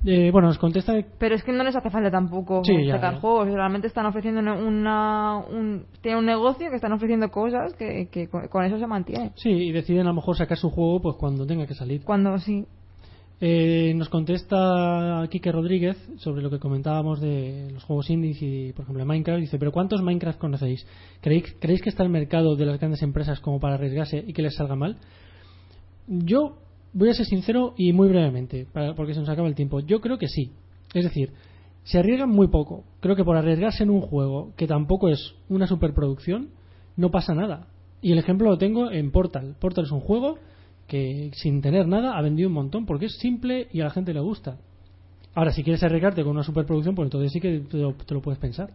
Eh, 0.03 0.31
bueno, 0.31 0.47
nos 0.47 0.57
contesta 0.57 0.93
Pero 1.19 1.35
es 1.35 1.43
que 1.43 1.51
no 1.51 1.63
les 1.63 1.75
hace 1.75 1.91
falta 1.91 2.09
tampoco 2.09 2.63
Sí, 2.63 2.87
sacar 2.89 3.13
ya. 3.15 3.19
juegos. 3.19 3.47
Realmente 3.47 3.87
están 3.87 4.05
ofreciendo 4.07 4.39
una, 4.41 5.37
un, 5.37 5.85
tienen 6.01 6.19
un 6.19 6.25
negocio 6.25 6.69
que 6.69 6.75
están 6.75 6.91
ofreciendo 6.93 7.29
cosas 7.29 7.73
que, 7.75 8.07
que 8.11 8.27
con, 8.27 8.47
con 8.47 8.63
eso 8.65 8.79
se 8.79 8.87
mantiene. 8.87 9.31
Sí, 9.35 9.49
y 9.49 9.71
deciden 9.71 10.01
a 10.01 10.09
lo 10.09 10.15
mejor 10.15 10.35
sacar 10.35 10.57
su 10.57 10.69
juego 10.71 11.01
pues 11.01 11.15
cuando 11.17 11.45
tenga 11.45 11.67
que 11.67 11.75
salir. 11.75 12.03
Cuando 12.03 12.37
sí. 12.39 12.65
Eh, 13.43 13.93
nos 13.95 14.07
contesta 14.09 15.27
Kike 15.31 15.51
Rodríguez 15.51 15.97
sobre 16.17 16.43
lo 16.43 16.51
que 16.51 16.59
comentábamos 16.59 17.19
de 17.19 17.69
los 17.73 17.83
juegos 17.83 18.07
indies 18.11 18.37
y, 18.41 18.71
por 18.73 18.83
ejemplo, 18.83 19.03
Minecraft. 19.03 19.39
Dice, 19.41 19.57
¿pero 19.57 19.71
cuántos 19.71 20.01
Minecraft 20.03 20.37
conocéis? 20.39 20.85
¿Creéis, 21.21 21.55
¿Creéis 21.59 21.81
que 21.81 21.89
está 21.89 22.03
el 22.03 22.09
mercado 22.09 22.55
de 22.55 22.65
las 22.67 22.77
grandes 22.79 23.01
empresas 23.01 23.39
como 23.39 23.59
para 23.59 23.75
arriesgarse 23.75 24.23
y 24.27 24.33
que 24.33 24.43
les 24.43 24.55
salga 24.55 24.75
mal? 24.75 24.97
Yo 26.07 26.57
voy 26.93 27.09
a 27.09 27.13
ser 27.13 27.25
sincero 27.25 27.73
y 27.77 27.93
muy 27.93 28.09
brevemente, 28.09 28.65
para- 28.71 28.93
porque 28.95 29.13
se 29.13 29.19
nos 29.19 29.29
acaba 29.29 29.47
el 29.47 29.55
tiempo. 29.55 29.79
Yo 29.79 30.01
creo 30.01 30.17
que 30.17 30.27
sí. 30.27 30.51
Es 30.93 31.03
decir, 31.03 31.31
se 31.83 31.99
arriesgan 31.99 32.29
muy 32.29 32.47
poco. 32.47 32.83
Creo 32.99 33.15
que 33.15 33.23
por 33.23 33.37
arriesgarse 33.37 33.83
en 33.83 33.89
un 33.89 34.01
juego 34.01 34.53
que 34.57 34.67
tampoco 34.67 35.09
es 35.09 35.35
una 35.49 35.67
superproducción, 35.67 36.49
no 36.97 37.09
pasa 37.11 37.33
nada. 37.33 37.67
Y 38.01 38.11
el 38.11 38.19
ejemplo 38.19 38.49
lo 38.49 38.57
tengo 38.57 38.91
en 38.91 39.11
Portal. 39.11 39.55
Portal 39.59 39.85
es 39.85 39.91
un 39.91 39.99
juego 40.01 40.37
que 40.87 41.31
sin 41.35 41.61
tener 41.61 41.87
nada 41.87 42.17
ha 42.17 42.21
vendido 42.21 42.49
un 42.49 42.55
montón 42.55 42.85
porque 42.85 43.05
es 43.05 43.17
simple 43.19 43.67
y 43.71 43.79
a 43.81 43.85
la 43.85 43.89
gente 43.91 44.13
le 44.13 44.19
gusta. 44.19 44.57
Ahora, 45.33 45.51
si 45.51 45.63
quieres 45.63 45.81
arriesgarte 45.83 46.23
con 46.23 46.31
una 46.33 46.43
superproducción, 46.43 46.93
pues 46.95 47.05
entonces 47.05 47.31
sí 47.31 47.39
que 47.39 47.59
te 47.61 47.77
lo, 47.77 47.93
te 47.93 48.13
lo 48.13 48.21
puedes 48.21 48.39
pensar. 48.39 48.69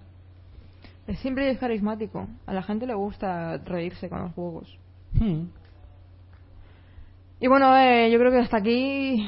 Es 1.07 1.19
simple 1.19 1.47
y 1.47 1.51
es 1.51 1.59
carismático. 1.59 2.27
A 2.47 2.55
la 2.55 2.63
gente 2.63 2.87
le 2.87 2.95
gusta 2.95 3.59
reírse 3.59 4.09
con 4.09 4.23
los 4.23 4.33
juegos. 4.33 4.79
Hmm. 5.13 5.43
Y 7.41 7.49
bueno, 7.49 7.77
eh, 7.77 8.11
yo 8.11 8.19
creo 8.19 8.31
que 8.31 8.39
hasta 8.39 8.59
aquí. 8.59 9.27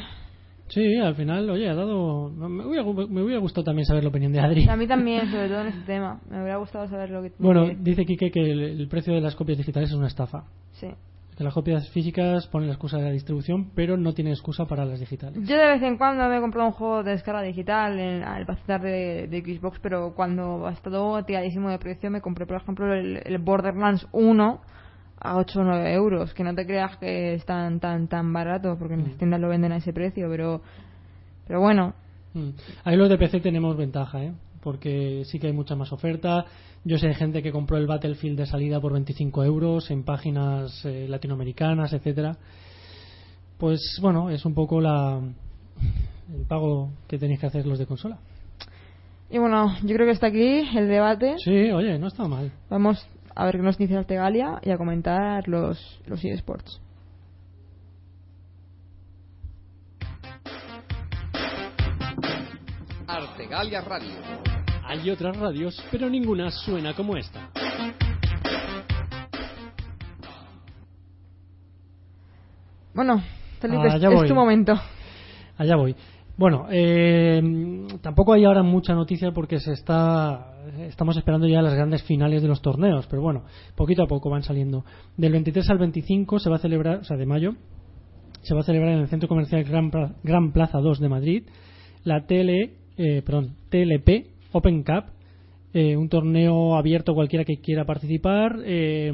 Sí, 0.68 0.96
al 0.96 1.14
final, 1.14 1.48
oye, 1.48 1.68
ha 1.68 1.74
dado. 1.74 2.30
Me 2.30 2.64
hubiera, 2.66 2.84
me 2.84 3.22
hubiera 3.22 3.40
gustado 3.40 3.64
también 3.64 3.86
saber 3.86 4.02
la 4.04 4.10
opinión 4.10 4.32
de 4.32 4.40
Adri. 4.40 4.68
A 4.68 4.76
mí 4.76 4.86
también, 4.86 5.30
sobre 5.30 5.48
todo 5.48 5.60
en 5.62 5.68
este 5.68 5.82
tema. 5.86 6.20
Me 6.30 6.38
hubiera 6.42 6.56
gustado 6.58 6.86
saber 6.88 7.10
lo 7.10 7.22
que. 7.22 7.32
Bueno, 7.38 7.66
que- 7.66 7.76
dice 7.80 8.04
Quique 8.04 8.30
que 8.30 8.40
el, 8.40 8.60
el 8.80 8.88
precio 8.88 9.14
de 9.14 9.20
las 9.20 9.34
copias 9.34 9.58
digitales 9.58 9.90
es 9.90 9.96
una 9.96 10.08
estafa. 10.08 10.44
sí. 10.72 10.88
Que 11.36 11.44
las 11.44 11.54
copias 11.54 11.88
físicas 11.90 12.48
ponen 12.48 12.66
la 12.66 12.74
excusa 12.74 12.96
de 12.96 13.04
la 13.04 13.10
distribución, 13.12 13.70
pero 13.72 13.96
no 13.96 14.12
tienen 14.12 14.32
excusa 14.32 14.64
para 14.66 14.84
las 14.84 14.98
digitales. 14.98 15.38
Yo 15.48 15.56
de 15.56 15.68
vez 15.68 15.82
en 15.84 15.96
cuando 15.96 16.28
me 16.28 16.36
he 16.38 16.40
comprado 16.40 16.66
un 16.66 16.72
juego 16.72 17.04
de 17.04 17.12
descarga 17.12 17.42
digital 17.42 17.96
en 17.96 18.24
el 18.24 18.44
bazar 18.44 18.82
de, 18.82 19.28
de 19.28 19.40
Xbox, 19.56 19.78
pero 19.80 20.14
cuando 20.16 20.66
ha 20.66 20.72
estado 20.72 21.22
tiradísimo 21.24 21.70
de 21.70 21.78
precio 21.78 22.10
me 22.10 22.20
compré, 22.20 22.44
por 22.44 22.56
ejemplo, 22.56 22.92
el, 22.92 23.22
el 23.24 23.38
Borderlands 23.38 24.08
1 24.10 24.60
a 25.20 25.36
8 25.36 25.60
o 25.60 25.64
9 25.64 25.92
euros. 25.94 26.34
Que 26.34 26.44
no 26.44 26.54
te 26.54 26.66
creas 26.66 26.96
que 26.98 27.34
es 27.34 27.44
tan, 27.44 27.80
tan, 27.80 28.08
tan 28.08 28.32
barato, 28.32 28.76
porque 28.78 28.94
en 28.94 29.04
las 29.04 29.14
Mm. 29.14 29.18
tiendas 29.18 29.40
lo 29.40 29.48
venden 29.48 29.72
a 29.72 29.76
ese 29.76 29.92
precio, 29.92 30.28
pero, 30.30 30.60
pero 31.46 31.60
bueno. 31.60 31.94
Mm. 32.34 32.50
Ahí 32.84 32.96
los 32.96 33.08
de 33.08 33.18
PC 33.18 33.40
tenemos 33.40 33.76
ventaja, 33.76 34.22
¿eh? 34.24 34.32
porque 34.62 35.22
sí 35.24 35.38
que 35.38 35.46
hay 35.46 35.52
mucha 35.52 35.76
más 35.76 35.92
oferta. 35.92 36.44
Yo 36.84 36.98
sé 36.98 37.08
de 37.08 37.14
gente 37.14 37.42
que 37.42 37.52
compró 37.52 37.76
el 37.76 37.86
Battlefield 37.86 38.38
de 38.38 38.46
salida 38.46 38.80
por 38.80 38.92
25 38.92 39.44
euros 39.44 39.90
en 39.90 40.04
páginas 40.04 40.84
eh, 40.84 41.06
latinoamericanas, 41.08 41.92
etcétera. 41.92 42.36
Pues 43.58 43.98
bueno, 44.00 44.30
es 44.30 44.44
un 44.44 44.54
poco 44.54 44.80
la 44.80 45.20
el 46.34 46.42
pago 46.46 46.90
que 47.08 47.18
tenéis 47.18 47.40
que 47.40 47.46
hacer 47.46 47.66
los 47.66 47.78
de 47.78 47.86
consola. 47.86 48.18
Y 49.30 49.38
bueno, 49.38 49.74
yo 49.82 49.94
creo 49.94 50.06
que 50.06 50.12
está 50.12 50.28
aquí 50.28 50.60
el 50.76 50.88
debate. 50.88 51.34
Sí, 51.38 51.70
oye, 51.70 51.98
no 51.98 52.06
está 52.08 52.26
mal. 52.28 52.50
Vamos 52.70 53.06
a 53.38 53.44
ver 53.44 53.56
qué 53.56 53.62
nos 53.62 53.78
dice 53.78 53.96
Artegalia 53.96 54.58
y 54.64 54.70
a 54.70 54.76
comentar 54.76 55.46
los, 55.46 56.00
los 56.06 56.24
eSports. 56.24 56.80
Artegalia 63.06 63.80
Radio. 63.82 64.14
Hay 64.84 65.10
otras 65.10 65.36
radios, 65.36 65.82
pero 65.90 66.08
ninguna 66.08 66.50
suena 66.50 66.94
como 66.94 67.16
esta. 67.16 67.50
Bueno, 72.94 73.22
Felipe, 73.60 73.88
Ah, 73.90 73.96
es- 73.96 74.14
voy. 74.14 74.28
tu 74.28 74.34
momento. 74.34 74.74
Allá 75.56 75.76
voy. 75.76 75.94
Bueno, 76.38 76.68
eh, 76.70 77.42
tampoco 78.00 78.32
hay 78.32 78.44
ahora 78.44 78.62
mucha 78.62 78.94
noticia 78.94 79.32
porque 79.32 79.58
se 79.58 79.72
está 79.72 80.54
estamos 80.88 81.16
esperando 81.16 81.48
ya 81.48 81.60
las 81.62 81.74
grandes 81.74 82.02
finales 82.04 82.42
de 82.42 82.48
los 82.48 82.62
torneos, 82.62 83.06
pero 83.08 83.22
bueno, 83.22 83.42
poquito 83.74 84.04
a 84.04 84.06
poco 84.06 84.30
van 84.30 84.44
saliendo. 84.44 84.84
Del 85.16 85.32
23 85.32 85.68
al 85.68 85.78
25 85.78 86.38
se 86.38 86.48
va 86.48 86.56
a 86.56 86.60
celebrar, 86.60 86.98
o 86.98 87.04
sea, 87.04 87.16
de 87.16 87.26
mayo, 87.26 87.54
se 88.42 88.54
va 88.54 88.60
a 88.60 88.62
celebrar 88.62 88.92
en 88.92 89.00
el 89.00 89.08
Centro 89.08 89.28
Comercial 89.28 89.64
Gran, 89.64 89.90
Gran 90.22 90.52
Plaza 90.52 90.78
2 90.78 91.00
de 91.00 91.08
Madrid 91.08 91.42
la 92.04 92.26
TL, 92.26 92.50
eh, 92.96 93.22
perdón, 93.24 93.56
TLP 93.70 94.26
Open 94.52 94.82
Cup, 94.82 95.04
eh, 95.72 95.96
un 95.96 96.08
torneo 96.08 96.76
abierto 96.76 97.14
cualquiera 97.14 97.44
que 97.44 97.60
quiera 97.60 97.84
participar, 97.84 98.58
eh, 98.64 99.12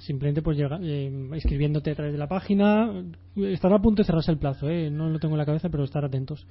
simplemente 0.00 0.42
pues 0.42 0.56
llega, 0.56 0.78
eh, 0.82 1.30
escribiéndote 1.34 1.90
a 1.90 1.94
través 1.94 2.12
de 2.12 2.18
la 2.18 2.28
página. 2.28 3.04
Estará 3.36 3.76
a 3.76 3.82
punto 3.82 4.02
de 4.02 4.06
cerrarse 4.06 4.30
el 4.30 4.38
plazo, 4.38 4.68
eh, 4.68 4.90
no 4.90 5.08
lo 5.08 5.18
tengo 5.18 5.34
en 5.34 5.38
la 5.38 5.46
cabeza, 5.46 5.68
pero 5.68 5.84
estar 5.84 6.04
atentos. 6.04 6.46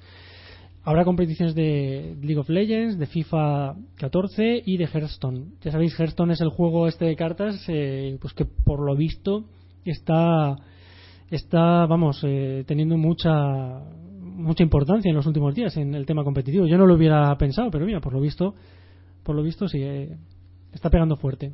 Habrá 0.82 1.04
competiciones 1.04 1.54
de 1.54 2.16
League 2.22 2.38
of 2.38 2.48
Legends, 2.48 2.98
de 2.98 3.06
FIFA 3.06 3.74
14 3.96 4.62
y 4.64 4.78
de 4.78 4.86
Hearthstone. 4.86 5.44
Ya 5.60 5.72
sabéis, 5.72 5.98
Hearthstone 5.98 6.32
es 6.32 6.40
el 6.40 6.48
juego 6.48 6.88
este 6.88 7.04
de 7.04 7.16
cartas, 7.16 7.62
eh, 7.68 8.16
pues 8.20 8.32
que 8.32 8.46
por 8.46 8.80
lo 8.80 8.96
visto 8.96 9.44
está, 9.84 10.56
está, 11.30 11.84
vamos, 11.86 12.22
eh, 12.24 12.64
teniendo 12.66 12.96
mucha, 12.96 13.30
mucha 14.22 14.62
importancia 14.62 15.10
en 15.10 15.16
los 15.16 15.26
últimos 15.26 15.54
días 15.54 15.76
en 15.76 15.94
el 15.94 16.06
tema 16.06 16.24
competitivo. 16.24 16.66
Yo 16.66 16.78
no 16.78 16.86
lo 16.86 16.94
hubiera 16.94 17.36
pensado, 17.36 17.70
pero 17.70 17.84
mira, 17.84 18.00
por 18.00 18.14
lo 18.14 18.20
visto, 18.20 18.54
por 19.30 19.36
lo 19.36 19.44
visto 19.44 19.68
sí, 19.68 19.80
está 20.72 20.90
pegando 20.90 21.14
fuerte. 21.14 21.52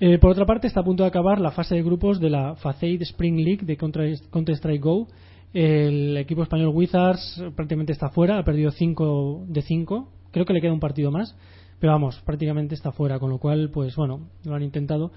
Eh, 0.00 0.18
por 0.18 0.32
otra 0.32 0.44
parte, 0.44 0.66
está 0.66 0.80
a 0.80 0.84
punto 0.84 1.04
de 1.04 1.08
acabar 1.08 1.40
la 1.40 1.52
fase 1.52 1.76
de 1.76 1.84
grupos 1.84 2.18
de 2.18 2.28
la 2.28 2.56
Facade 2.56 3.04
Spring 3.04 3.36
League 3.36 3.64
de 3.64 3.76
Counter-Strike 3.76 4.82
Go. 4.82 5.06
El 5.52 6.16
equipo 6.16 6.42
español 6.42 6.72
Wizards 6.74 7.40
prácticamente 7.54 7.92
está 7.92 8.08
fuera, 8.08 8.36
ha 8.36 8.42
perdido 8.42 8.72
5 8.72 9.44
de 9.46 9.62
5. 9.62 10.08
Creo 10.32 10.44
que 10.44 10.52
le 10.54 10.60
queda 10.60 10.72
un 10.72 10.80
partido 10.80 11.12
más, 11.12 11.36
pero 11.78 11.92
vamos, 11.92 12.20
prácticamente 12.26 12.74
está 12.74 12.90
fuera, 12.90 13.20
con 13.20 13.30
lo 13.30 13.38
cual, 13.38 13.70
pues 13.70 13.94
bueno, 13.94 14.26
lo 14.42 14.56
han 14.56 14.64
intentado. 14.64 15.12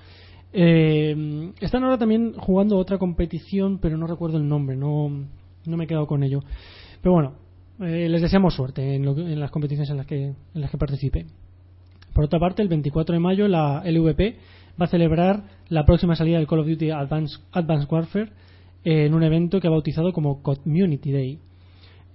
Eh, 0.53 1.51
están 1.61 1.84
ahora 1.84 1.97
también 1.97 2.34
jugando 2.34 2.78
otra 2.78 2.99
competición, 2.99 3.80
pero 3.80 3.97
no 3.97 4.05
recuerdo 4.05 4.38
el 4.38 4.47
nombre, 4.47 4.76
no, 4.76 5.09
no 5.65 5.78
me 5.78 5.86
he 5.86 5.88
quedado 5.88 6.05
con 6.05 6.22
ello. 6.22 6.43
Pero 7.01 7.13
bueno, 7.13 7.47
eh, 7.80 8.09
les 8.09 8.21
deseamos 8.21 8.55
suerte 8.55 8.95
en, 8.95 9.05
lo 9.05 9.17
en 9.17 9.39
las 9.39 9.51
competiciones 9.51 9.89
en 9.89 9.97
las 9.97 10.07
que, 10.07 10.25
en 10.25 10.36
las 10.53 10.71
que 10.71 10.78
participe. 10.78 11.25
Por 12.13 12.25
otra 12.25 12.39
parte, 12.39 12.61
el 12.61 12.67
24 12.67 13.13
de 13.13 13.19
mayo 13.19 13.47
la 13.47 13.84
LVP 13.86 14.38
va 14.80 14.86
a 14.86 14.89
celebrar 14.89 15.43
la 15.69 15.86
próxima 15.86 16.15
salida 16.15 16.38
del 16.38 16.47
Call 16.47 16.59
of 16.59 16.67
Duty 16.67 16.91
Advanced, 16.91 17.39
Warfare 17.89 18.32
en 18.84 19.13
un 19.13 19.23
evento 19.23 19.59
que 19.59 19.67
ha 19.67 19.71
bautizado 19.71 20.13
como 20.13 20.41
Community 20.41 21.11
Day. 21.11 21.39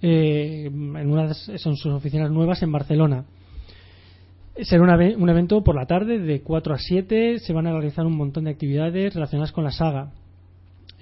Eh, 0.01 0.65
en 0.67 1.11
una 1.11 1.29
de, 1.29 1.35
son 1.35 1.77
sus 1.77 1.93
oficinas 1.93 2.31
nuevas 2.31 2.63
en 2.63 2.73
Barcelona. 2.73 3.25
Será 4.57 4.83
un 4.83 5.29
evento 5.31 5.63
por 5.63 5.77
la 5.77 5.87
tarde 5.87 6.19
de 6.19 6.43
4 6.43 6.75
a 6.75 6.79
7. 6.79 7.39
Se 7.39 7.53
van 7.53 7.67
a 7.67 7.73
realizar 7.73 8.05
un 8.05 8.17
montón 8.17 8.45
de 8.45 8.51
actividades 8.51 9.15
relacionadas 9.15 9.53
con 9.53 9.65
la 9.65 9.71
saga. 9.71 10.13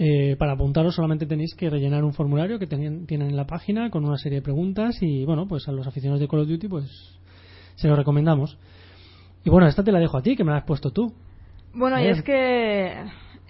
Eh, 0.02 0.34
para 0.38 0.52
apuntaros 0.52 0.94
solamente 0.94 1.26
tenéis 1.26 1.54
que 1.54 1.68
rellenar 1.68 2.04
un 2.04 2.14
formulario 2.14 2.58
que 2.58 2.66
tienen, 2.66 3.06
tienen 3.06 3.28
en 3.28 3.36
la 3.36 3.44
página 3.44 3.90
con 3.90 4.02
una 4.02 4.16
serie 4.16 4.38
de 4.38 4.42
preguntas 4.42 4.96
y 5.02 5.26
bueno, 5.26 5.46
pues 5.46 5.68
a 5.68 5.72
los 5.72 5.86
aficionados 5.86 6.20
de 6.20 6.26
Call 6.26 6.40
of 6.40 6.48
Duty 6.48 6.68
pues 6.68 7.20
se 7.74 7.86
lo 7.86 7.96
recomendamos. 7.96 8.56
Y 9.44 9.50
bueno, 9.50 9.66
esta 9.66 9.84
te 9.84 9.92
la 9.92 9.98
dejo 9.98 10.16
a 10.16 10.22
ti, 10.22 10.36
que 10.36 10.42
me 10.42 10.52
la 10.52 10.58
has 10.58 10.64
puesto 10.64 10.90
tú. 10.90 11.12
Bueno, 11.74 12.00
y 12.00 12.06
es 12.06 12.22
que 12.22 12.94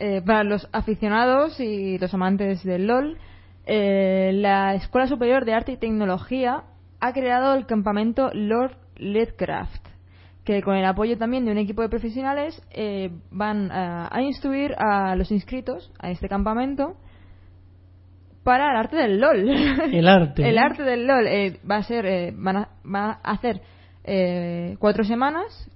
eh, 0.00 0.22
para 0.26 0.42
los 0.42 0.68
aficionados 0.72 1.60
y 1.60 1.98
los 1.98 2.12
amantes 2.14 2.64
del 2.64 2.88
LOL, 2.88 3.16
eh, 3.66 4.32
la 4.34 4.74
Escuela 4.74 5.06
Superior 5.06 5.44
de 5.44 5.54
Arte 5.54 5.70
y 5.70 5.76
Tecnología 5.76 6.64
ha 6.98 7.12
creado 7.12 7.54
el 7.54 7.64
campamento 7.66 8.28
Lord 8.34 8.76
Ledcraft, 8.96 9.86
que 10.54 10.62
con 10.62 10.76
el 10.76 10.84
apoyo 10.84 11.16
también 11.18 11.44
de 11.44 11.52
un 11.52 11.58
equipo 11.58 11.82
de 11.82 11.88
profesionales 11.88 12.60
eh, 12.70 13.10
van 13.30 13.70
a, 13.70 14.08
a 14.14 14.22
instruir 14.22 14.74
a 14.78 15.14
los 15.16 15.30
inscritos 15.30 15.92
a 15.98 16.10
este 16.10 16.28
campamento 16.28 16.96
para 18.42 18.70
el 18.70 18.76
arte 18.76 18.96
del 18.96 19.20
LOL. 19.20 19.48
El 19.92 20.08
arte. 20.08 20.48
el 20.48 20.58
arte 20.58 20.82
del 20.82 21.06
LOL 21.06 21.26
eh, 21.26 21.60
va 21.68 21.76
a 21.76 21.82
ser, 21.82 22.06
eh, 22.06 22.32
van 22.36 22.56
a, 22.56 22.68
va 22.84 23.20
a 23.22 23.32
hacer 23.32 23.60
eh, 24.04 24.76
cuatro 24.78 25.04
semanas. 25.04 25.70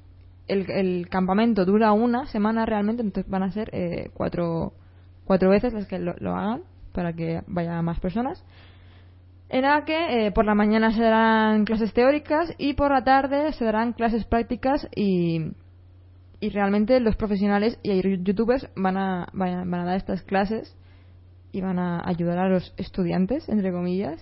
El, 0.47 0.71
el 0.71 1.09
campamento 1.09 1.65
dura 1.65 1.93
una 1.93 2.27
semana 2.27 2.67
realmente, 2.67 3.03
entonces 3.03 3.31
van 3.31 3.43
a 3.43 3.51
ser 3.51 3.71
eh, 3.73 4.11
cuatro, 4.13 4.73
cuatro 5.25 5.51
veces 5.51 5.73
las 5.73 5.87
que 5.87 5.99
lo, 5.99 6.15
lo 6.19 6.35
hagan 6.35 6.63
para 6.93 7.13
que 7.13 7.43
vaya 7.47 7.81
más 7.83 7.99
personas. 8.01 8.45
En 9.55 9.63
la 9.63 9.85
que 9.85 10.27
eh, 10.27 10.33
por 10.33 10.45
la 10.45 10.57
mañana 10.57 10.91
se 10.91 11.01
darán 11.01 11.65
clases 11.65 11.93
teóricas 11.93 12.53
y 12.59 12.73
por 12.73 12.91
la 12.91 13.05
tarde 13.05 13.53
se 13.53 13.65
darán 13.65 13.93
clases 13.93 14.25
prácticas 14.25 14.89
y, 14.97 15.53
y 16.41 16.49
realmente 16.49 16.99
los 16.99 17.15
profesionales 17.15 17.79
y 17.85 18.03
youtubers 18.25 18.69
van 18.75 18.97
a, 18.97 19.29
van 19.33 19.51
a, 19.51 19.59
van 19.59 19.75
a 19.75 19.85
dar 19.85 19.97
estas 19.97 20.23
clases 20.23 20.77
y 21.53 21.61
van 21.61 21.79
a 21.79 22.03
ayudar 22.05 22.39
a 22.39 22.49
los 22.49 22.75
estudiantes, 22.79 23.49
entre 23.49 23.71
comillas, 23.71 24.21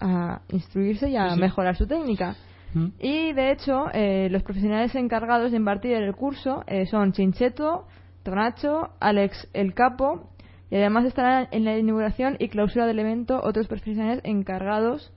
a 0.00 0.42
instruirse 0.50 1.08
y 1.08 1.16
a 1.16 1.30
sí. 1.30 1.40
mejorar 1.40 1.74
su 1.74 1.86
técnica. 1.86 2.36
Mm. 2.74 2.88
Y 3.00 3.32
de 3.32 3.52
hecho, 3.52 3.86
eh, 3.94 4.28
los 4.30 4.42
profesionales 4.42 4.94
encargados 4.94 5.50
de 5.50 5.56
impartir 5.56 5.94
el 5.94 6.14
curso 6.14 6.62
eh, 6.66 6.84
son 6.84 7.12
Chincheto, 7.12 7.86
Tonacho, 8.22 8.90
Alex 9.00 9.48
El 9.54 9.72
Capo, 9.72 10.28
y 10.70 10.76
además 10.76 11.04
estarán 11.06 11.48
en 11.50 11.64
la 11.64 11.76
inauguración 11.78 12.36
y 12.38 12.48
clausura 12.48 12.86
del 12.86 12.98
evento 12.98 13.40
otros 13.42 13.66
profesionales 13.68 14.20
encargados. 14.24 15.12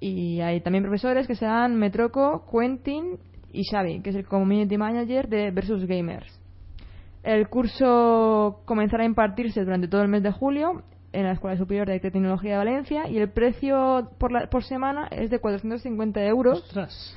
Y 0.00 0.40
hay 0.40 0.60
también 0.60 0.84
profesores 0.84 1.26
que 1.26 1.34
serán 1.34 1.76
Metroco, 1.76 2.44
Quentin 2.50 3.18
y 3.52 3.62
Xavi, 3.64 4.00
que 4.02 4.10
es 4.10 4.16
el 4.16 4.26
Community 4.26 4.76
Manager 4.76 5.28
de 5.28 5.50
Versus 5.50 5.86
Gamers. 5.86 6.40
El 7.22 7.48
curso 7.48 8.60
comenzará 8.66 9.04
a 9.04 9.06
impartirse 9.06 9.64
durante 9.64 9.88
todo 9.88 10.02
el 10.02 10.08
mes 10.08 10.22
de 10.22 10.30
julio 10.32 10.82
en 11.12 11.22
la 11.24 11.32
Escuela 11.32 11.56
Superior 11.56 11.86
de 11.86 12.00
Tecnología 12.00 12.52
de 12.52 12.58
Valencia 12.58 13.08
y 13.08 13.16
el 13.18 13.30
precio 13.30 14.10
por, 14.18 14.32
la- 14.32 14.50
por 14.50 14.64
semana 14.64 15.06
es 15.10 15.30
de 15.30 15.38
450 15.38 16.22
euros 16.26 16.58
Ostras. 16.64 17.16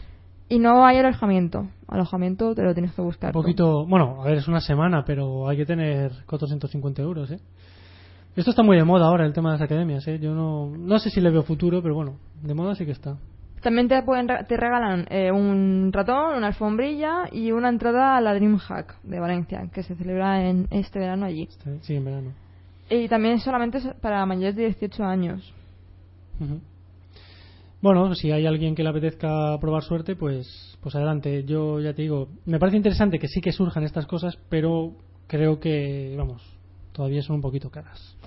Y 0.49 0.59
no 0.59 0.85
hay 0.85 0.97
alojamiento. 0.97 1.67
Alojamiento 1.87 2.53
te 2.55 2.63
lo 2.63 2.73
tienes 2.73 2.93
que 2.93 3.01
buscar. 3.01 3.29
Un 3.29 3.33
tú. 3.33 3.39
poquito. 3.41 3.85
Bueno, 3.85 4.21
a 4.21 4.25
ver, 4.25 4.37
es 4.37 4.47
una 4.47 4.61
semana, 4.61 5.03
pero 5.05 5.47
hay 5.47 5.57
que 5.57 5.65
tener 5.65 6.11
450 6.25 7.01
euros, 7.01 7.31
¿eh? 7.31 7.39
Esto 8.35 8.51
está 8.51 8.61
muy 8.61 8.77
de 8.77 8.83
moda 8.83 9.07
ahora, 9.07 9.25
el 9.25 9.33
tema 9.33 9.49
de 9.49 9.55
las 9.55 9.61
academias, 9.63 10.07
¿eh? 10.07 10.19
Yo 10.19 10.33
no, 10.35 10.69
no 10.69 10.99
sé 10.99 11.09
si 11.09 11.19
le 11.21 11.31
veo 11.31 11.41
futuro, 11.43 11.81
pero 11.81 11.95
bueno, 11.95 12.17
de 12.43 12.53
moda 12.53 12.75
sí 12.75 12.85
que 12.85 12.91
está. 12.91 13.17
También 13.63 13.87
te, 13.87 13.99
pueden, 14.03 14.27
te 14.27 14.55
regalan 14.55 15.07
eh, 15.09 15.31
un 15.31 15.89
ratón, 15.91 16.37
una 16.37 16.47
alfombrilla 16.47 17.23
y 17.31 17.51
una 17.51 17.69
entrada 17.69 18.15
a 18.15 18.21
la 18.21 18.35
DreamHack 18.35 19.01
de 19.01 19.19
Valencia, 19.19 19.67
que 19.73 19.81
se 19.81 19.95
celebra 19.95 20.47
en 20.47 20.67
este 20.69 20.99
verano 20.99 21.25
allí. 21.25 21.43
Está- 21.49 21.71
Sí, 21.81 21.95
en 21.95 22.05
verano. 22.05 22.29
Y 22.91 23.07
también 23.07 23.39
solamente 23.39 23.79
para 23.99 24.23
mayores 24.27 24.55
de 24.55 24.65
18 24.65 25.03
años. 25.03 25.51
Ujú. 26.39 26.59
Bueno, 27.79 28.15
si 28.15 28.31
hay 28.31 28.47
alguien 28.47 28.73
que 28.73 28.81
le 28.81 28.89
apetezca 28.89 29.57
probar 29.59 29.83
suerte, 29.83 30.15
pues, 30.15 30.77
pues 30.81 30.95
adelante. 30.95 31.43
Yo 31.43 31.79
ya 31.79 31.93
te 31.93 32.01
digo, 32.01 32.29
me 32.45 32.57
parece 32.59 32.77
interesante 32.77 33.19
que 33.19 33.27
sí 33.27 33.39
que 33.39 33.51
surjan 33.51 33.83
estas 33.83 34.07
cosas, 34.07 34.37
pero 34.49 34.93
creo 35.27 35.59
que, 35.59 36.15
vamos, 36.17 36.41
todavía 36.91 37.21
son 37.21 37.35
un 37.35 37.41
poquito 37.41 37.69
caras. 37.69 38.17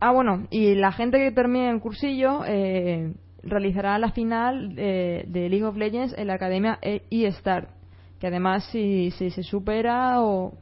Ah, 0.00 0.10
bueno, 0.10 0.48
y 0.50 0.74
la 0.74 0.90
gente 0.90 1.18
que 1.18 1.30
termine 1.30 1.70
el 1.70 1.80
cursillo 1.80 2.40
eh, 2.44 3.14
realizará 3.44 3.96
la 4.00 4.10
final 4.10 4.74
eh, 4.76 5.24
de 5.28 5.48
League 5.48 5.64
of 5.64 5.76
Legends 5.76 6.12
en 6.18 6.26
la 6.26 6.34
academia 6.34 6.80
E- 6.82 7.02
eStart, 7.08 7.70
que 8.18 8.26
además 8.26 8.64
si, 8.72 9.12
si 9.12 9.30
se 9.30 9.44
supera 9.44 10.20
o, 10.22 10.58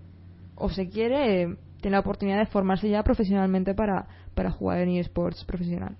o 0.56 0.68
se 0.68 0.90
quiere, 0.90 1.42
eh, 1.42 1.56
tiene 1.80 1.96
la 1.96 2.00
oportunidad 2.00 2.38
de 2.38 2.46
formarse 2.46 2.90
ya 2.90 3.02
profesionalmente 3.02 3.72
para, 3.74 4.08
para 4.34 4.50
jugar 4.50 4.80
en 4.80 4.90
eSports 4.90 5.42
profesional. 5.46 5.96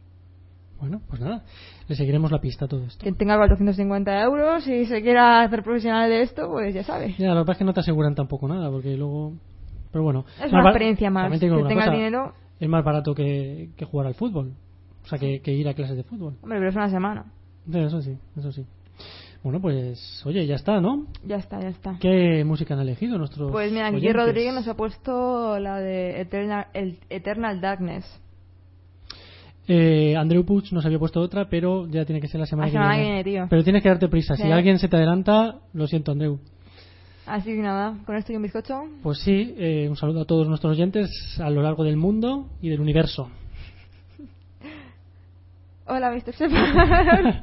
Bueno, 0.81 1.03
pues 1.09 1.21
nada, 1.21 1.45
le 1.89 1.95
seguiremos 1.95 2.33
la 2.33 2.41
pista 2.41 2.65
a 2.65 2.69
todo 2.69 2.85
esto. 2.85 3.03
Quien 3.03 3.15
tenga 3.15 3.37
450 3.37 4.23
euros 4.23 4.67
y 4.67 4.87
se 4.87 5.03
quiera 5.03 5.43
hacer 5.43 5.63
profesional 5.63 6.09
de 6.09 6.23
esto, 6.23 6.49
pues 6.51 6.75
ya 6.75 6.83
sabe. 6.83 7.15
Ya, 7.19 7.35
lo 7.35 7.43
que 7.43 7.47
pasa 7.47 7.53
es 7.53 7.59
que 7.59 7.65
no 7.65 7.75
te 7.75 7.81
aseguran 7.81 8.15
tampoco 8.15 8.49
nada, 8.49 8.71
porque 8.71 8.97
luego... 8.97 9.35
Pero 9.93 10.05
bueno. 10.05 10.25
Es 10.37 10.53
más 10.53 10.63
una 10.63 10.71
experiencia 10.71 11.11
más. 11.11 11.31
Que 11.33 11.39
tenga 11.39 11.61
cosa, 11.61 11.91
dinero, 11.91 12.33
Es 12.59 12.69
más 12.69 12.85
barato 12.85 13.15
que, 13.15 13.71
que 13.77 13.85
jugar 13.85 14.07
al 14.07 14.15
fútbol. 14.15 14.55
O 15.05 15.07
sea, 15.09 15.19
que, 15.19 15.41
que 15.41 15.53
ir 15.53 15.69
a 15.69 15.75
clases 15.75 15.97
de 15.97 16.05
fútbol. 16.05 16.37
hombre, 16.43 16.59
pero 16.59 16.69
es 16.69 16.77
una 16.77 16.89
semana. 16.89 17.27
Eso 17.71 18.01
sí, 18.01 18.17
eso 18.37 18.53
sí. 18.53 18.65
Bueno, 19.43 19.61
pues, 19.61 20.23
oye, 20.27 20.47
ya 20.47 20.55
está, 20.55 20.81
¿no? 20.81 21.07
Ya 21.25 21.37
está, 21.37 21.61
ya 21.61 21.69
está. 21.69 21.97
¿Qué 21.99 22.45
música 22.45 22.75
han 22.75 22.81
elegido 22.81 23.17
nuestros 23.17 23.51
Pues 23.51 23.73
mira, 23.73 23.87
aquí 23.87 23.97
oyentes? 23.97 24.17
Rodríguez 24.17 24.55
nos 24.55 24.69
ha 24.69 24.75
puesto 24.75 25.59
la 25.59 25.79
de 25.79 26.21
Eternal, 26.21 26.67
el 26.75 26.99
Eternal 27.09 27.61
Darkness. 27.61 28.05
Eh, 29.73 30.17
Andreu 30.17 30.45
Puig 30.45 30.73
nos 30.73 30.85
había 30.85 30.99
puesto 30.99 31.21
otra, 31.21 31.49
pero 31.49 31.87
ya 31.87 32.05
tiene 32.05 32.21
que 32.21 32.27
ser 32.27 32.41
la 32.41 32.47
semana, 32.47 32.67
La 32.67 32.73
semana 32.73 32.97
que 32.97 33.03
viene, 33.03 33.23
tío. 33.23 33.47
Pero 33.49 33.63
tienes 33.63 33.85
que 33.85 33.89
darte 33.89 34.09
prisa. 34.09 34.35
Si 34.35 34.51
alguien 34.51 34.81
se 34.81 34.89
te 34.89 34.97
adelanta, 34.97 35.61
lo 35.73 35.87
siento, 35.87 36.11
Andreu. 36.11 36.41
Así 37.25 37.55
que 37.55 37.63
nada, 37.63 37.95
con 38.05 38.17
esto 38.17 38.33
y 38.33 38.37
un 38.37 38.43
bizcocho. 38.43 38.83
Pues 39.01 39.21
sí, 39.21 39.55
eh, 39.57 39.87
un 39.89 39.95
saludo 39.95 40.23
a 40.23 40.25
todos 40.25 40.49
nuestros 40.49 40.73
oyentes 40.73 41.09
a 41.41 41.51
lo 41.51 41.63
largo 41.63 41.85
del 41.85 41.97
mundo 41.97 42.49
y 42.61 42.69
del 42.69 42.81
universo. 42.81 43.31
Hola, 45.87 46.11
Mr. 46.11 46.35
Shepard. 46.35 47.35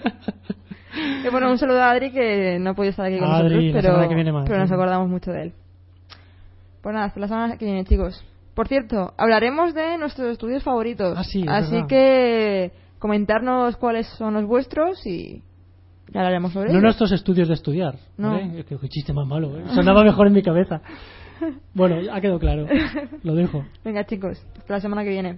y 1.25 1.29
bueno, 1.31 1.49
un 1.49 1.57
saludo 1.57 1.81
a 1.81 1.91
Adri 1.91 2.11
que 2.11 2.59
no 2.59 2.75
puede 2.75 2.89
estar 2.89 3.05
aquí 3.05 3.19
con 3.19 3.31
Adri, 3.31 3.71
nosotros, 3.71 3.71
pero, 3.73 4.33
más, 4.33 4.49
nos 4.49 4.67
sí. 4.67 4.73
acordamos 4.73 5.07
mucho 5.07 5.31
de 5.31 5.43
él. 5.43 5.53
Pues 6.81 6.93
nada, 6.93 7.05
hasta 7.05 7.21
la 7.21 7.29
semana 7.29 7.57
que 7.57 7.63
viene, 7.63 7.85
chicos. 7.85 8.21
Por 8.57 8.67
cierto, 8.67 9.13
hablaremos 9.17 9.75
de 9.75 9.99
nuestros 9.99 10.29
estudios 10.31 10.63
favoritos. 10.63 11.15
Ah, 11.15 11.23
sí, 11.23 11.45
Así 11.47 11.73
verdad. 11.73 11.87
que 11.87 12.71
comentarnos 12.97 13.77
cuáles 13.77 14.07
son 14.17 14.33
los 14.33 14.45
vuestros 14.47 15.05
y 15.05 15.43
ya 16.11 16.21
hablaremos 16.21 16.53
sobre 16.53 16.65
No 16.69 16.71
ellos. 16.71 16.83
nuestros 16.83 17.11
estudios 17.11 17.47
de 17.49 17.53
estudiar. 17.53 17.99
No. 18.17 18.31
¿vale? 18.31 18.65
Qué, 18.67 18.75
qué 18.81 18.87
chiste 18.89 19.13
más 19.13 19.27
malo. 19.27 19.55
¿eh? 19.59 19.63
Sonaba 19.75 20.03
mejor 20.03 20.25
en 20.25 20.33
mi 20.33 20.41
cabeza. 20.41 20.81
Bueno, 21.75 21.97
ha 22.11 22.19
quedado 22.19 22.39
claro. 22.39 22.65
Lo 23.21 23.35
dejo. 23.35 23.63
Venga, 23.85 24.03
chicos, 24.07 24.43
hasta 24.57 24.73
la 24.73 24.79
semana 24.81 25.03
que 25.03 25.09
viene. 25.09 25.37